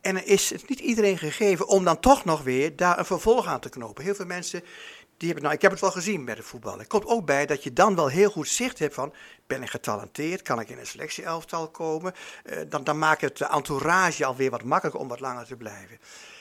En 0.00 0.16
er 0.16 0.26
is 0.26 0.50
het 0.50 0.68
niet 0.68 0.80
iedereen 0.80 1.18
gegeven 1.18 1.68
om 1.68 1.84
dan 1.84 2.00
toch 2.00 2.24
nog 2.24 2.42
weer 2.42 2.76
daar 2.76 2.98
een 2.98 3.04
vervolg 3.04 3.46
aan 3.46 3.60
te 3.60 3.68
knopen. 3.68 4.04
Heel 4.04 4.14
veel 4.14 4.26
mensen, 4.26 4.62
die 5.16 5.28
hebben, 5.28 5.42
nou, 5.42 5.54
ik 5.56 5.62
heb 5.62 5.70
het 5.70 5.80
wel 5.80 5.90
gezien 5.90 6.24
met 6.24 6.36
het 6.36 6.46
voetballen. 6.46 6.78
Het 6.78 6.88
komt 6.88 7.06
ook 7.06 7.24
bij 7.26 7.46
dat 7.46 7.62
je 7.62 7.72
dan 7.72 7.94
wel 7.94 8.08
heel 8.08 8.30
goed 8.30 8.48
zicht 8.48 8.78
hebt 8.78 8.94
van, 8.94 9.12
ben 9.50 9.62
ik 9.62 9.70
getalenteerd, 9.70 10.42
kan 10.42 10.60
ik 10.60 10.68
in 10.68 10.78
een 10.78 10.86
selectieelftal 10.86 11.68
komen? 11.68 12.14
Eh, 12.44 12.58
dan, 12.68 12.84
dan 12.84 12.98
maakt 12.98 13.20
het 13.20 13.38
de 13.38 13.46
entourage 13.46 14.24
alweer 14.24 14.50
wat 14.50 14.64
makkelijker 14.64 15.00
om 15.00 15.08
wat 15.08 15.20
langer 15.20 15.46
te 15.46 15.56
blijven. 15.56 15.98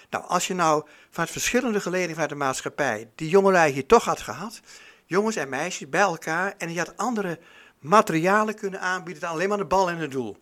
Nou, 0.10 0.26
als 0.28 0.48
je 0.48 0.54
nou 0.54 0.84
vanuit 1.10 1.32
verschillende 1.32 1.80
geledingen 1.80 2.14
vanuit 2.14 2.30
de 2.30 2.36
maatschappij 2.36 3.10
die 3.16 3.30
jongelui 3.30 3.72
hier 3.72 3.86
toch 3.86 4.06
had 4.06 4.22
gehad, 4.22 4.60
jongens 5.06 5.36
en 5.36 5.50
meisjes 5.50 5.90
bij 5.90 6.02
elkaar, 6.02 6.54
en 6.58 6.74
je 6.74 6.80
had 6.80 6.98
andere 6.98 7.40
materialen 7.80 8.56
kunnen 8.56 8.80
aanbieden 8.80 9.22
dan 9.22 9.32
alleen 9.32 9.50
maar 9.50 9.58
de 9.58 9.66
bal 9.66 9.90
en 9.90 9.98
het 9.98 10.12
doel. 10.12 10.38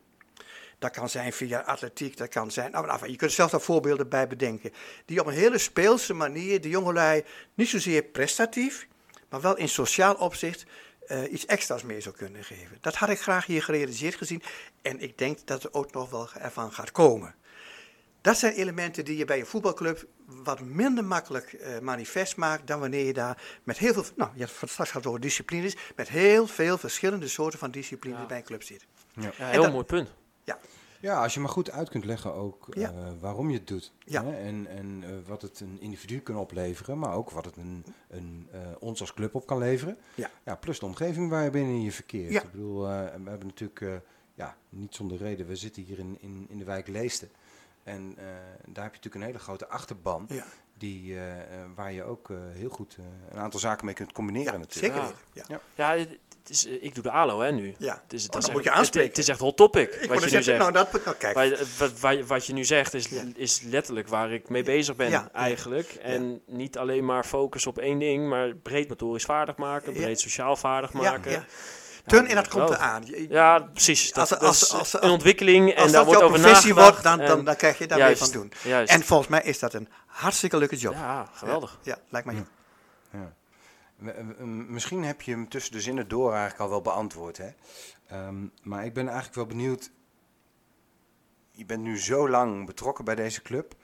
Dat 0.79 0.91
kan 0.91 1.09
zijn 1.09 1.33
via 1.33 1.59
atletiek, 1.59 2.17
dat 2.17 2.29
kan 2.29 2.51
zijn. 2.51 2.71
Nou, 2.71 2.85
nou, 2.85 3.09
je 3.09 3.15
kunt 3.15 3.31
zelf 3.31 3.51
daar 3.51 3.61
voorbeelden 3.61 4.09
bij 4.09 4.27
bedenken. 4.27 4.73
Die 5.05 5.19
op 5.19 5.25
een 5.25 5.33
hele 5.33 5.57
speelse 5.57 6.13
manier 6.13 6.61
de 6.61 6.69
jongelui 6.69 7.23
niet 7.53 7.69
zozeer 7.69 8.03
prestatief, 8.03 8.87
maar 9.29 9.41
wel 9.41 9.57
in 9.57 9.69
sociaal 9.69 10.13
opzicht 10.13 10.65
eh, 11.07 11.31
iets 11.31 11.45
extra's 11.45 11.83
mee 11.83 12.01
zou 12.01 12.15
kunnen 12.15 12.43
geven. 12.43 12.77
Dat 12.81 12.95
had 12.95 13.09
ik 13.09 13.19
graag 13.21 13.45
hier 13.45 13.63
gerealiseerd 13.63 14.15
gezien. 14.15 14.41
En 14.81 14.99
ik 15.01 15.17
denk 15.17 15.39
dat 15.47 15.63
er 15.63 15.73
ook 15.73 15.91
nog 15.93 16.09
wel 16.09 16.29
ervan 16.33 16.71
gaat 16.71 16.91
komen. 16.91 17.35
Dat 18.21 18.37
zijn 18.37 18.53
elementen 18.53 19.05
die 19.05 19.17
je 19.17 19.25
bij 19.25 19.39
een 19.39 19.45
voetbalclub 19.45 20.05
wat 20.25 20.59
minder 20.59 21.03
makkelijk 21.03 21.53
eh, 21.53 21.79
manifest 21.79 22.35
maakt 22.35 22.67
dan 22.67 22.79
wanneer 22.79 23.05
je 23.05 23.13
daar 23.13 23.41
met 23.63 23.77
heel 23.77 23.93
veel, 23.93 24.03
nou, 24.15 24.31
je 24.35 24.47
had 24.59 24.69
straks 24.69 24.91
gaat 24.91 25.05
over 25.05 25.19
disciplines, 25.19 25.75
met 25.95 26.09
heel 26.09 26.47
veel 26.47 26.77
verschillende 26.77 27.27
soorten 27.27 27.59
van 27.59 27.71
disciplines 27.71 28.25
bij 28.25 28.37
een 28.37 28.43
club 28.43 28.63
zit. 28.63 28.85
Ja, 29.13 29.31
En 29.37 29.49
heel 29.49 29.61
dat- 29.61 29.71
mooi 29.71 29.85
punt. 29.85 30.09
Ja, 30.43 30.59
als 31.03 31.33
je 31.33 31.39
maar 31.39 31.49
goed 31.49 31.71
uit 31.71 31.89
kunt 31.89 32.05
leggen 32.05 32.33
ook 32.33 32.67
Ja. 32.69 32.89
eh, 32.91 32.95
waarom 33.19 33.49
je 33.49 33.57
het 33.57 33.67
doet. 33.67 33.91
Ja. 34.05 34.23
Hè? 34.25 34.35
En, 34.37 34.67
en 34.67 35.03
eh, 35.03 35.09
wat 35.27 35.41
het 35.41 35.59
een 35.59 35.77
individu 35.81 36.19
kan 36.19 36.37
opleveren, 36.37 36.99
maar 36.99 37.13
ook 37.13 37.29
wat 37.29 37.45
het 37.45 37.57
een, 37.57 37.85
een, 38.09 38.47
eh, 38.51 38.59
ons 38.79 38.99
als 39.01 39.13
club 39.13 39.35
op 39.35 39.45
kan 39.47 39.57
leveren. 39.57 39.97
Ja. 40.43 40.55
plus 40.55 40.79
de 40.79 40.85
omgeving 40.85 41.29
waar 41.29 41.43
je 41.43 41.49
binnen 41.49 41.81
je 41.81 41.91
verkeert. 41.91 42.31
Ja. 42.31 42.41
Ik 42.41 42.51
bedoel, 42.51 42.83
eh, 42.87 42.89
we 42.99 43.29
hebben 43.29 43.47
natuurlijk, 43.47 43.81
eh, 43.81 43.95
ja, 44.33 44.57
niet 44.69 44.95
zonder 44.95 45.17
reden, 45.17 45.47
we 45.47 45.55
zitten 45.55 45.83
hier 45.83 45.99
in, 45.99 46.17
in, 46.19 46.45
in 46.49 46.57
de 46.57 46.65
wijk 46.65 46.87
Leesten. 46.87 47.29
En 47.83 48.13
eh, 48.17 48.23
daar 48.65 48.83
heb 48.83 48.93
je 48.93 48.99
natuurlijk 48.99 49.15
een 49.15 49.21
hele 49.21 49.39
grote 49.39 49.67
achterban, 49.67 50.25
Ja, 50.29 50.45
die, 50.77 51.15
waar 51.75 51.91
je 51.91 52.03
ook 52.03 52.29
eh, 52.29 52.37
heel 52.51 52.69
goed 52.69 52.95
eh, 52.99 53.05
een 53.31 53.39
aantal 53.39 53.59
zaken 53.59 53.85
mee 53.85 53.93
kunt 53.95 54.11
combineren 54.11 54.53
ja 54.53 54.59
natuurlijk. 54.59 54.93
zeker 54.93 55.07
Ja. 55.33 55.43
weten. 55.47 55.59
Ja. 55.75 55.97
Het 56.47 56.55
is, 56.55 56.65
eh, 56.67 56.83
ik 56.83 56.93
doe 56.95 57.03
de 57.03 57.11
ALO 57.11 57.39
hè, 57.39 57.51
nu. 57.51 57.75
Ja. 57.77 58.01
Het 58.03 58.13
is, 58.13 58.25
Oh, 58.25 58.31
dat 58.31 58.43
is 58.47 58.51
moet 58.51 58.63
je 58.63 58.69
echt- 58.69 58.77
aanspreken. 58.77 59.07
Het, 59.07 59.17
het 59.17 59.25
is 59.25 59.31
echt 59.31 59.39
hot 59.41 59.57
topic, 59.57 59.93
Ik 59.93 60.09
wat 60.09 60.23
je 60.29 60.35
nu 60.35 60.43
zegt. 60.43 60.59
nou, 60.59 60.71
dat, 60.71 60.91
nou, 61.05 61.15
kijk, 61.17 61.35
Waar- 61.35 61.57
wat, 61.77 61.99
wat, 61.99 62.19
wat 62.27 62.45
je 62.45 62.53
nu 62.53 62.63
zegt 62.65 62.93
is, 62.93 63.07
Ja. 63.09 63.21
is 63.35 63.61
letterlijk 63.61 64.07
waar 64.07 64.31
ik 64.31 64.49
mee 64.49 64.63
bezig 64.63 64.95
ben 64.95 65.09
Ja. 65.09 65.29
eigenlijk. 65.33 65.87
En 66.01 66.41
niet 66.45 66.77
alleen 66.77 67.05
maar 67.05 67.23
focus 67.23 67.67
op 67.67 67.77
één 67.77 67.99
ding, 67.99 68.29
maar 68.29 68.55
breed 68.55 68.89
motorisch 68.89 69.23
vaardig 69.25 69.55
maken, 69.55 69.93
breed 69.93 70.19
sociaal 70.19 70.55
vaardig 70.55 70.91
maken. 70.93 71.45
Turn 72.05 72.27
en 72.27 72.35
dat 72.35 72.47
komt 72.47 72.69
eraan. 72.69 73.03
Je- 73.05 73.25
Ja, 73.29 73.59
precies. 73.73 74.07
Dat, 74.07 74.17
Als- 74.17 74.29
dat 74.29 74.39
als- 74.41 74.71
als- 74.73 74.93
als- 74.93 75.03
een 75.03 75.09
ontwikkeling 75.09 75.69
en 75.73 75.75
Als 75.81 75.91
daar 75.91 76.05
dat 76.05 76.05
wordt 76.13 76.21
over 76.21 76.39
nagedacht. 76.39 76.89
wordt, 76.89 77.03
dan, 77.03 77.17
dan, 77.27 77.45
dan 77.45 77.55
krijg 77.55 77.77
je 77.77 77.87
daar 77.87 77.97
meer 77.99 78.17
van 78.17 78.31
doen. 78.31 78.51
Juist. 78.63 78.91
En 78.93 79.03
volgens 79.03 79.29
mij 79.29 79.41
is 79.43 79.59
dat 79.59 79.73
een 79.73 79.87
hartstikke 80.05 80.57
leuke 80.57 80.75
job. 80.75 80.93
ja, 80.93 81.27
geweldig. 81.33 81.77
Ja, 81.83 81.97
lijkt 82.09 82.27
mij. 82.27 82.45
Misschien 84.67 85.03
heb 85.03 85.21
je 85.21 85.31
hem 85.31 85.49
tussen 85.49 85.71
de 85.71 85.81
zinnen 85.81 86.07
door 86.07 86.31
eigenlijk 86.31 86.61
al 86.61 86.69
wel 86.69 86.81
beantwoord. 86.81 87.37
Hè? 87.37 87.49
Ehm, 88.07 88.47
maar 88.63 88.85
ik 88.85 88.93
ben 88.93 89.05
eigenlijk 89.05 89.35
wel 89.35 89.45
benieuwd. 89.45 89.91
Je 91.51 91.65
bent 91.65 91.81
nu 91.81 91.99
zo 91.99 92.29
lang 92.29 92.65
betrokken 92.65 93.05
bij 93.05 93.15
deze 93.15 93.41
club. 93.41 93.75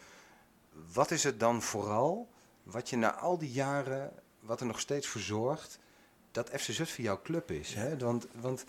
Wat 0.93 1.11
is 1.11 1.23
het 1.23 1.39
dan 1.39 1.61
vooral 1.61 2.29
wat 2.63 2.89
je 2.89 2.97
na 2.97 3.15
al 3.15 3.37
die 3.37 3.51
jaren, 3.51 4.11
wat 4.39 4.59
er 4.59 4.65
nog 4.65 4.79
steeds 4.79 5.07
voor 5.07 5.21
zorgt, 5.21 5.79
dat 6.31 6.49
FC 6.49 6.71
Zutphen 6.71 7.03
jouw 7.03 7.21
club 7.21 7.51
is? 7.51 7.73
Hè? 7.73 7.97
Want, 7.97 8.27
want 8.41 8.65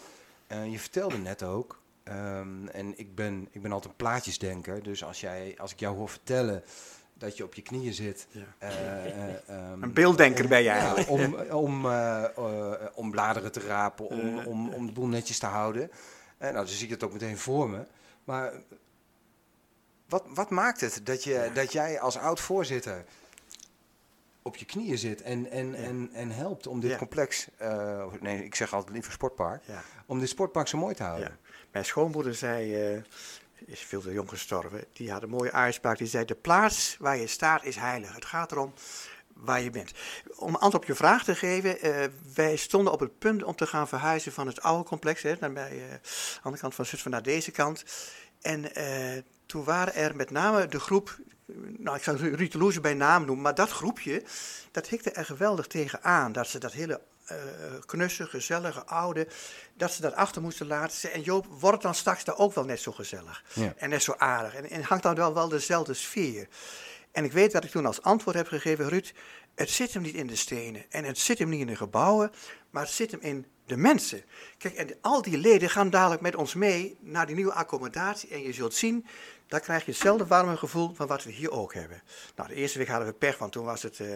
eh, 0.47 0.71
je 0.71 0.79
vertelde 0.79 1.19
net 1.19 1.43
ook, 1.43 1.83
ehm, 2.03 2.67
en 2.67 2.99
ik 2.99 3.15
ben, 3.15 3.49
ik 3.51 3.63
ben 3.63 3.73
altijd 3.73 3.91
een 3.91 3.97
plaatjesdenker, 3.97 4.83
dus 4.83 5.05
als, 5.05 5.21
jij, 5.21 5.55
als 5.59 5.73
ik 5.73 5.81
jou 5.81 5.97
hoor 5.97 6.09
vertellen 6.09 6.63
dat 7.15 7.37
je 7.37 7.45
op 7.45 7.55
je 7.55 7.63
knieën 7.63 7.95
zit. 7.95 8.27
Ja. 8.31 8.41
eh, 8.59 9.07
eh, 9.07 9.49
ehm, 9.49 9.83
Een 9.83 9.93
beelddenker 9.93 10.49
ben 10.49 10.63
jij 10.63 10.77
ja, 10.77 10.95
eigenlijk. 10.95 11.11
om, 11.11 11.35
om, 11.65 11.87
eh, 11.87 12.25
eh, 12.25 12.73
om 12.95 13.11
bladeren 13.11 13.53
te 13.53 13.61
rapen, 13.61 14.07
om, 14.09 14.39
om, 14.39 14.69
om 14.69 14.87
de 14.87 14.93
boel 14.93 15.07
netjes 15.07 15.39
te 15.39 15.47
houden. 15.47 15.83
En 16.39 16.53
nou, 16.53 16.65
dan 16.67 16.75
zie 16.75 16.85
ik 16.85 16.91
het 16.91 17.03
ook 17.03 17.13
meteen 17.13 17.39
voor 17.39 17.71
me. 17.71 17.85
Maar 18.25 18.53
wat, 20.09 20.25
wat 20.35 20.51
maakt 20.51 20.81
het 20.81 21.01
dat, 21.05 21.25
je, 21.25 21.51
dat 21.55 21.73
jij 21.73 22.01
als 22.01 22.19
oud-voorzitter 22.19 23.05
op 24.43 24.57
je 24.57 24.65
knieën 24.65 24.99
zit 24.99 25.23
en, 25.23 25.51
en, 25.51 25.71
Ja. 25.71 25.77
en, 25.77 26.11
en 26.13 26.31
helpt 26.31 26.67
om 26.67 26.81
dit 26.81 26.91
Ja. 26.91 26.97
complex, 26.97 27.49
eh, 27.57 28.05
nee, 28.21 28.45
ik 28.45 28.55
zeg 28.55 28.73
altijd 28.75 28.93
liever 28.93 29.13
sportpark, 29.13 29.63
Ja. 29.67 29.83
om 30.07 30.19
dit 30.19 30.29
sportpark 30.29 30.69
zo 30.69 30.79
mooi 30.79 30.95
te 30.95 31.03
houden? 31.03 31.29
Ja. 31.29 31.37
Mijn 31.73 31.85
schoonmoeder 31.85 32.35
zei, 32.35 32.95
eh, 32.95 33.03
is 33.67 33.81
veel 33.81 34.01
te 34.01 34.13
jong 34.13 34.29
gestorven, 34.29 34.85
die 34.93 35.13
had 35.13 35.23
een 35.23 35.29
mooie 35.29 35.53
uitspraak. 35.53 35.99
Die 35.99 36.07
zei, 36.07 36.25
de 36.25 36.35
plaats 36.35 36.97
waar 36.99 37.17
je 37.17 37.27
staat 37.27 37.65
is 37.65 37.77
heilig. 37.77 38.15
Het 38.15 38.25
gaat 38.25 38.53
erom 38.53 38.73
waar 39.35 39.61
je 39.61 39.71
bent. 39.71 39.93
Om 40.37 40.55
antwoord 40.55 40.75
op 40.75 40.85
je 40.85 40.95
vraag 40.95 41.25
te 41.25 41.35
geven, 41.35 41.81
eh, 41.81 42.05
wij 42.35 42.57
stonden 42.57 42.93
op 42.93 43.01
het 43.01 43.19
punt 43.19 43.43
om 43.43 43.55
te 43.55 43.67
gaan 43.67 43.89
verhuizen 43.89 44.33
van 44.33 44.47
het 44.47 44.63
oude 44.63 44.89
complex, 44.89 45.23
hè, 45.23 45.35
naar 45.41 45.53
bij, 45.53 45.73
uh, 45.73 45.91
de 45.91 46.41
andere 46.43 46.63
kant 46.63 46.75
van 46.75 46.87
Zutphen 46.87 47.11
naar 47.11 47.23
deze 47.23 47.51
kant. 47.51 47.85
En 48.41 48.79
uh, 48.79 49.23
toen 49.47 49.65
waren 49.65 49.95
er 49.95 50.17
met 50.17 50.31
name 50.31 50.67
de 50.67 50.81
groep, 50.81 51.19
nou 51.79 51.97
ik 51.97 52.03
zou 52.03 52.35
Ruud 52.35 52.81
bij 52.81 52.95
naam 52.95 53.25
noemen, 53.25 53.43
maar 53.43 53.55
dat 53.55 53.71
groepje, 53.71 54.23
dat 54.71 54.89
hikte 54.89 55.11
er 55.11 55.25
geweldig 55.25 55.67
tegen 55.67 56.03
aan. 56.03 56.33
Dat 56.33 56.49
ze 56.49 56.59
dat 56.59 56.73
hele 56.73 57.01
knusse, 57.87 58.27
gezellige, 58.27 58.87
oude, 58.87 59.29
dat 59.75 59.93
ze 59.93 60.01
dat 60.01 60.15
achter 60.15 60.43
moesten 60.43 60.67
laten. 60.67 61.13
En 61.13 61.21
Joop, 61.21 61.47
wordt 61.47 61.83
dan 61.83 61.95
straks 61.95 62.25
daar 62.25 62.39
ook 62.39 62.55
wel 62.55 62.65
net 62.65 62.81
zo 62.81 62.93
gezellig 62.93 63.45
ja. 63.53 63.75
en 63.77 63.91
net 63.91 64.03
zo 64.03 64.15
aardig. 64.17 64.55
En, 64.55 64.71
en 64.71 64.83
hangt 64.83 65.03
dan 65.03 65.15
wel, 65.15 65.35
wel 65.35 65.49
dezelfde 65.49 65.95
sfeer. 65.95 66.49
En 67.13 67.25
ik 67.25 67.33
weet 67.33 67.53
wat 67.53 67.65
ik 67.65 67.71
toen 67.71 67.87
als 67.87 68.03
antwoord 68.03 68.37
heb 68.37 68.47
gegeven, 68.47 68.89
Ruud, 68.89 69.13
het 69.55 69.71
zit 69.71 69.93
hem 69.93 70.03
niet 70.03 70.15
in 70.15 70.27
de 70.27 70.37
stenen 70.37 70.85
en 70.91 71.05
het 71.05 71.19
zit 71.19 71.39
hem 71.39 71.49
niet 71.49 71.61
in 71.61 71.67
de 71.67 71.77
gebouwen, 71.77 72.33
maar 72.71 72.83
het 72.83 72.93
zit 72.93 73.11
hem 73.11 73.21
in 73.21 73.47
de 73.67 73.77
mensen. 73.77 74.25
Kijk, 74.59 74.75
en 74.75 74.97
al 75.01 75.23
die 75.23 75.39
leden 75.39 75.71
gaan 75.71 75.91
dadelijk 75.91 76.21
met 76.21 76.37
ons 76.37 76.55
mee 76.55 76.97
naar 77.01 77.27
die 77.27 77.35
nieuwe 77.35 77.53
accommodatie 77.53 78.29
en 78.29 78.43
je 78.43 78.53
zult 78.53 78.75
zien 78.75 79.07
dan 79.49 79.61
krijg 79.61 79.85
je 79.85 79.91
hetzelfde 79.91 80.27
warme 80.27 80.57
gevoel 80.57 80.95
van 80.95 81.07
wat 81.07 81.25
we 81.25 81.31
hier 81.31 81.51
ook 81.51 81.75
hebben. 81.75 82.03
Nou, 82.37 82.49
de 82.49 82.55
eerste 82.55 82.79
week 82.79 82.89
hadden 82.89 83.09
we 83.09 83.15
pech, 83.15 83.39
want 83.39 83.53
toen 83.53 83.65
was 83.65 83.83
het, 83.83 83.99
uh, 83.99 84.09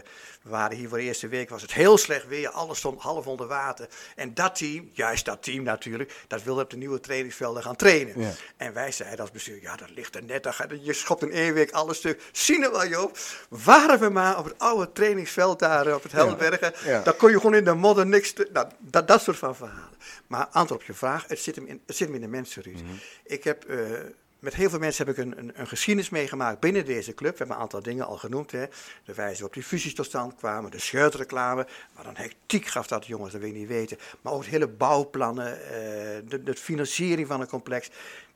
we 0.42 0.50
waren 0.50 0.76
hier 0.76 0.88
voor 0.88 0.98
de 0.98 1.04
eerste 1.04 1.28
week, 1.28 1.48
was 1.48 1.62
het 1.62 1.72
heel 1.72 1.98
slecht 1.98 2.26
weer, 2.26 2.48
alles 2.48 2.78
stond 2.78 3.00
half 3.00 3.26
onder 3.26 3.46
water. 3.46 3.88
En 4.16 4.34
dat 4.34 4.56
team, 4.56 4.90
juist 4.92 5.24
dat 5.24 5.42
team 5.42 5.62
natuurlijk, 5.62 6.24
dat 6.26 6.42
wilde 6.42 6.62
op 6.62 6.70
de 6.70 6.76
nieuwe 6.76 7.00
trainingsvelden 7.00 7.62
gaan 7.62 7.76
trainen. 7.76 8.20
Ja. 8.20 8.32
En 8.56 8.72
wij 8.72 8.92
zeiden 8.92 9.20
als 9.20 9.30
bestuur, 9.30 9.62
ja 9.62 9.76
dat 9.76 9.90
ligt 9.90 10.14
er 10.14 10.24
net, 10.24 10.48
je 10.82 10.92
schopt 10.92 11.22
in 11.22 11.32
één 11.32 11.54
week 11.54 11.70
alles 11.70 11.96
stuk. 11.96 12.22
Zien 12.32 12.60
we 12.60 12.70
wel 12.70 12.86
Joop, 12.86 13.18
waren 13.48 13.98
we 13.98 14.08
maar 14.08 14.38
op 14.38 14.44
het 14.44 14.54
oude 14.58 14.92
trainingsveld 14.92 15.58
daar 15.58 15.86
eh, 15.86 15.94
op 15.94 16.02
het 16.02 16.12
Heldenbergen, 16.12 16.72
ja. 16.84 17.02
dan 17.02 17.16
kon 17.16 17.30
je 17.30 17.36
gewoon 17.36 17.54
in 17.54 17.64
de 17.64 17.74
modder 17.74 18.06
niks, 18.06 18.32
te, 18.32 18.48
nou, 18.52 18.68
dat, 18.78 19.08
dat 19.08 19.22
soort 19.22 19.38
van 19.38 19.56
verhalen. 19.56 19.96
Maar 20.26 20.46
antwoord 20.46 20.80
op 20.80 20.86
je 20.86 20.94
vraag, 20.94 21.24
het 21.28 21.38
zit 21.38 21.56
hem 21.56 21.66
in, 21.66 21.82
het 21.86 21.96
zit 21.96 22.06
hem 22.06 22.16
in 22.16 22.22
de 22.22 22.28
mensen, 22.28 22.62
Ruud. 22.62 22.80
Mm 22.80 22.86
-hmm. 22.86 22.98
Ik 23.24 23.44
heb... 23.44 23.64
Uh, 23.68 23.90
met 24.38 24.54
heel 24.54 24.70
veel 24.70 24.78
mensen 24.78 25.06
heb 25.06 25.16
ik 25.16 25.24
een, 25.24 25.38
een, 25.38 25.52
een, 25.54 25.66
geschiedenis 25.66 26.10
meegemaakt 26.10 26.60
binnen 26.60 26.84
deze 26.84 27.14
club. 27.14 27.32
We 27.32 27.38
hebben 27.38 27.56
een 27.56 27.62
aantal 27.62 27.82
dingen 27.82 28.06
al 28.06 28.16
genoemd. 28.16 28.50
Hè. 28.50 28.66
De 29.04 29.14
wijze 29.14 29.34
waarop 29.34 29.54
die 29.54 29.62
fusies 29.62 29.94
tot 29.94 30.06
stand 30.06 30.34
kwamen, 30.34 30.70
de 30.70 30.80
shirtreclame. 30.80 31.66
Wat 31.96 32.06
een 32.06 32.16
hectiek 32.16 32.66
gaf 32.66 32.86
dat, 32.86 33.06
jongens, 33.06 33.32
dat 33.32 33.40
wil 33.40 33.50
je 33.50 33.58
niet 33.58 33.68
weten. 33.68 33.98
Maar 34.20 34.32
ook 34.32 34.44
de 34.44 34.50
hele 34.50 34.68
bouwplannen, 34.68 35.58
uh, 35.58 36.40
de, 36.44 36.54
financiering 36.54 37.26
van 37.26 37.40
een 37.40 37.46
complex. 37.46 37.90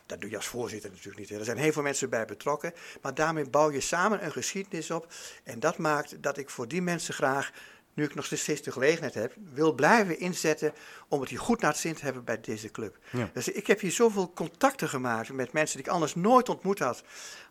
Dat 0.06 0.20
doe 0.20 0.30
je 0.30 0.36
als 0.36 0.46
voorzitter 0.46 0.90
natuurlijk 0.90 1.18
niet. 1.18 1.30
Er 1.30 1.44
zijn 1.44 1.56
heel 1.56 1.72
veel 1.72 1.82
mensen 1.82 2.10
bij 2.10 2.24
betrokken. 2.24 2.72
Maar 3.02 3.14
daarmee 3.14 3.50
bouw 3.50 3.70
je 3.70 3.80
samen 3.80 4.24
een 4.24 4.32
geschiedenis 4.32 4.90
op. 4.90 5.06
En 5.44 5.60
dat 5.60 5.78
maakt 5.78 6.22
dat 6.22 6.38
ik 6.38 6.50
voor 6.50 6.68
die 6.68 6.82
mensen 6.82 7.14
graag 7.14 7.52
nu 7.94 8.04
ik 8.04 8.14
nog 8.14 8.24
steeds 8.24 8.62
de 8.62 8.72
gelegenheid 8.72 9.14
heb, 9.14 9.34
wil 9.52 9.72
blijven 9.72 10.18
inzetten 10.18 10.72
om 11.08 11.20
het 11.20 11.28
hier 11.28 11.38
goed 11.38 11.60
naar 11.60 11.70
het 11.70 11.80
zin 11.80 11.94
te 11.94 12.04
hebben 12.04 12.24
bij 12.24 12.40
deze 12.40 12.70
club. 12.70 12.98
Dus 13.32 13.48
ik 13.48 13.66
heb 13.66 13.80
hier 13.80 13.92
zoveel 13.92 14.32
contacten 14.32 14.88
gemaakt 14.88 15.32
met 15.32 15.52
mensen 15.52 15.76
die 15.76 15.86
ik 15.86 15.92
anders 15.92 16.14
nooit 16.14 16.48
ontmoet 16.48 16.78
had, 16.78 17.02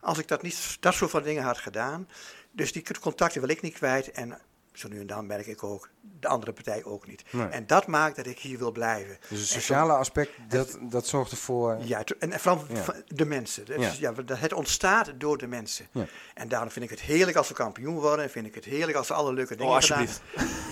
als 0.02 0.18
ik 0.18 0.28
dat 0.28 0.42
niet, 0.42 0.78
dat 0.80 0.94
soort 0.94 1.12
van 1.12 1.24
dingen 1.24 1.44
had 1.44 1.58
gedaan. 1.58 2.08
Dus 2.52 2.72
die 2.72 2.84
contacten 3.00 3.42
wil 3.42 3.50
ik 3.50 3.62
niet 3.62 3.74
kwijt 3.74 4.12
en 4.12 4.40
zo 4.74 4.88
nu 4.88 5.00
en 5.00 5.08
dan 5.08 5.26
merk 5.26 5.48
ik 5.48 5.64
ook, 5.64 5.90
de 6.20 6.28
andere 6.28 6.54
partij 6.54 6.84
ook 6.84 7.08
niet. 7.08 7.24
En 7.50 7.68
dat 7.68 7.88
maakt 7.88 8.16
dat 8.16 8.26
ik 8.26 8.40
hier 8.40 8.58
wil 8.58 8.72
blijven. 8.72 9.18
Dus 9.30 9.40
het 9.40 9.48
sociale 9.48 9.94
aspect, 9.94 10.32
dat, 10.50 10.78
dat 10.82 11.08
zorgt 11.08 11.32
ervoor... 11.32 11.78
Ja, 11.84 12.04
en 12.20 12.40
vooral 12.40 12.66
de 13.08 13.26
mensen. 13.26 13.66
Dus 13.66 13.98
ja. 13.98 14.14
het 14.34 14.54
ontstaat 14.54 15.12
door 15.18 15.38
de 15.38 15.48
mensen. 15.48 15.88
En 16.34 16.48
daarom 16.48 16.70
vind 16.70 16.86
ik 16.86 16.92
het 16.92 17.02
heerlijk 17.02 17.38
als 17.38 17.48
we 17.48 17.54
kampioen 17.54 18.00
worden. 18.00 18.26
En 18.26 18.32
vind 18.32 18.46
ik 18.46 18.56
het 18.56 18.66
heerlijk 18.66 18.98
als 18.98 19.08
we 19.08 19.14
alle 19.14 19.34
leuke 19.34 19.56
dingen 19.56 19.74
oh, 19.74 19.82
gedaan 19.82 20.08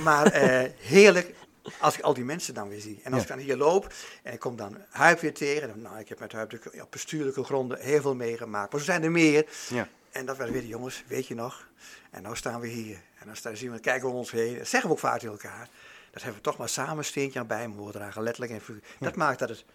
Maar 0.04 0.43
uh, 0.43 0.70
heerlijk 0.80 1.34
als 1.80 1.97
ik 1.97 2.04
al 2.04 2.14
die 2.14 2.24
mensen 2.24 2.54
dan 2.54 2.70
weer 2.70 2.80
zie. 2.80 3.00
En 3.04 3.14
als 3.14 3.22
ik 3.22 3.28
dan 3.28 3.38
hier 3.38 3.58
loop 3.58 3.93
en 4.24 4.34
ik 4.34 4.39
kom 4.39 4.56
dan 4.56 4.78
Huip 4.89 5.20
weer 5.20 5.34
tegen. 5.34 5.68
Dan, 5.68 5.82
nou, 5.82 6.00
ik 6.00 6.10
heb 6.10 6.20
met 6.20 6.32
Huip 6.32 6.72
op 6.82 6.91
bestuurlijke 6.91 7.43
gronden 7.43 7.80
heel 7.80 8.02
veel 8.02 8.16
meegemaakt. 8.16 8.72
Maar 8.72 8.80
zo 8.80 8.86
zijn 8.86 9.04
er 9.04 9.12
meer. 9.12 9.45
Ja. 9.70 9.88
En 10.12 10.26
dat 10.26 10.38
werden 10.38 10.54
weer 10.54 10.64
de 10.64 10.70
jongens, 10.70 11.04
weet 11.08 11.28
je 11.28 11.36
nog. 11.36 11.68
En 12.12 12.24
nu 12.24 12.36
staan 12.36 12.60
we 12.60 12.68
hier. 12.68 13.02
En 13.20 13.26
dan 13.26 13.36
staan, 13.36 13.57
zien 13.57 13.72
we, 13.72 13.80
kijken 13.80 14.03
we 14.07 14.11
om 14.11 14.17
ons 14.17 14.32
heen. 14.32 14.57
Dat 14.57 14.67
zeggen 14.67 14.89
we 14.89 14.95
ook 14.95 15.01
vaak 15.01 15.20
tegen 15.20 15.32
elkaar. 15.32 15.70
Dat 16.11 16.24
hebben 16.24 16.41
we 16.41 16.49
toch 16.49 16.57
maar 16.57 16.70
samen 16.70 16.97
een 16.97 17.03
steentje 17.03 17.39
aan 17.39 17.47
bij 17.47 17.67
mogen 17.67 17.93
dragen. 17.93 18.24
Letterlijk 18.24 18.53
en 18.53 18.59
figuurlijk. 18.59 18.88
Dat 18.99 19.15
maakt 19.15 19.39
dat 19.39 19.49
het 19.49 19.65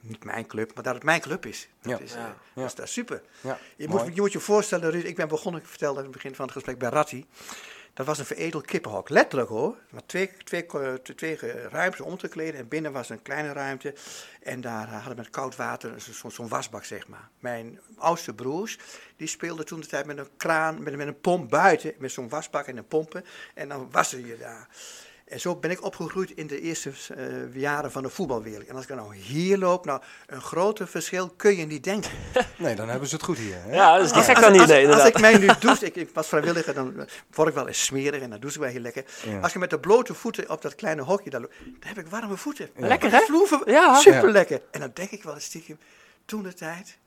niet 0.00 0.24
mijn 0.24 0.46
club, 0.46 0.74
maar 0.74 0.82
dat 0.82 0.94
het 0.94 1.02
mijn 1.02 1.20
club 1.20 1.46
is. 1.46 1.68
Dat, 1.80 2.00
is, 2.00 2.16
uh, 2.16 2.24
dat 2.54 2.82
is, 2.82 2.92
super. 2.92 3.22
je, 3.76 3.88
moet, 3.88 4.14
je 4.14 4.20
moet 4.20 4.32
je 4.32 4.40
voorstellen, 4.40 4.90
Ruud, 4.90 5.04
ik 5.04 5.16
ben 5.16 5.28
begonnen, 5.28 5.60
ik 5.60 5.66
vertelde 5.66 5.98
in 5.98 6.04
het 6.04 6.12
begin 6.12 6.34
van 6.34 6.44
het 6.44 6.54
gesprek 6.54 6.78
bij 6.78 6.88
Ratti. 6.88 7.26
Dat 7.94 8.06
was 8.06 8.18
een 8.18 8.24
veredeld 8.24 8.66
kippenhok. 8.66 9.08
Letterlijk 9.08 9.50
hoor. 9.50 9.76
Maar 9.90 10.06
twee, 10.06 10.30
twee, 10.44 10.66
twee 11.14 11.36
ruimtes 11.68 12.00
om 12.00 12.18
te 12.18 12.28
kleden. 12.28 12.60
En 12.60 12.68
binnen 12.68 12.92
was 12.92 13.08
een 13.08 13.22
kleine 13.22 13.52
ruimte. 13.52 13.94
En 14.42 14.60
daar 14.60 14.88
hadden 14.88 15.10
we 15.10 15.22
met 15.22 15.30
koud 15.30 15.56
water 15.56 16.00
zo'n 16.00 16.30
zo 16.30 16.48
wasbak, 16.48 16.84
zeg 16.84 17.08
maar. 17.08 17.28
Mijn 17.38 17.80
oudste 17.96 18.34
broers, 18.34 18.78
die 19.16 19.28
speelden 19.28 19.66
toen 19.66 19.80
de 19.80 19.86
tijd 19.86 20.06
met 20.06 20.18
een 20.18 20.28
kraan, 20.36 20.82
met, 20.82 20.96
met 20.96 21.06
een 21.06 21.20
pomp 21.20 21.50
buiten. 21.50 21.94
Met 21.98 22.12
zo'n 22.12 22.28
wasbak 22.28 22.66
en 22.66 22.76
een 22.76 22.86
pompen. 22.86 23.24
En 23.54 23.68
dan 23.68 23.90
wassen 23.90 24.26
je 24.26 24.36
daar. 24.36 24.68
En 25.32 25.40
zo 25.40 25.56
ben 25.56 25.70
ik 25.70 25.84
opgegroeid 25.84 26.30
in 26.30 26.46
de 26.46 26.60
eerste 26.60 26.90
uh, 27.16 27.54
jaren 27.54 27.92
van 27.92 28.02
de 28.02 28.08
voetbalwereld. 28.08 28.66
En 28.66 28.74
als 28.74 28.84
ik 28.84 28.94
nou 28.94 29.16
hier 29.16 29.58
loop, 29.58 29.84
nou, 29.84 30.00
een 30.26 30.40
groter 30.40 30.88
verschil 30.88 31.28
kun 31.36 31.56
je 31.56 31.66
niet 31.66 31.84
denken. 31.84 32.10
Nee, 32.56 32.74
dan 32.74 32.88
hebben 32.88 33.08
ze 33.08 33.14
het 33.14 33.24
goed 33.24 33.38
hier. 33.38 33.56
Hè? 33.62 33.74
Ja, 33.74 33.96
dat 33.96 34.06
is 34.06 34.12
niet 34.12 34.24
gek 34.24 34.40
dan 34.40 34.52
niet. 34.52 34.66
Nee, 34.66 34.88
als, 34.88 35.04
ik 35.04 35.20
mij 35.20 35.38
nu 35.38 35.46
douche, 35.60 35.86
ik, 35.86 35.96
ik, 35.96 36.10
was 36.14 36.28
vrijwilliger, 36.28 36.74
dan 36.74 37.08
word 37.30 37.48
ik 37.48 37.54
wel 37.54 37.68
eens 37.68 37.84
smerig 37.84 38.22
en 38.22 38.30
dan 38.30 38.40
douche 38.40 38.56
ik 38.56 38.62
wel 38.62 38.72
heel 38.72 38.80
lekker. 38.80 39.04
Als 39.42 39.52
je 39.52 39.58
met 39.58 39.70
de 39.70 39.78
blote 39.78 40.14
voeten 40.14 40.50
op 40.50 40.62
dat 40.62 40.74
kleine 40.74 41.02
hokje, 41.02 41.30
dan, 41.30 41.40
dan 41.42 41.50
heb 41.80 41.98
ik 41.98 42.06
warme 42.06 42.36
voeten. 42.36 42.70
Lekker 42.76 43.10
hè? 43.10 43.20
Vloeven, 43.20 43.62
ja. 43.64 43.94
super 43.94 44.30
lekker. 44.30 44.60
En 44.70 44.80
dan 44.80 44.90
denk 44.94 45.10
ik 45.10 45.22
wel 45.22 45.34
eens 45.34 45.44
stiekem, 45.44 45.78
toen 46.24 46.42
de 46.42 46.54
tijd, 46.54 46.98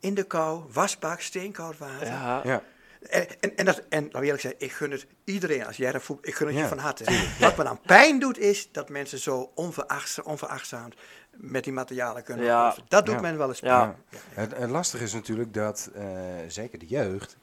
in 0.00 0.14
de 0.14 0.22
kou, 0.22 0.62
wasbak, 0.72 1.20
steenkoud 1.20 1.78
water. 1.78 2.06
Ja. 2.06 2.62
En, 3.02 3.26
en, 3.40 3.56
en, 3.56 3.64
dat, 3.64 3.82
en 3.88 4.08
nou 4.10 4.24
eerlijk 4.24 4.42
zeggen, 4.42 4.60
ik 4.60 4.72
gun 4.72 4.90
het 4.90 5.06
iedereen 5.24 5.66
als 5.66 5.76
jij 5.76 5.92
dat 5.92 6.02
voelt, 6.02 6.26
ik 6.26 6.34
gun 6.34 6.46
het 6.46 6.56
je 6.56 6.66
van 6.66 6.78
harte. 6.78 7.04
Wat 7.38 7.56
me 7.56 7.64
dan 7.64 7.80
pijn 7.80 8.18
doet, 8.18 8.38
is 8.38 8.72
dat 8.72 8.88
mensen 8.88 9.18
zo 9.18 9.50
onveracht, 9.54 10.22
onverachtzaamd 10.22 10.94
met 11.30 11.64
die 11.64 11.72
materialen 11.72 12.22
kunnen 12.22 12.44
ja. 12.44 12.74
Dat 12.88 13.06
doet 13.06 13.20
men 13.20 13.38
wel 13.38 13.48
eens. 13.48 13.60
Pijn. 13.60 13.96
Het, 14.28 14.56
het 14.56 14.70
lastige 14.70 15.04
is 15.04 15.12
natuurlijk 15.12 15.54
dat, 15.54 15.90
uh, 15.96 16.04
zeker 16.48 16.78
de 16.78 16.86
jeugd, 16.86 17.36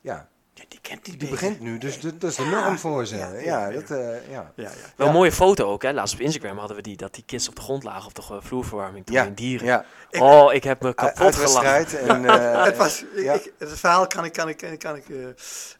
ja, 0.00 0.28
ja, 0.54 0.64
die 0.68 0.78
kent 0.82 1.04
die, 1.04 1.16
die 1.16 1.28
begint 1.28 1.60
nu, 1.60 1.78
dus 1.78 2.00
dat 2.00 2.22
is 2.22 2.34
de 2.34 2.44
norm 2.44 2.78
voor 2.78 3.06
ze. 3.06 3.16
Ja, 3.16 3.32
ja, 3.34 3.70
dat, 3.70 3.90
uh, 3.90 4.30
ja. 4.30 4.52
ja, 4.56 4.70
Wel 4.96 5.06
een 5.06 5.12
mooie 5.12 5.32
foto 5.32 5.66
ook, 5.66 5.82
hè. 5.82 5.92
Laatst 5.92 6.14
op 6.14 6.20
Instagram 6.20 6.58
hadden 6.58 6.76
we 6.76 6.82
die, 6.82 6.96
dat 6.96 7.14
die 7.14 7.24
kids 7.26 7.48
op 7.48 7.54
de 7.54 7.60
grond 7.60 7.82
lagen 7.82 8.06
op 8.06 8.14
de 8.14 8.22
vloerverwarming 8.40 9.06
toen 9.06 9.16
in 9.16 9.34
dieren. 9.34 9.66
Ja. 9.66 9.84
Oh, 10.10 10.52
ik 10.52 10.64
heb 10.64 10.82
me 10.82 10.94
kapot 10.94 11.36
gelachen. 11.36 12.00
En, 12.08 12.22
uh, 12.24 12.64
het, 12.64 12.76
was, 12.76 13.04
ik, 13.14 13.52
het 13.58 13.78
verhaal 13.78 14.06
kan 14.06 14.24
ik, 14.24 14.32
kan 14.32 14.48
ik, 14.48 14.74
kan 14.78 14.96
ik 14.96 15.08
uh, 15.08 15.26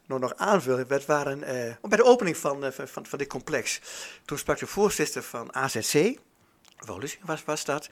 nog, 0.06 0.18
nog 0.18 0.32
aanvullen. 0.36 0.86
Het 0.88 1.06
waren, 1.06 1.38
bij 1.82 1.96
de 1.96 2.04
opening 2.04 2.36
van, 2.36 2.72
van, 2.72 3.06
van 3.06 3.18
dit 3.18 3.28
complex, 3.28 3.80
toen 4.24 4.38
sprak 4.38 4.58
de 4.58 4.66
voorzitter 4.66 5.22
van 5.22 5.54
AZC, 5.54 6.18
was, 7.24 7.42
was 7.44 7.64
dat. 7.64 7.88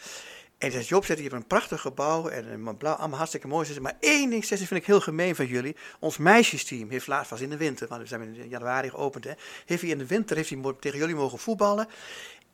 En 0.61 0.72
zei, 0.72 0.84
Job, 0.84 1.04
zegt, 1.04 1.18
je 1.18 1.24
hebt 1.24 1.36
een 1.36 1.46
prachtig 1.46 1.80
gebouw 1.80 2.28
en 2.28 2.66
een 2.66 2.76
blauw, 2.76 2.94
allemaal 2.94 3.16
hartstikke 3.16 3.46
mooi. 3.46 3.80
Maar 3.80 3.96
één 4.00 4.30
ding 4.30 4.44
zegt, 4.44 4.62
vind 4.62 4.80
ik 4.80 4.86
heel 4.86 5.00
gemeen 5.00 5.34
van 5.34 5.46
jullie. 5.46 5.76
Ons 5.98 6.16
meisjesteam 6.16 6.90
heeft 6.90 7.06
laatst, 7.06 7.30
was 7.30 7.40
in 7.40 7.50
de 7.50 7.56
winter, 7.56 7.88
want 7.88 8.00
we 8.00 8.06
zijn 8.06 8.22
in 8.22 8.48
januari 8.48 8.90
geopend, 8.90 9.24
hè, 9.24 9.32
heeft 9.66 9.82
hij 9.82 9.90
in 9.90 9.98
de 9.98 10.06
winter 10.06 10.36
heeft 10.36 10.50
hij 10.50 10.74
tegen 10.80 10.98
jullie 10.98 11.14
mogen 11.14 11.38
voetballen. 11.38 11.88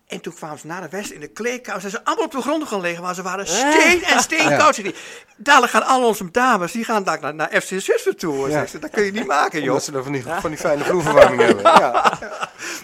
En 0.07 0.21
toen 0.21 0.35
kwamen 0.35 0.59
ze 0.59 0.67
naar 0.67 0.81
de 0.81 0.89
west 0.89 1.11
in 1.11 1.21
de 1.21 1.29
kleedkamer. 1.29 1.81
Zijn 1.81 1.93
ze 1.93 2.05
allemaal 2.05 2.25
op 2.25 2.31
de 2.31 2.41
grond 2.41 2.69
gaan 2.69 2.81
liggen. 2.81 3.03
Maar 3.03 3.15
ze 3.15 3.23
waren 3.23 3.47
steen 3.47 4.05
en 4.05 4.21
steenkoud. 4.21 4.77
Ja. 4.77 4.91
Dadelijk 5.37 5.73
gaan 5.73 5.83
al 5.83 6.07
onze 6.07 6.31
dames. 6.31 6.73
Die 6.73 6.85
gaan 6.85 7.03
naar, 7.03 7.35
naar 7.35 7.61
FC 7.61 7.69
Zutphen 7.69 8.17
toe. 8.17 8.51
Ja. 8.51 8.65
Dat 8.81 8.91
kun 8.91 9.05
je 9.05 9.13
niet 9.13 9.27
maken, 9.27 9.59
joh. 9.59 9.69
Omdat 9.69 9.85
ze 9.85 9.91
dan 9.93 10.03
van 10.03 10.13
die, 10.13 10.23
van 10.23 10.51
die 10.51 10.59
fijne 10.59 10.85
vloerverwarming 10.85 11.43
hebben. 11.43 11.65
Ja. 11.65 12.19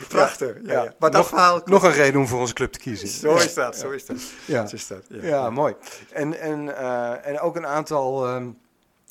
Prachtig. 0.09 0.57
Ja. 0.63 0.95
Maar 0.99 1.11
nog, 1.11 1.29
verhaal 1.29 1.61
nog 1.65 1.83
een 1.83 1.93
reden 1.93 2.21
om 2.21 2.29
voor 2.29 2.41
onze 2.41 2.55
club 2.55 2.73
te 2.73 2.79
kiezen. 2.79 3.09
Zo 3.09 3.35
is 3.35 3.55
dat. 3.55 3.77
Zo 3.77 3.91
is 3.91 4.07
dat. 4.07 4.17
Ja, 4.45 4.67
is 4.73 4.87
dat. 4.87 5.03
ja. 5.09 5.51
mooi. 5.51 5.75
En, 6.13 6.41
en, 6.41 6.65
uh, 6.65 7.27
en 7.27 7.41
ook 7.41 7.57
een 7.57 7.67
aantal 7.67 8.35
um, 8.35 8.59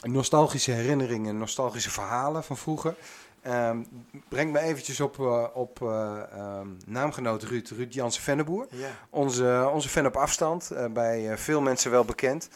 nostalgische 0.01 0.71
herinneringen. 0.71 1.37
Nostalgische 1.37 1.89
verhalen 1.89 2.43
van 2.43 2.57
vroeger. 2.57 2.95
Um, 3.47 3.87
breng 4.29 4.51
me 4.51 4.59
eventjes 4.59 4.99
op, 4.99 5.17
uh, 5.17 5.43
op 5.53 5.79
uh, 5.83 6.21
um, 6.37 6.77
naamgenoot 6.85 7.43
Ruud, 7.43 7.69
Ruud 7.69 7.93
Jansen 7.93 8.23
Venneboer. 8.23 8.67
Ja. 8.69 8.89
Onze, 9.09 9.69
onze 9.73 9.89
fan 9.89 10.05
op 10.05 10.15
afstand, 10.15 10.69
uh, 10.73 10.85
bij 10.85 11.37
veel 11.37 11.61
mensen 11.61 11.91
wel 11.91 12.05
bekend. 12.05 12.49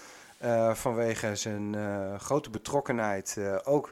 vanwege 0.74 1.36
zijn 1.36 1.76
grote 2.20 2.50
betrokkenheid, 2.50 3.40
ook 3.64 3.92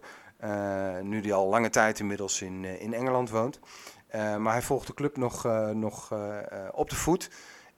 nu 1.02 1.22
hij 1.22 1.34
al 1.34 1.48
lange 1.48 1.70
tijd 1.70 2.00
inmiddels 2.00 2.42
in, 2.42 2.66
in 2.66 2.94
Engeland 2.94 3.30
woont. 3.30 3.60
maar 4.12 4.54
hij 4.54 4.62
volgt 4.62 4.88
de 4.88 4.94
club 4.94 5.18
nog, 5.18 5.44
nog 5.74 6.14
op 6.72 6.90
de 6.90 6.96
voet. 6.96 7.30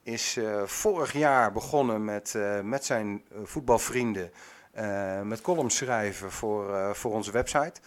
Is 0.02 0.38
vorig 0.64 1.12
jaar 1.12 1.52
begonnen 1.52 2.04
met, 2.04 2.34
met 2.62 2.84
zijn 2.84 3.22
voetbalvrienden 3.44 4.30
met 5.22 5.40
columns 5.40 5.76
schrijven 5.76 6.32
voor, 6.32 6.96
voor 6.96 7.12
onze 7.12 7.30
website. 7.30 7.80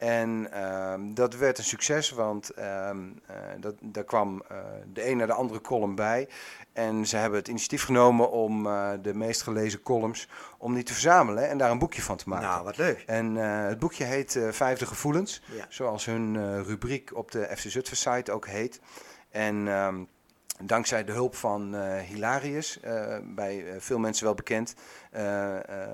En 0.00 0.52
ehm, 0.52 1.14
dat 1.14 1.34
werd 1.36 1.58
een 1.58 1.64
succes, 1.64 2.10
want 2.10 2.50
ehm, 2.50 2.98
eh, 3.26 3.36
dat, 3.60 3.74
daar 3.80 4.04
kwam 4.04 4.42
eh, 4.48 4.56
de 4.92 5.08
een 5.08 5.16
naar 5.16 5.26
de 5.26 5.32
andere 5.32 5.60
column 5.60 5.94
bij. 5.94 6.28
En 6.72 7.06
ze 7.06 7.16
hebben 7.16 7.38
het 7.38 7.48
initiatief 7.48 7.84
genomen 7.84 8.30
om 8.30 8.66
eh, 8.66 8.90
de 9.02 9.14
meest 9.14 9.42
gelezen 9.42 9.82
columns, 9.82 10.28
om 10.58 10.74
die 10.74 10.82
te 10.82 10.92
verzamelen 10.92 11.48
en 11.48 11.58
daar 11.58 11.70
een 11.70 11.78
boekje 11.78 12.02
van 12.02 12.16
te 12.16 12.28
maken. 12.28 12.48
Nou, 12.48 12.64
wat 12.64 12.76
leuk. 12.76 13.02
En 13.06 13.34
het 13.34 13.78
boekje 13.78 14.04
heet 14.04 14.40
Vijfde 14.50 14.86
Gevoelens, 14.86 15.42
Ja. 15.52 15.64
zoals 15.68 16.04
hun 16.04 16.62
rubriek 16.64 17.16
op 17.16 17.30
de 17.30 17.48
FC 17.56 17.70
Zutphen 17.70 17.96
site 17.96 18.32
ook 18.32 18.46
heet. 18.46 18.80
En 19.30 19.68
ehm, 19.68 20.04
dankzij 20.62 21.04
de 21.04 21.12
hulp 21.12 21.34
van 21.34 21.76
Hilarius, 21.98 22.80
bij 23.22 23.64
veel 23.78 23.98
mensen 23.98 24.24
wel 24.24 24.34
bekend, 24.34 24.74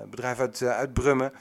bedrijf 0.09 0.39
uit, 0.39 0.61
uit 0.61 0.93
Brummen, 0.93 1.33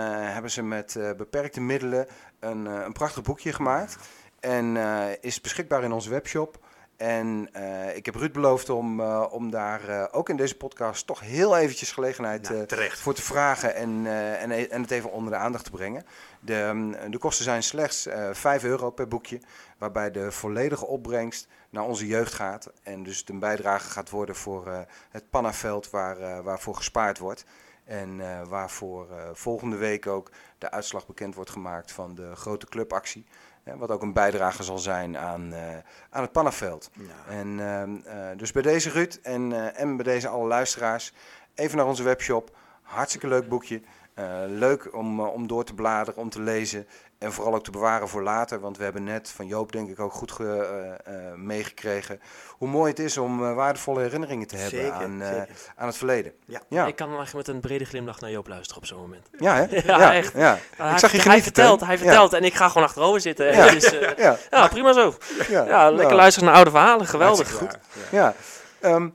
hebben 0.00 0.50
ze 0.50 0.62
met 0.62 0.96
eh, 0.96 1.10
beperkte 1.16 1.60
middelen 1.60 2.06
een, 2.40 2.66
eh, 2.66 2.82
een 2.84 2.92
prachtig 2.92 3.22
boekje 3.22 3.52
gemaakt. 3.52 3.96
En 4.40 4.76
eh, 4.76 5.04
is 5.20 5.40
beschikbaar 5.40 5.84
in 5.84 5.92
onze 5.92 6.10
webshop. 6.10 6.58
En 6.96 7.48
eh, 7.52 7.96
ik 7.96 8.04
heb 8.06 8.14
Ruud 8.14 8.32
beloofd 8.32 8.70
om, 8.70 9.00
eh, 9.00 9.26
om 9.30 9.50
daar 9.50 9.88
eh, 9.88 10.04
ook 10.10 10.28
in 10.28 10.36
deze 10.36 10.56
podcast 10.56 11.06
toch 11.06 11.20
heel 11.20 11.56
eventjes 11.56 11.92
gelegenheid 11.92 12.48
Nou, 12.48 12.66
eh, 12.66 12.90
voor 12.90 13.14
te 13.14 13.22
vragen 13.22 13.74
en, 13.74 14.06
eh, 14.06 14.42
en, 14.42 14.70
en 14.70 14.82
het 14.82 14.90
even 14.90 15.12
onder 15.12 15.32
de 15.32 15.38
aandacht 15.38 15.64
te 15.64 15.70
brengen. 15.70 16.04
De, 16.40 16.60
ehm, 16.60 17.10
de 17.10 17.18
kosten 17.18 17.44
zijn 17.44 17.62
slechts 17.62 18.06
eh 18.06 18.28
5 18.32 18.64
euro 18.64 18.90
per 18.90 19.08
boekje, 19.08 19.40
waarbij 19.78 20.10
de 20.10 20.32
volledige 20.32 20.86
opbrengst 20.86 21.48
naar 21.70 21.84
onze 21.84 22.06
jeugd 22.06 22.34
gaat. 22.34 22.72
En 22.82 23.02
dus 23.02 23.18
het 23.18 23.28
een 23.28 23.38
bijdrage 23.38 23.90
gaat 23.90 24.10
worden 24.10 24.34
voor 24.34 24.66
eh, 24.66 24.78
het 25.10 25.30
Pannaveld 25.30 25.90
waar, 25.90 26.18
eh, 26.18 26.40
waarvoor 26.40 26.74
gespaard 26.74 27.18
wordt. 27.18 27.44
En 27.84 28.20
eh, 28.20 28.46
waarvoor 28.48 29.10
eh, 29.10 29.28
volgende 29.32 29.76
week 29.76 30.06
ook 30.06 30.30
de 30.58 30.70
uitslag 30.70 31.06
bekend 31.06 31.34
wordt 31.34 31.50
gemaakt 31.50 31.92
van 31.92 32.14
de 32.14 32.36
grote 32.36 32.66
clubactie. 32.66 33.26
Hè, 33.64 33.76
wat 33.76 33.90
ook 33.90 34.02
een 34.02 34.12
bijdrage 34.12 34.62
zal 34.62 34.78
zijn 34.78 35.18
aan, 35.18 35.52
eh, 35.52 35.76
aan 36.10 36.22
het 36.22 36.32
Pannaveld. 36.32 36.90
Nou, 36.94 37.10
En 37.28 37.60
ehm, 37.60 37.96
eh, 38.04 38.36
dus 38.36 38.52
bij 38.52 38.62
deze 38.62 38.90
Ruud 38.90 39.18
en, 39.22 39.74
en 39.74 39.96
bij 39.96 40.04
deze 40.04 40.28
alle 40.28 40.46
luisteraars, 40.46 41.12
even 41.54 41.76
naar 41.76 41.86
onze 41.86 42.02
webshop. 42.02 42.56
Hartstikke 42.82 43.28
leuk 43.28 43.48
boekje. 43.48 43.82
Eh, 44.14 44.24
leuk 44.46 44.88
om, 44.96 45.20
eh, 45.20 45.32
om 45.32 45.46
door 45.46 45.64
te 45.64 45.74
bladeren, 45.74 46.20
om 46.20 46.30
te 46.30 46.40
lezen 46.40 46.86
en 47.18 47.32
vooral 47.32 47.54
ook 47.54 47.64
te 47.64 47.70
bewaren 47.70 48.08
voor 48.08 48.22
later. 48.22 48.60
Want 48.60 48.76
we 48.76 48.84
hebben 48.84 49.04
net 49.04 49.30
van 49.30 49.46
Joop 49.46 49.72
denk 49.72 49.88
ik 49.90 50.00
ook 50.00 50.12
goed 50.12 50.32
ge- 50.32 50.98
eh, 51.04 51.28
eh, 51.30 51.34
meegekregen 51.34 52.20
hoe 52.50 52.68
mooi 52.68 52.90
het 52.90 52.98
is 52.98 53.18
om 53.18 53.44
eh, 53.44 53.54
waardevolle 53.54 54.00
herinneringen 54.00 54.46
te 54.46 54.56
hebben 54.56 54.78
Zeker, 54.80 54.92
aan, 54.92 55.22
eh, 55.22 55.28
zeker. 55.28 55.48
aan 55.76 55.86
het 55.86 55.96
verleden. 55.96 56.32
Ja. 56.46 56.60
Ja, 56.68 56.86
Ik 56.86 56.96
kan 56.96 57.08
dan 57.08 57.16
eigenlijk 57.16 57.46
met 57.46 57.56
een 57.56 57.62
brede 57.62 57.84
glimlach 57.84 58.20
naar 58.20 58.30
Joop 58.30 58.48
luisteren 58.48 58.82
op 58.82 58.88
zo'n 58.88 59.00
moment. 59.00 59.28
ja, 59.38 59.54
hè? 59.56 59.66
Ja, 59.92 60.14
echt. 60.14 60.32
Ja. 60.34 60.58
hij, 60.76 60.92
Ik 60.92 60.98
zag 60.98 61.12
je 61.12 61.20
hij 61.22 61.42
vertelt, 61.42 61.80
hij 61.80 61.92
Ja. 61.96 61.98
vertelt 61.98 62.32
en 62.32 62.44
ik 62.44 62.54
ga 62.54 62.68
gewoon 62.68 62.86
achterover 62.86 63.20
zitten. 63.20 63.48
En 63.50 63.56
Ja. 63.56 63.64
het 63.64 63.74
is, 63.84 63.92
eh, 63.98 64.16
Ja, 64.16 64.36
ja, 64.50 64.68
prima 64.68 64.92
zo. 64.92 65.14
ja, 65.48 65.64
Ja, 65.64 65.84
lekker 65.88 66.04
nou, 66.06 66.14
luisteren 66.16 66.48
naar 66.48 66.56
oude 66.56 66.70
verhalen, 66.70 67.06
geweldig. 67.06 67.52
goed. 67.52 67.78
Ja. 68.10 68.34
Ehm, 68.80 69.08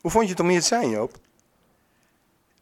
hoe 0.00 0.10
vond 0.10 0.24
je 0.24 0.30
het 0.30 0.40
om 0.40 0.48
hier 0.48 0.60
te 0.60 0.66
zijn, 0.66 0.88
Joop? 0.90 1.12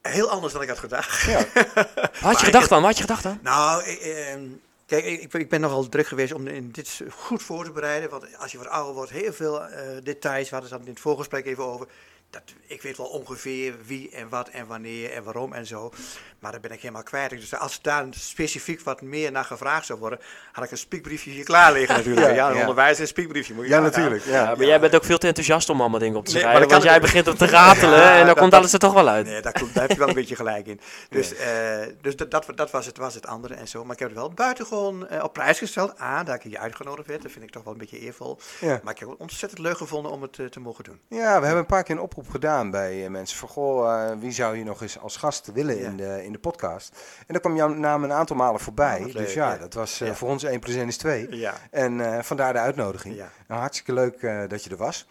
Heel 0.03 0.31
anders 0.31 0.53
dan 0.53 0.63
ik 0.63 0.69
had 0.69 0.79
gedacht. 0.79 1.23
Ja. 1.23 1.47
Wat 1.75 2.21
had 2.31 2.41
je 2.41 2.45
gedacht 2.45 2.69
dan? 2.69 2.79
Wat 2.79 2.87
had 2.87 2.97
je 2.97 3.03
gedacht 3.03 3.23
dan? 3.23 3.39
Nou, 3.43 3.85
ik, 3.85 4.01
ehm, 4.01 4.43
kijk, 4.87 5.05
ik, 5.05 5.33
ik 5.33 5.49
ben 5.49 5.61
nogal 5.61 5.89
druk 5.89 6.07
geweest 6.07 6.33
om 6.33 6.73
dit 6.73 7.01
goed 7.11 7.43
voor 7.43 7.65
te 7.65 7.71
bereiden. 7.71 8.11
Want 8.11 8.39
als 8.39 8.53
je 8.53 8.59
wat 8.59 8.69
ouder 8.69 8.95
wordt, 8.95 9.11
heel 9.11 9.33
veel 9.33 9.63
eh, 9.63 10.03
details. 10.03 10.49
We 10.51 10.55
hadden 10.55 10.73
het 10.73 10.87
in 10.87 10.93
het 10.93 11.01
voorgesprek 11.01 11.47
even 11.47 11.65
over. 11.65 11.87
Dat, 12.33 12.43
ik 12.67 12.83
weet 12.83 12.97
wel 12.97 13.07
ongeveer 13.07 13.75
wie 13.87 14.11
en 14.11 14.29
wat 14.29 14.49
en 14.49 14.67
wanneer 14.67 15.11
en 15.13 15.23
waarom 15.23 15.53
en 15.53 15.67
zo. 15.67 15.93
Maar 16.39 16.53
dat 16.53 16.61
ben 16.61 16.71
ik 16.71 16.81
helemaal 16.81 17.03
kwijt. 17.03 17.31
Dus 17.31 17.55
als 17.59 17.83
daar 17.83 18.07
specifiek 18.11 18.81
wat 18.81 19.01
meer 19.03 19.33
naar 19.33 19.45
gevraagd 19.45 19.87
zou 19.87 19.99
worden, 19.99 20.19
had 20.53 20.65
ik 20.65 20.71
een 20.71 20.79
spiekbriefje 20.79 21.31
hier 21.31 21.45
klaar 21.45 21.73
liggen 21.73 21.97
natuurlijk. 21.97 22.27
Ja, 22.27 22.33
Ja, 22.33 22.49
een 22.51 22.55
ja. 22.55 22.61
onderwijs 22.61 22.99
en 22.99 23.07
spiekbriefje. 23.07 23.55
Moet 23.55 23.65
je 23.65 23.71
Ja, 23.71 23.81
natuurlijk. 23.81 24.25
Ja. 24.25 24.33
Ja, 24.33 24.55
maar 24.55 24.67
jij 24.67 24.81
bent 24.81 24.95
ook 24.95 25.05
veel 25.05 25.19
te 25.19 25.27
enthousiast 25.27 25.69
om 25.69 25.81
allemaal 25.81 25.99
dingen 25.99 26.17
op 26.17 26.25
te 26.25 26.33
Nee, 26.33 26.43
schrijven. 26.43 26.69
want 26.69 26.83
jij 26.83 26.95
ik- 26.97 27.01
begint 27.01 27.27
op 27.29 27.37
te 27.37 27.47
ratelen 27.61 27.99
Ja, 27.99 28.11
en 28.13 28.17
dan 28.17 28.27
dat- 28.27 28.39
komt 28.39 28.51
dat- 28.51 28.61
alles 28.61 28.73
er 28.73 28.79
toch 28.79 28.93
wel 28.93 29.09
uit. 29.09 29.27
Nee, 29.27 29.41
daar, 29.41 29.53
daar 29.73 29.83
heb 29.83 29.91
je 29.91 29.99
wel 29.99 30.09
een 30.09 30.15
beetje 30.15 30.37
gelijk 30.37 30.67
in. 30.67 30.81
Dus, 31.09 31.35
eh, 31.35 31.79
dus 32.01 32.17
dat, 32.17 32.31
dat, 32.31 32.47
dat 32.55 32.71
was, 32.71 32.87
het, 32.87 32.97
was 32.97 33.15
het 33.15 33.27
andere 33.27 33.55
en 33.55 33.69
zo. 33.69 33.83
Maar 33.85 33.93
ik 33.93 33.99
heb 33.99 34.09
het 34.09 34.19
wel 34.19 34.31
buitengewoon 34.31 35.09
eh, 35.09 35.25
op 35.25 35.33
prijs 35.33 35.59
gesteld. 35.59 36.01
A, 36.01 36.23
dat 36.25 36.35
ik 36.35 36.43
hier 36.43 36.59
uitgenodigd 36.59 37.09
werd. 37.09 37.23
Dat 37.23 37.33
vind 37.33 37.45
ik 37.45 37.51
toch 37.51 37.65
wel 37.65 37.73
een 37.73 37.79
beetje 37.79 37.99
eervol. 37.99 38.39
Ja. 38.61 38.81
Maar 38.83 38.93
ik 38.93 38.99
heb 38.99 39.09
het 39.09 39.19
ontzettend 39.19 39.61
leuk 39.61 39.77
gevonden 39.77 40.13
om 40.13 40.23
het 40.23 40.39
eh, 40.39 40.47
te 40.47 40.61
mogen 40.61 40.85
doen. 40.85 41.01
Ja, 41.09 41.39
we 41.39 41.45
hebben 41.45 41.57
een 41.57 41.67
paar 41.67 41.83
keer 41.83 41.95
een 41.95 42.01
oproep 42.03 42.22
gedaan 42.31 42.71
bij 42.71 43.05
eh, 43.05 43.11
mensen. 43.11 43.39
Van, 43.39 43.49
goh, 43.49 44.11
eh, 44.11 44.19
wie 44.19 44.31
zou 44.33 44.57
je 44.57 44.65
nog 44.65 44.83
eens 44.83 44.99
als 44.99 45.17
gast 45.17 45.53
willen 45.53 45.77
Ja. 45.79 45.89
in, 45.89 45.97
de, 45.97 46.25
in 46.25 46.33
de 46.33 46.39
podcast? 46.39 46.97
En 47.19 47.27
daar 47.27 47.41
kwam 47.41 47.57
jouw 47.57 47.69
naam 47.69 48.05
een 48.05 48.13
aantal 48.13 48.37
malen 48.37 48.61
voorbij. 48.61 49.01
Leuk, 49.05 49.13
dus 49.13 49.35
ja, 49.35 49.57
dat 49.57 49.75
was 49.75 50.01
eh, 50.01 50.13
voor 50.13 50.29
ons 50.29 50.43
1 50.43 50.61
plus 50.61 50.75
1 50.75 50.89
is 50.89 50.97
2. 50.97 51.37
Ja. 51.37 51.55
En 51.71 52.25
vandaar 52.25 52.53
de 52.53 52.59
uitnodiging. 52.59 53.17
Nou, 53.47 53.61
hartstikke 53.61 53.93
leuk 53.93 54.51
dat 54.51 54.65
je 54.65 54.71
er 54.71 54.77
was. 54.77 55.07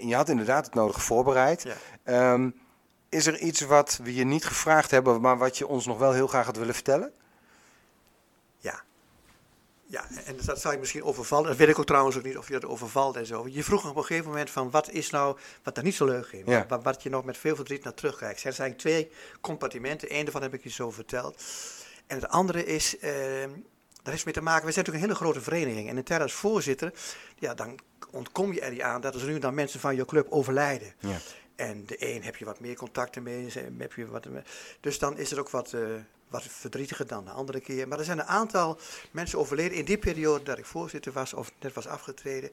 Je 0.00 0.14
had 0.14 0.28
inderdaad 0.28 0.64
het 0.64 0.74
nodige 0.74 1.00
voorbereid. 1.00 1.66
Ehm, 2.04 2.50
is 3.08 3.26
er 3.26 3.38
iets 3.38 3.60
wat 3.60 4.00
we 4.02 4.14
je 4.14 4.24
niet 4.24 4.44
gevraagd 4.44 4.90
hebben, 4.90 5.20
maar 5.20 5.38
wat 5.38 5.58
je 5.58 5.66
ons 5.66 5.86
nog 5.86 5.98
wel 5.98 6.12
heel 6.12 6.26
graag 6.26 6.46
had 6.46 6.56
willen 6.56 6.74
vertellen? 6.74 7.12
Ja. 9.86 10.04
En 10.24 10.36
dat 10.44 10.60
zou 10.60 10.74
je 10.74 10.80
misschien 10.80 11.02
overvallen. 11.02 11.48
Dat 11.48 11.56
weet 11.56 11.68
ik 11.68 11.78
ook 11.78 11.86
trouwens 11.86 12.16
ook 12.16 12.24
niet 12.24 12.38
of 12.38 12.46
je 12.46 12.52
dat 12.52 12.64
overvalt 12.66 13.16
en 13.16 13.26
zo. 13.26 13.48
Je 13.48 13.64
vroeg 13.64 13.90
op 13.90 13.96
een 13.96 14.04
gegeven 14.04 14.30
moment 14.30 14.50
van 14.50 14.70
wat 14.70 14.90
is 14.90 15.10
nou, 15.10 15.36
wat 15.62 15.74
daar 15.74 15.84
niet 15.84 15.94
zo 15.94 16.04
leuk 16.04 16.26
in. 16.26 16.42
Ja. 16.46 16.66
Wat, 16.68 16.82
wat 16.82 17.02
je 17.02 17.10
nog 17.10 17.24
met 17.24 17.38
veel 17.38 17.56
verdriet 17.56 17.84
naar 17.84 17.94
terugkijkt. 17.94 18.44
Er 18.44 18.52
zijn 18.52 18.76
twee 18.76 19.10
compartimenten. 19.40 20.14
Eén 20.14 20.22
daarvan 20.22 20.42
heb 20.42 20.54
ik 20.54 20.62
je 20.62 20.70
zo 20.70 20.90
verteld. 20.90 21.42
En 22.06 22.16
het 22.16 22.28
andere 22.28 22.64
is, 22.64 22.98
eh, 22.98 23.10
daar 24.02 24.12
heeft 24.12 24.24
mee 24.24 24.34
te 24.34 24.40
maken, 24.40 24.66
we 24.66 24.72
zijn 24.72 24.84
natuurlijk 24.84 25.04
een 25.04 25.10
hele 25.10 25.14
grote 25.14 25.40
vereniging. 25.40 25.88
En 25.88 26.04
in 26.04 26.20
als 26.20 26.32
voorzitter, 26.32 26.92
ja, 27.38 27.54
dan 27.54 27.78
ontkom 28.10 28.52
je 28.52 28.60
er 28.60 28.70
niet 28.70 28.80
aan 28.80 29.00
dat 29.00 29.14
er 29.14 29.26
nu 29.26 29.38
dan 29.38 29.54
mensen 29.54 29.80
van 29.80 29.96
je 29.96 30.04
club 30.04 30.26
overlijden. 30.30 30.94
Ja. 30.98 31.18
En 31.56 31.86
de 31.86 32.14
een 32.14 32.22
heb 32.22 32.36
je 32.36 32.44
wat 32.44 32.60
meer 32.60 32.76
contacten 32.76 33.22
mee, 33.22 33.52
heb 33.78 33.92
je 33.92 34.06
wat, 34.06 34.26
dus 34.80 34.98
dan 34.98 35.18
is 35.18 35.30
het 35.30 35.38
ook 35.38 35.50
wat, 35.50 35.72
eh, 35.72 35.80
wat 36.28 36.42
verdrietiger 36.42 37.06
dan 37.06 37.24
de 37.24 37.30
andere 37.30 37.60
keer. 37.60 37.88
Maar 37.88 37.98
er 37.98 38.04
zijn 38.04 38.18
een 38.18 38.24
aantal 38.24 38.78
mensen 39.10 39.38
overleden 39.38 39.76
in 39.76 39.84
die 39.84 39.98
periode 39.98 40.44
dat 40.44 40.58
ik 40.58 40.64
voorzitter 40.64 41.12
was 41.12 41.34
of 41.34 41.52
net 41.60 41.72
was 41.72 41.86
afgetreden. 41.86 42.50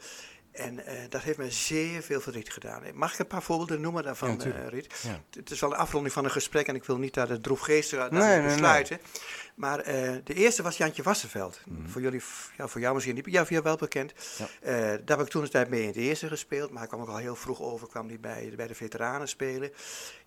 En 0.52 0.86
eh, 0.86 0.96
dat 1.10 1.22
heeft 1.22 1.38
me 1.38 1.52
zeer 1.52 2.02
veel 2.02 2.22
verdriet 2.22 2.50
gedaan. 2.50 2.82
Mag 2.94 3.14
ik 3.14 3.20
een 3.20 3.28
paar 3.28 3.44
voorbeelden 3.44 3.82
noemen 3.82 4.02
Ja, 4.02 4.08
daarvan, 4.08 4.42
eh 4.42 4.68
Riet? 4.68 5.00
Ja. 5.04 5.22
Het 5.40 5.52
is 5.52 5.60
wel 5.60 5.72
een 5.72 5.78
afronding 5.78 6.14
van 6.14 6.24
een 6.24 6.32
gesprek 6.32 6.68
en 6.68 6.76
ik 6.76 6.84
wil 6.84 6.98
niet 6.98 7.14
daar 7.14 7.28
de 7.28 7.42
droefgeestige 7.42 8.08
Nee, 8.10 8.42
nee, 8.42 8.56
nee. 8.56 9.00
Maar 9.56 9.80
eh, 9.80 10.12
de 10.24 10.34
eerste 10.34 10.64
was 10.64 10.78
Jantje 10.78 11.04
Wassenveld. 11.04 11.62
Voor 11.86 12.02
jullie, 12.02 12.22
ja, 12.58 12.68
voor 12.68 12.82
jou 12.82 12.94
misschien 12.94 13.16
niet, 13.16 13.26
ja, 13.26 13.42
voor 13.42 13.52
jou 13.52 13.64
wel 13.64 13.76
bekend. 13.76 14.14
Ja. 14.38 14.48
Eh, 14.62 14.76
daar 15.06 15.18
heb 15.18 15.26
ik 15.26 15.32
toen 15.32 15.44
een 15.44 15.50
tijd 15.50 15.70
mee 15.70 15.82
in 15.82 15.88
het 15.88 15.96
eerste 15.96 16.28
gespeeld, 16.28 16.70
maar 16.70 16.80
hij 16.80 16.88
kwam 16.88 17.02
ook 17.02 17.10
al 17.10 17.18
heel 17.18 17.36
vroeg 17.36 17.62
over, 17.62 17.88
kwam 17.88 18.08
hij 18.08 18.20
bij, 18.20 18.54
bij 18.56 18.68
de 18.68 18.76
veteranen 18.76 19.28
spelen. 19.28 19.72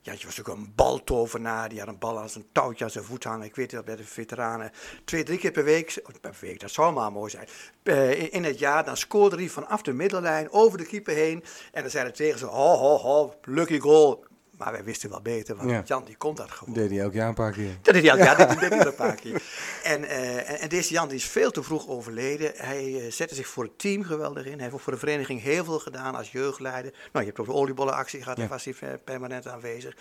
Jantje 0.01 0.27
was 0.27 0.37
natuurlijk 0.37 0.67
een 0.67 0.73
baltovenaar, 0.75 1.69
die 1.69 1.79
had 1.79 1.89
een 1.89 1.99
bal 1.99 2.19
als 2.19 2.35
een 2.35 2.47
touwtje 2.53 2.85
aan 2.85 2.91
zijn 2.91 3.05
voet 3.05 3.25
hangen. 3.25 3.47
Ik 3.47 3.57
weet 3.57 3.71
dat 3.71 3.85
bij 3.85 3.97
de 3.97 4.05
veteranen 4.05 4.73
twee, 5.05 5.23
drie 5.23 5.39
keer 5.39 5.51
per 5.51 5.65
week, 5.65 6.01
oh, 6.03 6.15
per 6.21 6.37
week, 6.41 6.61
dat 6.61 6.71
zou 6.71 6.93
maar 6.93 7.13
mooi 7.13 7.31
zijn, 7.31 7.49
eh, 7.83 8.21
in, 8.21 8.31
in 8.33 8.45
het 8.45 8.59
jaar, 8.59 8.85
dan 8.85 8.97
scoorde 8.97 9.37
hij 9.37 9.49
vanaf 9.49 9.83
de 9.83 9.93
middellijn 9.93 10.51
over 10.51 10.79
de 10.79 10.87
keeper 10.87 11.15
heen. 11.15 11.45
En 11.73 11.83
dan 11.83 11.91
zeiden 11.91 12.15
tegen 12.15 12.39
ze, 12.39 12.47
ho, 12.47 12.77
ho, 12.77 12.97
ho, 12.97 13.35
lucky 13.45 13.79
goal. 13.79 14.26
Maar 14.59 14.73
wij 14.73 14.85
wisten 14.85 15.11
wel 15.11 15.21
beter, 15.23 15.57
want 15.57 15.71
Ja. 15.71 15.83
Jan 15.87 16.05
die 16.05 16.17
kon 16.17 16.35
dat 16.35 16.51
gewoon. 16.51 16.75
Deed 16.75 16.91
hij 16.91 17.01
elk 17.01 17.13
jaar 17.13 17.29
een 17.29 17.35
paar 17.35 17.53
keer. 17.53 17.71
Dat 17.83 17.95
deed 17.95 18.03
hij 18.03 18.13
al, 18.13 18.19
ja, 18.19 18.35
dat 18.35 18.49
deed 18.61 18.71
hij 18.71 18.87
een 18.87 18.95
paar 18.95 19.15
keer. 19.15 19.43
En, 19.83 20.05
eh, 20.05 20.51
en, 20.51 20.59
en 20.61 20.69
deze 20.69 20.93
Jan 20.93 21.09
die 21.09 21.17
is 21.17 21.25
veel 21.25 21.51
te 21.51 21.63
vroeg 21.63 21.89
overleden. 21.89 22.53
Hij 22.57 23.01
eh, 23.05 23.13
zette 23.13 23.35
zich 23.35 23.47
voor 23.47 23.65
het 23.65 23.79
team 23.79 24.03
geweldig 24.05 24.45
in. 24.45 24.53
Hij 24.53 24.61
heeft 24.63 24.75
ook 24.75 24.81
voor 24.81 24.93
de 24.93 24.99
vereniging 24.99 25.43
heel 25.43 25.65
veel 25.65 25.79
gedaan 25.79 26.15
als 26.15 26.33
jeugdleider. 26.33 26.91
Nou, 26.93 27.07
je 27.13 27.25
hebt 27.25 27.39
ook 27.39 27.47
de 27.47 27.53
oliebollenactie 27.53 28.23
gehad, 28.23 28.37
daar 28.37 28.45
Ja. 28.47 28.51
was 28.51 28.65
hij 28.65 28.99
permanent 28.99 29.47
aanwezig. 29.47 29.97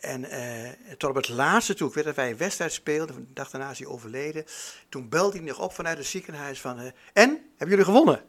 En 0.00 0.24
eh, 0.30 0.70
tot 0.96 1.10
op 1.10 1.16
het 1.16 1.28
laatste 1.28 1.74
toe, 1.74 1.88
ik 1.88 1.94
weet 1.94 2.04
dat 2.04 2.14
wij 2.14 2.30
een 2.30 2.36
wedstrijd 2.36 2.72
speelden, 2.72 3.16
de 3.16 3.32
dag 3.32 3.50
daarna 3.50 3.70
is 3.70 3.78
hij 3.78 3.86
overleden. 3.88 4.44
Toen 4.88 5.08
belde 5.08 5.36
hij 5.36 5.46
nog 5.46 5.58
op 5.60 5.72
vanuit 5.74 5.98
het 5.98 6.06
ziekenhuis 6.06 6.60
van, 6.60 6.78
en, 7.12 7.30
hebben 7.56 7.68
jullie 7.68 7.84
gewonnen? 7.84 8.22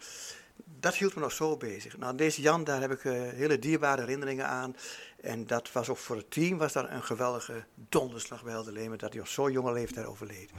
Dat 0.80 0.96
hield 0.96 1.16
me 1.16 1.22
nog 1.22 1.32
zo 1.32 1.58
bezig. 1.58 1.98
Nou, 1.98 2.16
deze 2.16 2.42
Jan, 2.42 2.64
daar 2.64 2.82
heb 2.82 2.92
ik 2.92 3.04
eh, 3.06 3.12
hele 3.14 3.60
dierbare 3.60 4.02
herinneringen 4.02 4.48
aan. 4.48 4.76
En 5.22 5.48
dat 5.48 5.72
was 5.72 5.90
ook 5.90 5.98
voor 5.98 6.16
het 6.16 6.32
team 6.32 6.58
was 6.58 6.74
dat 6.74 6.90
een 6.90 7.04
geweldige 7.04 7.64
donderslag 7.76 8.44
bij 8.44 8.52
Helder 8.54 8.74
Lemen, 8.74 8.98
dat 8.98 9.12
hij 9.14 9.22
op 9.22 9.28
zo'n 9.28 9.52
jonge 9.52 9.74
leeftijd 9.74 10.06
overleed. 10.06 10.52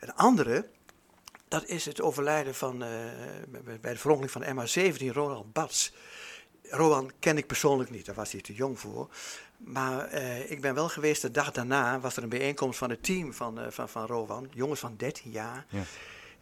Een 0.00 0.14
andere, 0.14 0.68
dat 1.48 1.64
is 1.64 1.84
het 1.84 2.00
overlijden 2.00 2.54
van, 2.54 2.82
eh, 2.82 2.88
bij- 3.80 3.92
de 3.92 3.98
verongeling 3.98 4.30
van 4.30 4.42
MH17, 4.56 5.12
Ronald 5.12 5.52
Bats. 5.52 5.92
Rowan 6.70 7.12
ken 7.18 7.36
ik 7.38 7.46
persoonlijk 7.46 7.90
niet, 7.90 8.06
daar 8.06 8.14
was 8.14 8.32
hij 8.32 8.40
te 8.40 8.54
jong 8.54 8.78
voor. 8.80 9.08
Maar 9.56 10.04
eh, 10.06 10.50
ik 10.50 10.60
ben 10.60 10.74
wel 10.74 10.88
geweest, 10.88 11.22
de 11.22 11.30
dag 11.30 11.50
daarna 11.52 12.00
was 12.00 12.16
er 12.16 12.22
een 12.22 12.28
bijeenkomst 12.28 12.78
van 12.78 12.90
het 12.90 13.02
team 13.02 13.32
van, 13.34 13.60
eh, 13.60 13.70
van, 13.70 13.88
van 13.88 14.06
Rowan, 14.06 14.48
jongens 14.54 14.80
van 14.80 14.94
13 14.96 15.30
jaar. 15.30 15.66
Ja. 15.68 15.82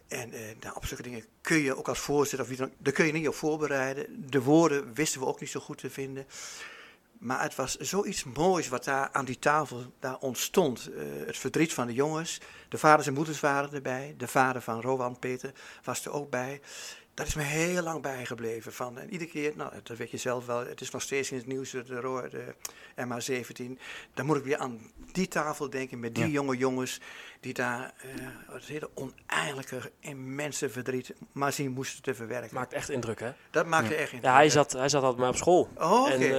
En 0.07 0.29
nou, 0.59 0.75
op 0.75 0.85
zulke 0.85 1.03
dingen 1.03 1.25
kun 1.41 1.57
je 1.57 1.77
ook 1.77 1.87
als 1.87 1.99
voorzitter, 1.99 2.41
of 2.41 2.47
wie 2.47 2.57
dan, 2.57 2.71
daar 2.77 2.93
kun 2.93 3.05
je 3.05 3.11
niet 3.11 3.27
op 3.27 3.35
voorbereiden. 3.35 4.29
De 4.29 4.41
woorden 4.41 4.93
wisten 4.93 5.19
we 5.19 5.25
ook 5.25 5.39
niet 5.39 5.49
zo 5.49 5.59
goed 5.59 5.77
te 5.77 5.89
vinden. 5.89 6.25
Maar 7.19 7.41
het 7.41 7.55
was 7.55 7.75
zoiets 7.77 8.23
moois 8.23 8.67
wat 8.67 8.83
daar 8.83 9.09
aan 9.11 9.25
die 9.25 9.39
tafel 9.39 9.93
daar 9.99 10.17
ontstond. 10.17 10.89
Eh, 10.91 11.03
het 11.25 11.37
verdriet 11.37 11.73
van 11.73 11.87
de 11.87 11.93
jongens. 11.93 12.39
De 12.69 12.77
vaders 12.77 13.07
en 13.07 13.13
moeders 13.13 13.39
waren 13.39 13.73
erbij. 13.73 14.13
De 14.17 14.27
vader 14.27 14.61
van 14.61 14.81
Rowan 14.81 15.19
Peter 15.19 15.51
was 15.83 16.05
er 16.05 16.11
ook 16.11 16.29
bij. 16.29 16.61
Dat 17.17 17.27
is 17.27 17.35
me 17.35 17.43
heel 17.43 17.81
lang 17.83 18.01
bijgebleven. 18.01 18.73
Van, 18.73 18.99
en 18.99 19.11
iedere 19.11 19.29
keer, 19.29 19.51
nou, 19.55 19.71
dat 19.83 19.97
weet 19.97 20.11
je 20.11 20.17
zelf 20.17 20.45
wel, 20.45 20.65
het 20.65 20.81
is 20.81 20.91
nog 20.91 21.01
steeds 21.01 21.31
in 21.31 21.37
het 21.37 21.47
nieuws, 21.47 21.71
de, 21.71 21.99
Ro- 21.99 22.29
de 22.29 22.53
MH17. 22.95 23.81
Dan 24.13 24.25
moet 24.25 24.37
ik 24.37 24.43
weer 24.43 24.57
aan 24.57 24.79
die 25.11 25.27
tafel 25.27 25.69
denken 25.69 25.99
met 25.99 26.15
die 26.15 26.23
Ja. 26.23 26.29
jonge 26.29 26.57
jongens 26.57 26.99
die 27.39 27.53
daar 27.53 27.93
eh, 28.01 28.09
het 28.53 28.65
hele 28.65 28.89
oneigenlijke, 28.93 29.91
immense 29.99 30.69
verdriet 30.69 31.13
maar 31.31 31.53
zien 31.53 31.71
moesten 31.71 32.01
te 32.03 32.13
verwerken. 32.15 32.55
Maakt 32.55 32.73
echt 32.73 32.89
indruk, 32.89 33.19
hè? 33.19 33.31
dat 33.51 33.65
maakte 33.65 33.95
echt 33.95 34.11
in. 34.11 34.19
Ja, 34.21 34.33
hij 34.33 34.49
zat, 34.49 34.71
hij 34.71 34.89
zat 34.89 35.01
altijd 35.03 35.19
maar 35.21 35.29
op 35.29 35.35
school. 35.35 35.69
Oh. 35.77 36.09
En 36.11 36.21
eh, 36.21 36.29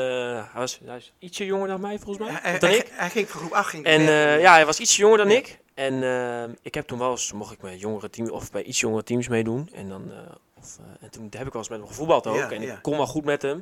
hij, 0.53 0.61
was, 0.61 0.81
hij 0.85 0.97
is 0.97 1.12
ietsje 1.18 1.45
jonger 1.45 1.68
dan 1.68 1.81
mij, 1.81 1.99
volgens 1.99 2.18
mij. 2.29 2.39
Hij, 2.41 2.51
hij, 2.51 2.59
dan 2.59 2.70
ik. 2.70 2.89
hij, 2.91 3.11
ging 3.11 3.29
voor 3.29 3.41
groep 3.41 3.53
8 3.53 3.68
ging 3.70 3.85
En 3.85 4.01
eh, 4.01 4.41
ja, 4.41 4.53
hij 4.53 4.66
was 4.66 4.81
iets 4.81 4.97
jonger 4.97 5.18
dan 5.18 5.31
ik. 5.31 5.59
En 5.74 6.57
ik 6.62 6.74
heb 6.74 6.87
toen 6.87 6.99
wel 6.99 7.11
eens, 7.11 7.33
mocht 7.33 7.53
ik 7.53 7.62
met 7.62 7.81
jongere 7.81 8.11
teams 8.11 8.31
of 8.31 8.51
bij 8.51 8.62
iets 8.62 8.81
jongere 8.81 9.03
teams 9.03 9.29
meedoen. 9.29 9.70
En, 9.74 9.89
dan, 9.89 10.12
of, 10.61 10.79
eh, 10.79 10.85
en 11.05 11.11
toen 11.11 11.23
heb 11.37 11.47
ik 11.47 11.53
wel 11.53 11.63
eens 11.63 11.69
met 11.71 11.79
hem 11.79 11.89
gevoetbald 11.89 12.27
ook. 12.27 12.37
Ja, 12.37 12.51
en 12.51 12.61
ja. 12.61 12.75
ik 12.75 12.83
kon 12.83 12.97
wel 12.97 13.07
goed 13.07 13.25
met 13.25 13.43
hem. 13.43 13.59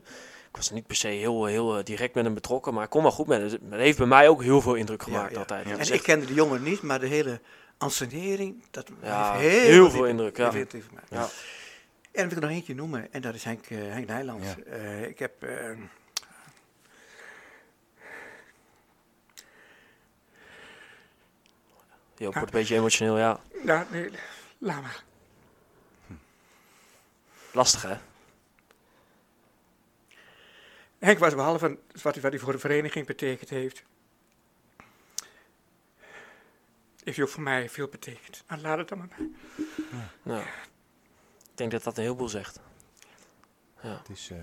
Ik 0.49 0.57
was 0.63 0.71
niet 0.71 0.87
per 0.87 0.97
se 0.97 1.09
heel, 1.09 1.45
heel 1.45 1.79
eh, 1.79 1.85
direct 1.85 2.15
met 2.15 2.25
hem 2.25 2.35
betrokken, 2.35 2.75
maar 2.75 2.85
ik 2.85 2.91
kon 2.91 3.03
wel 3.03 3.11
goed 3.11 3.27
met 3.27 3.41
hem. 3.41 3.49
Dus 3.49 3.59
Dat 3.63 3.79
heeft 3.79 3.99
bij 3.99 4.07
mij 4.07 4.29
ook 4.29 4.43
heel 4.43 4.61
veel 4.61 4.75
indruk 4.75 5.03
gemaakt 5.03 5.33
ja. 5.33 5.39
altijd. 5.39 5.69
Ja. 5.69 5.77
En 5.77 5.93
ik 5.93 6.03
kende 6.03 6.27
de 6.27 6.35
jongen 6.35 6.63
niet, 6.63 6.83
maar 6.83 7.01
de 7.01 7.07
hele 7.07 7.41
ansenering, 7.79 8.63
dat 8.71 8.91
Ja, 9.03 9.33
heeft 9.35 9.55
heel, 9.57 9.71
heel 9.71 9.91
veel 9.91 10.07
indruk, 10.07 10.37
ja. 10.37 10.51
veel 10.53 10.61
indruk 10.61 10.85
gemaakt. 10.85 11.11
Ja. 11.11 11.29
En 12.13 12.23
dan 12.23 12.29
wil 12.29 12.37
ik 12.37 12.43
er 12.43 12.49
nog 12.49 12.51
eentje 12.59 12.75
noemen, 12.75 13.13
en 13.13 13.21
dat 13.21 13.35
is 13.35 13.45
Henk, 13.45 13.67
eh, 13.67 13.79
Henk 13.79 14.07
Nijland. 14.07 14.43
Ja. 14.45 14.55
Eh, 14.73 15.03
ik 15.03 15.19
heb... 15.19 15.43
eh, 15.43 15.71
Joop 22.19 22.35
wordt 22.35 22.49
een 22.53 22.59
beetje 22.59 22.75
emotioneel, 22.75 23.19
ja. 23.19 23.41
nou, 23.63 23.85
nee, 23.91 24.11
laat 24.59 24.83
maar. 24.83 25.05
Lastig, 27.57 27.83
hè? 27.83 27.97
Henk 30.99 31.19
was 31.19 31.35
behalve 31.35 31.79
wat 32.03 32.15
hij, 32.15 32.23
wat 32.23 32.33
hij 32.33 32.39
voor 32.41 32.53
de 32.53 32.59
vereniging 32.59 33.07
betekend 33.07 33.51
heeft, 33.51 33.83
heeft 37.05 37.17
hij 37.17 37.25
ook 37.25 37.31
voor 37.31 37.43
mij 37.43 37.69
veel 37.69 37.89
betekend. 37.89 38.45
Nou, 38.49 38.61
laat 38.61 38.79
het 38.79 38.89
dan 38.89 38.99
maar 38.99 39.09
bij. 39.09 39.31
Nou, 40.23 40.41
ik 40.43 41.57
denk 41.57 41.71
dat 41.71 41.83
dat 41.83 41.97
een 41.97 42.03
heleboel 42.03 42.29
zegt. 42.29 42.61
Ja. 43.83 43.97
Het 43.99 44.09
is... 44.09 44.31
eh, 44.31 44.37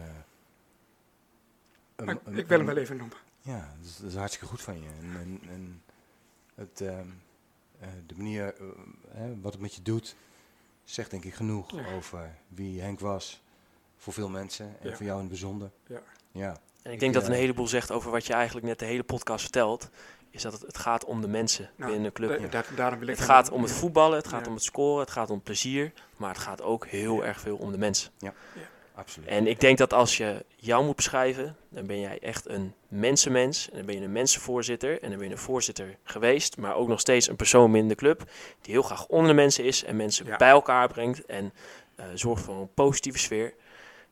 een- 1.95 2.05
Maar 2.05 2.17
een- 2.23 2.37
ik 2.37 2.47
wil 2.47 2.57
hem 2.57 2.67
wel 2.67 2.77
even 2.77 2.97
noemen. 2.97 3.17
Ja, 3.41 3.73
dat 3.77 3.85
is, 3.85 3.97
dat 3.97 4.09
is 4.09 4.15
hartstikke 4.15 4.47
goed 4.47 4.61
van 4.61 4.81
je. 4.81 4.89
En, 5.01 5.15
en, 5.19 5.41
en 5.49 5.83
het, 6.55 6.81
ehm, 6.81 7.07
eh, 7.79 7.87
de 8.05 8.15
manier 8.15 8.53
eh, 8.55 8.67
hè, 9.07 9.39
wat 9.41 9.51
het 9.53 9.61
met 9.61 9.75
je 9.75 9.81
doet, 9.81 10.15
zegt 10.83 11.11
denk 11.11 11.25
ik 11.25 11.33
genoeg 11.33 11.71
Ja. 11.71 11.93
over 11.95 12.35
wie 12.47 12.81
Henk 12.81 12.99
was. 12.99 13.41
Voor 13.97 14.13
veel 14.13 14.29
mensen 14.29 14.65
en 14.81 14.89
Ja. 14.89 14.95
voor 14.95 15.05
jou 15.05 15.15
in 15.15 15.23
het 15.23 15.29
bijzonder. 15.33 15.71
Ja. 15.87 16.01
Ja, 16.31 16.57
En 16.81 16.91
ik 16.91 16.99
denk 16.99 17.13
dat 17.13 17.23
eh, 17.23 17.29
een 17.29 17.35
heleboel 17.35 17.67
zegt 17.67 17.91
over 17.91 18.11
wat 18.11 18.25
je 18.25 18.33
eigenlijk 18.33 18.65
net 18.65 18.79
de 18.79 18.85
hele 18.85 19.03
podcast 19.03 19.41
vertelt. 19.41 19.89
Is 20.29 20.41
dat 20.41 20.53
het, 20.53 20.61
het 20.61 20.77
gaat 20.77 21.05
om 21.05 21.21
de 21.21 21.27
mensen 21.27 21.69
Nou, 21.75 21.91
binnen 21.91 22.09
de 22.09 22.15
club. 22.15 22.41
da- 22.41 22.47
da- 22.61 22.75
daarom 22.75 22.99
wil 22.99 23.07
ik 23.07 23.15
Het 23.15 23.25
gaat 23.25 23.49
om 23.51 23.61
het 23.63 23.71
voetballen, 23.71 24.17
het 24.17 24.27
gaat 24.27 24.41
Ja. 24.43 24.47
om 24.47 24.53
het 24.53 24.63
scoren, 24.63 24.99
het 25.01 25.11
gaat 25.11 25.29
om 25.29 25.41
plezier. 25.41 25.93
Maar 26.17 26.29
het 26.29 26.37
gaat 26.37 26.61
ook 26.61 26.87
heel 26.87 27.25
erg 27.25 27.39
veel 27.39 27.57
om 27.57 27.71
de 27.71 27.77
mensen. 27.77 28.11
Absoluut. 28.95 29.29
En 29.29 29.47
ik 29.47 29.59
denk 29.59 29.77
dat 29.77 29.93
als 29.93 30.17
je 30.17 30.45
jou 30.55 30.85
moet 30.85 30.95
beschrijven, 30.95 31.55
dan 31.69 31.85
ben 31.85 31.99
jij 31.99 32.19
echt 32.21 32.49
een 32.49 32.73
mensenmens. 32.87 33.69
En 33.69 33.77
dan 33.77 33.85
ben 33.85 33.95
je 33.95 34.01
een 34.01 34.11
mensenvoorzitter. 34.11 35.01
En 35.01 35.09
dan 35.09 35.17
ben 35.17 35.27
je 35.27 35.33
een 35.33 35.39
voorzitter 35.39 35.95
geweest, 36.03 36.57
maar 36.57 36.75
ook 36.75 36.87
nog 36.87 36.99
steeds 36.99 37.27
een 37.27 37.35
persoon 37.35 37.71
binnen 37.71 37.89
de 37.89 37.95
club. 37.95 38.23
Die 38.61 38.73
heel 38.73 38.81
graag 38.83 39.05
onder 39.07 39.27
de 39.27 39.33
mensen 39.33 39.63
is 39.63 39.83
en 39.83 39.95
mensen 39.95 40.25
Ja. 40.25 40.37
bij 40.37 40.49
elkaar 40.49 40.87
brengt. 40.87 41.25
En 41.25 41.53
eh, 41.95 42.05
zorgt 42.13 42.43
voor 42.43 42.55
een 42.55 42.73
positieve 42.73 43.19
sfeer. 43.19 43.53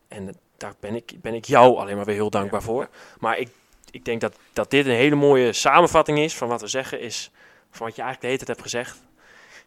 En 0.08 0.36
daar 0.56 0.74
ben 0.80 0.94
ik, 0.94 1.12
ben 1.20 1.34
ik 1.34 1.44
jou 1.44 1.76
alleen 1.76 1.96
maar 1.96 2.04
weer 2.04 2.14
heel 2.14 2.30
dankbaar 2.30 2.60
Ja. 2.60 2.66
voor. 2.66 2.88
Maar 3.18 3.38
ik, 3.38 3.48
ik 3.90 4.04
denk 4.04 4.20
dat, 4.20 4.36
dat 4.52 4.70
dit 4.70 4.86
een 4.86 4.92
hele 4.92 5.14
mooie 5.14 5.52
samenvatting 5.52 6.18
is 6.18 6.34
van 6.36 6.48
wat 6.48 6.60
we 6.60 6.66
zeggen. 6.66 7.00
Is 7.00 7.30
van 7.70 7.86
wat 7.86 7.96
je 7.96 8.02
eigenlijk 8.02 8.20
de 8.20 8.26
hele 8.26 8.36
tijd 8.38 8.48
hebt 8.48 8.62
gezegd. 8.62 9.02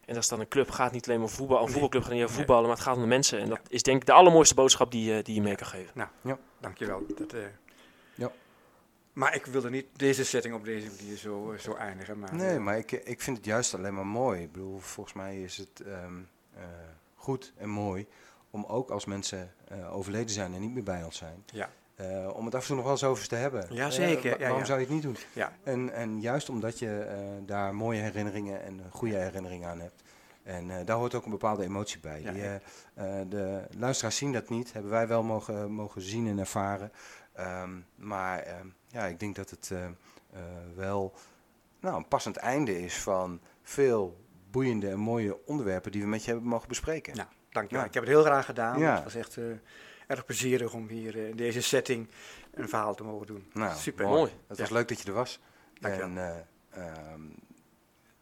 En 0.06 0.14
dat 0.14 0.22
is 0.22 0.28
dan 0.28 0.40
een 0.40 0.48
club 0.48 0.70
gaat 0.70 0.92
niet 0.92 1.06
alleen 1.08 1.20
maar 1.20 1.28
voetbal. 1.28 1.62
Een 1.62 1.68
voetbalclub 1.68 2.02
gaat 2.02 2.12
niet 2.12 2.20
over 2.22 2.36
Nee. 2.36 2.44
voetballen, 2.44 2.66
maar 2.68 2.76
het 2.76 2.84
gaat 2.86 2.94
om 2.96 3.00
de 3.02 3.06
mensen. 3.08 3.40
En 3.40 3.48
dat 3.48 3.60
is 3.68 3.82
denk 3.82 4.00
ik 4.00 4.06
de 4.06 4.12
allermooiste 4.12 4.54
boodschap 4.54 4.90
die, 4.90 5.12
je- 5.14 5.22
die 5.22 5.34
je 5.34 5.42
mee 5.42 5.54
kan 5.56 5.66
geven. 5.66 5.90
Nou, 5.94 6.08
Ja. 6.20 6.38
dankjewel. 6.60 7.02
Dat, 7.16 7.32
eh, 7.32 7.40
Ja. 8.14 8.30
Maar 9.12 9.34
ik 9.34 9.46
wilde 9.46 9.70
niet 9.70 9.86
deze 9.96 10.24
setting 10.24 10.54
op 10.54 10.64
deze 10.64 10.90
manier 10.96 11.16
zo, 11.16 11.52
eh, 11.52 11.58
zo 11.58 11.74
eindigen. 11.74 12.18
Maar, 12.18 12.34
Nee, 12.34 12.54
eh, 12.56 12.58
maar 12.62 12.78
ik, 12.78 12.92
ik 12.92 13.20
vind 13.20 13.36
het 13.36 13.46
juist 13.46 13.74
alleen 13.74 13.94
maar 13.94 14.06
mooi. 14.06 14.42
Ik 14.42 14.52
bedoel, 14.52 14.78
volgens 14.78 15.14
mij 15.14 15.42
is 15.42 15.56
het 15.56 15.80
ehm, 15.86 16.14
eh, 16.54 16.62
goed 17.14 17.52
en 17.56 17.68
mooi 17.68 18.06
om 18.50 18.64
ook 18.64 18.90
als 18.90 19.04
mensen 19.04 19.54
eh, 19.68 19.96
overleden 19.96 20.30
zijn 20.30 20.54
en 20.54 20.60
niet 20.60 20.74
meer 20.74 20.82
bij 20.82 21.02
ons 21.04 21.16
zijn, 21.16 21.42
Ja. 21.52 21.70
Eh, 21.96 22.28
om 22.34 22.44
het 22.44 22.54
af 22.54 22.60
en 22.60 22.66
toe 22.66 22.76
nog 22.76 22.84
wel 22.84 22.92
eens 22.94 23.04
over 23.04 23.28
te 23.28 23.34
hebben. 23.34 23.66
Ja, 23.70 23.86
Eh, 23.86 24.22
Ja, 24.22 24.38
waarom 24.38 24.58
ja. 24.58 24.64
zou 24.64 24.78
je 24.78 24.84
het 24.84 24.94
niet 24.94 25.02
doen? 25.02 25.16
Ja. 25.32 25.52
En, 25.62 25.92
en 25.92 26.20
juist 26.20 26.48
omdat 26.48 26.78
je 26.78 26.98
eh, 27.00 27.18
daar 27.46 27.74
mooie 27.74 28.00
herinneringen 28.00 28.62
en 28.62 28.80
goede 28.90 29.16
herinneringen 29.16 29.68
aan 29.68 29.80
hebt. 29.80 30.02
En 30.42 30.84
daar 30.84 30.96
hoort 30.96 31.14
ook 31.14 31.24
een 31.24 31.30
bepaalde 31.30 31.64
emotie 31.64 32.00
bij. 32.00 32.22
Die, 32.22 33.28
de 33.28 33.62
luisteraars 33.78 34.16
zien 34.16 34.32
dat 34.32 34.48
niet, 34.48 34.72
hebben 34.72 34.90
wij 34.90 35.08
wel 35.08 35.22
mogen, 35.22 35.70
mogen 35.70 36.00
zien 36.02 36.26
en 36.26 36.38
ervaren. 36.38 36.92
Ehm, 37.32 37.70
maar 37.94 38.38
ehm, 38.38 38.66
ja, 38.88 39.04
ik 39.04 39.20
denk 39.20 39.36
dat 39.36 39.50
het 39.50 39.72
wel 40.74 41.14
nou, 41.80 41.96
een 41.96 42.08
passend 42.08 42.36
einde 42.36 42.82
is 42.82 42.94
van 42.98 43.40
veel 43.62 44.24
boeiende 44.50 44.88
en 44.88 44.98
mooie 44.98 45.46
onderwerpen 45.46 45.92
die 45.92 46.02
we 46.02 46.08
met 46.08 46.24
je 46.24 46.30
hebben 46.30 46.48
mogen 46.48 46.68
bespreken. 46.68 47.16
Nou, 47.16 47.28
dankjewel. 47.50 47.80
Ja. 47.82 47.88
Ik 47.88 47.94
heb 47.94 48.02
het 48.02 48.12
heel 48.12 48.24
graag 48.24 48.44
gedaan. 48.44 48.78
Ja. 48.78 48.94
Het 48.94 49.04
was 49.04 49.14
echt 49.14 49.38
erg 50.06 50.24
plezierig 50.24 50.72
om 50.72 50.88
hier 50.88 51.16
eh, 51.16 51.28
in 51.28 51.36
deze 51.36 51.62
setting 51.62 52.08
een 52.54 52.68
verhaal 52.68 52.94
te 52.94 53.04
mogen 53.04 53.26
doen. 53.26 53.50
Nou, 53.52 53.76
Super. 53.76 54.06
Mooi. 54.06 54.32
Het 54.46 54.56
Ja. 54.56 54.62
was 54.62 54.72
leuk 54.72 54.88
dat 54.88 55.00
je 55.00 55.08
er 55.08 55.14
was. 55.14 55.40
Dankjewel. 55.80 56.08
En 56.08 56.18
eh, 56.70 56.82
ehm, 56.86 57.20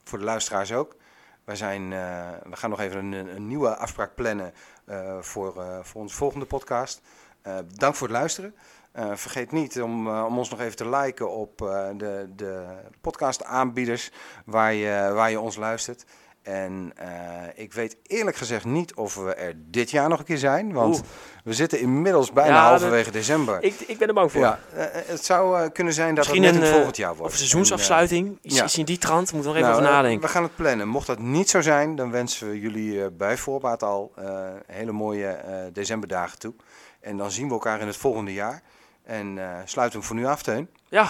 voor 0.04 0.18
de 0.18 0.24
luisteraars 0.24 0.72
ook. 0.72 0.96
Wij 1.44 1.56
zijn, 1.56 1.92
eh, 1.92 2.30
we 2.50 2.56
gaan 2.56 2.70
nog 2.70 2.80
even 2.80 3.04
een, 3.12 3.34
een 3.36 3.46
nieuwe 3.46 3.76
afspraak 3.76 4.14
plannen 4.14 4.52
eh, 4.84 5.18
voor, 5.20 5.60
eh, 5.62 5.78
voor 5.82 6.00
onze 6.00 6.16
volgende 6.16 6.46
podcast. 6.46 7.00
Eh, 7.42 7.58
dank 7.74 7.94
voor 7.94 8.08
het 8.08 8.16
luisteren. 8.16 8.54
Eh, 8.92 9.14
vergeet 9.16 9.52
niet 9.52 9.82
om, 9.82 10.08
om 10.08 10.38
ons 10.38 10.50
nog 10.50 10.60
even 10.60 10.76
te 10.76 10.88
liken 10.88 11.30
op 11.30 11.62
eh, 11.62 11.88
de, 11.96 12.28
de 12.36 12.66
podcast 13.00 13.44
aanbieders 13.44 14.10
waar 14.44 14.72
je, 14.72 15.10
waar 15.14 15.30
je 15.30 15.40
ons 15.40 15.56
luistert. 15.56 16.04
En 16.44 16.92
eh, 16.96 17.08
ik 17.54 17.72
weet 17.72 17.96
eerlijk 18.02 18.36
gezegd 18.36 18.64
niet 18.64 18.94
of 18.94 19.14
we 19.14 19.34
er 19.34 19.52
dit 19.56 19.90
jaar 19.90 20.08
nog 20.08 20.18
een 20.18 20.24
keer 20.24 20.38
zijn. 20.38 20.72
Want 20.72 20.94
Oeh. 20.96 21.04
we 21.44 21.52
zitten 21.52 21.80
inmiddels 21.80 22.32
bijna 22.32 22.54
Ja, 22.54 22.68
halverwege 22.68 23.10
december. 23.10 23.62
Ik, 23.62 23.80
ik 23.80 23.98
ben 23.98 24.08
er 24.08 24.14
bang 24.14 24.32
voor. 24.32 24.40
Ja, 24.40 24.58
eh, 24.74 24.84
het 24.90 25.24
zou 25.24 25.60
eh, 25.60 25.70
kunnen 25.72 25.92
zijn 25.92 26.14
dat 26.14 26.24
Misschien 26.24 26.42
het 26.42 26.52
net 26.54 26.62
een 26.62 26.68
eh, 26.68 26.74
volgend 26.74 26.96
jaar 26.96 27.16
wordt. 27.16 27.32
Of 27.32 27.38
seizoensafsluiting. 27.38 28.38
ja. 28.42 28.64
iets 28.64 28.78
in 28.78 28.84
die 28.84 28.98
trant. 28.98 29.32
Moeten 29.32 29.52
we 29.52 29.58
nog 29.58 29.66
even 29.66 29.68
Nou, 29.68 29.74
over 29.82 29.88
eh, 29.90 29.94
nadenken. 29.96 30.26
We 30.26 30.32
gaan 30.32 30.42
het 30.42 30.56
plannen. 30.56 30.88
Mocht 30.88 31.06
dat 31.06 31.18
niet 31.18 31.50
zo 31.50 31.60
zijn, 31.60 31.96
dan 31.96 32.10
wensen 32.10 32.48
we 32.50 32.60
jullie 32.60 33.02
eh, 33.02 33.06
bij 33.12 33.36
voorbaat 33.36 33.82
al 33.82 34.12
eh, 34.16 34.48
hele 34.66 34.92
mooie 34.92 35.26
eh, 35.28 35.54
decemberdagen 35.72 36.38
toe. 36.38 36.54
En 37.00 37.16
dan 37.16 37.30
zien 37.30 37.46
we 37.46 37.52
elkaar 37.52 37.80
in 37.80 37.86
het 37.86 37.96
volgende 37.96 38.32
jaar. 38.32 38.62
En 39.04 39.38
eh, 39.38 39.58
sluiten 39.64 40.00
we 40.00 40.06
voor 40.06 40.16
nu 40.16 40.26
af, 40.26 40.42
Teun. 40.42 40.68
Ja, 40.88 41.08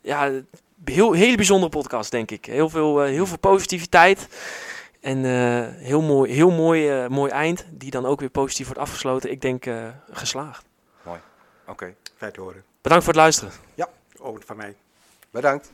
ja 0.00 0.30
heel, 0.84 1.12
hele 1.12 1.36
bijzondere 1.36 1.70
podcast, 1.70 2.10
denk 2.10 2.30
ik. 2.30 2.44
Heel 2.44 2.68
veel, 2.68 3.02
eh, 3.02 3.08
heel 3.08 3.26
veel 3.26 3.38
positiviteit. 3.38 4.28
En 5.04 5.24
eh, 5.24 5.84
heel 5.84 6.02
mooi, 6.02 6.32
heel 6.32 6.50
mooi, 6.50 6.88
eh, 6.88 7.08
mooi 7.08 7.30
eind. 7.30 7.64
Die 7.70 7.90
dan 7.90 8.06
ook 8.06 8.20
weer 8.20 8.30
positief 8.30 8.66
wordt 8.66 8.80
afgesloten. 8.80 9.30
Ik 9.30 9.40
denk 9.40 9.66
eh, 9.66 9.88
geslaagd. 10.10 10.64
Oké, 11.66 11.94
Fijn 12.16 12.32
te 12.32 12.40
horen. 12.40 12.64
Bedankt 12.80 13.04
voor 13.04 13.12
het 13.12 13.22
luisteren. 13.22 13.52
Ook 14.18 14.42
van 14.42 14.56
mij. 14.56 14.76
bedankt. 15.30 15.72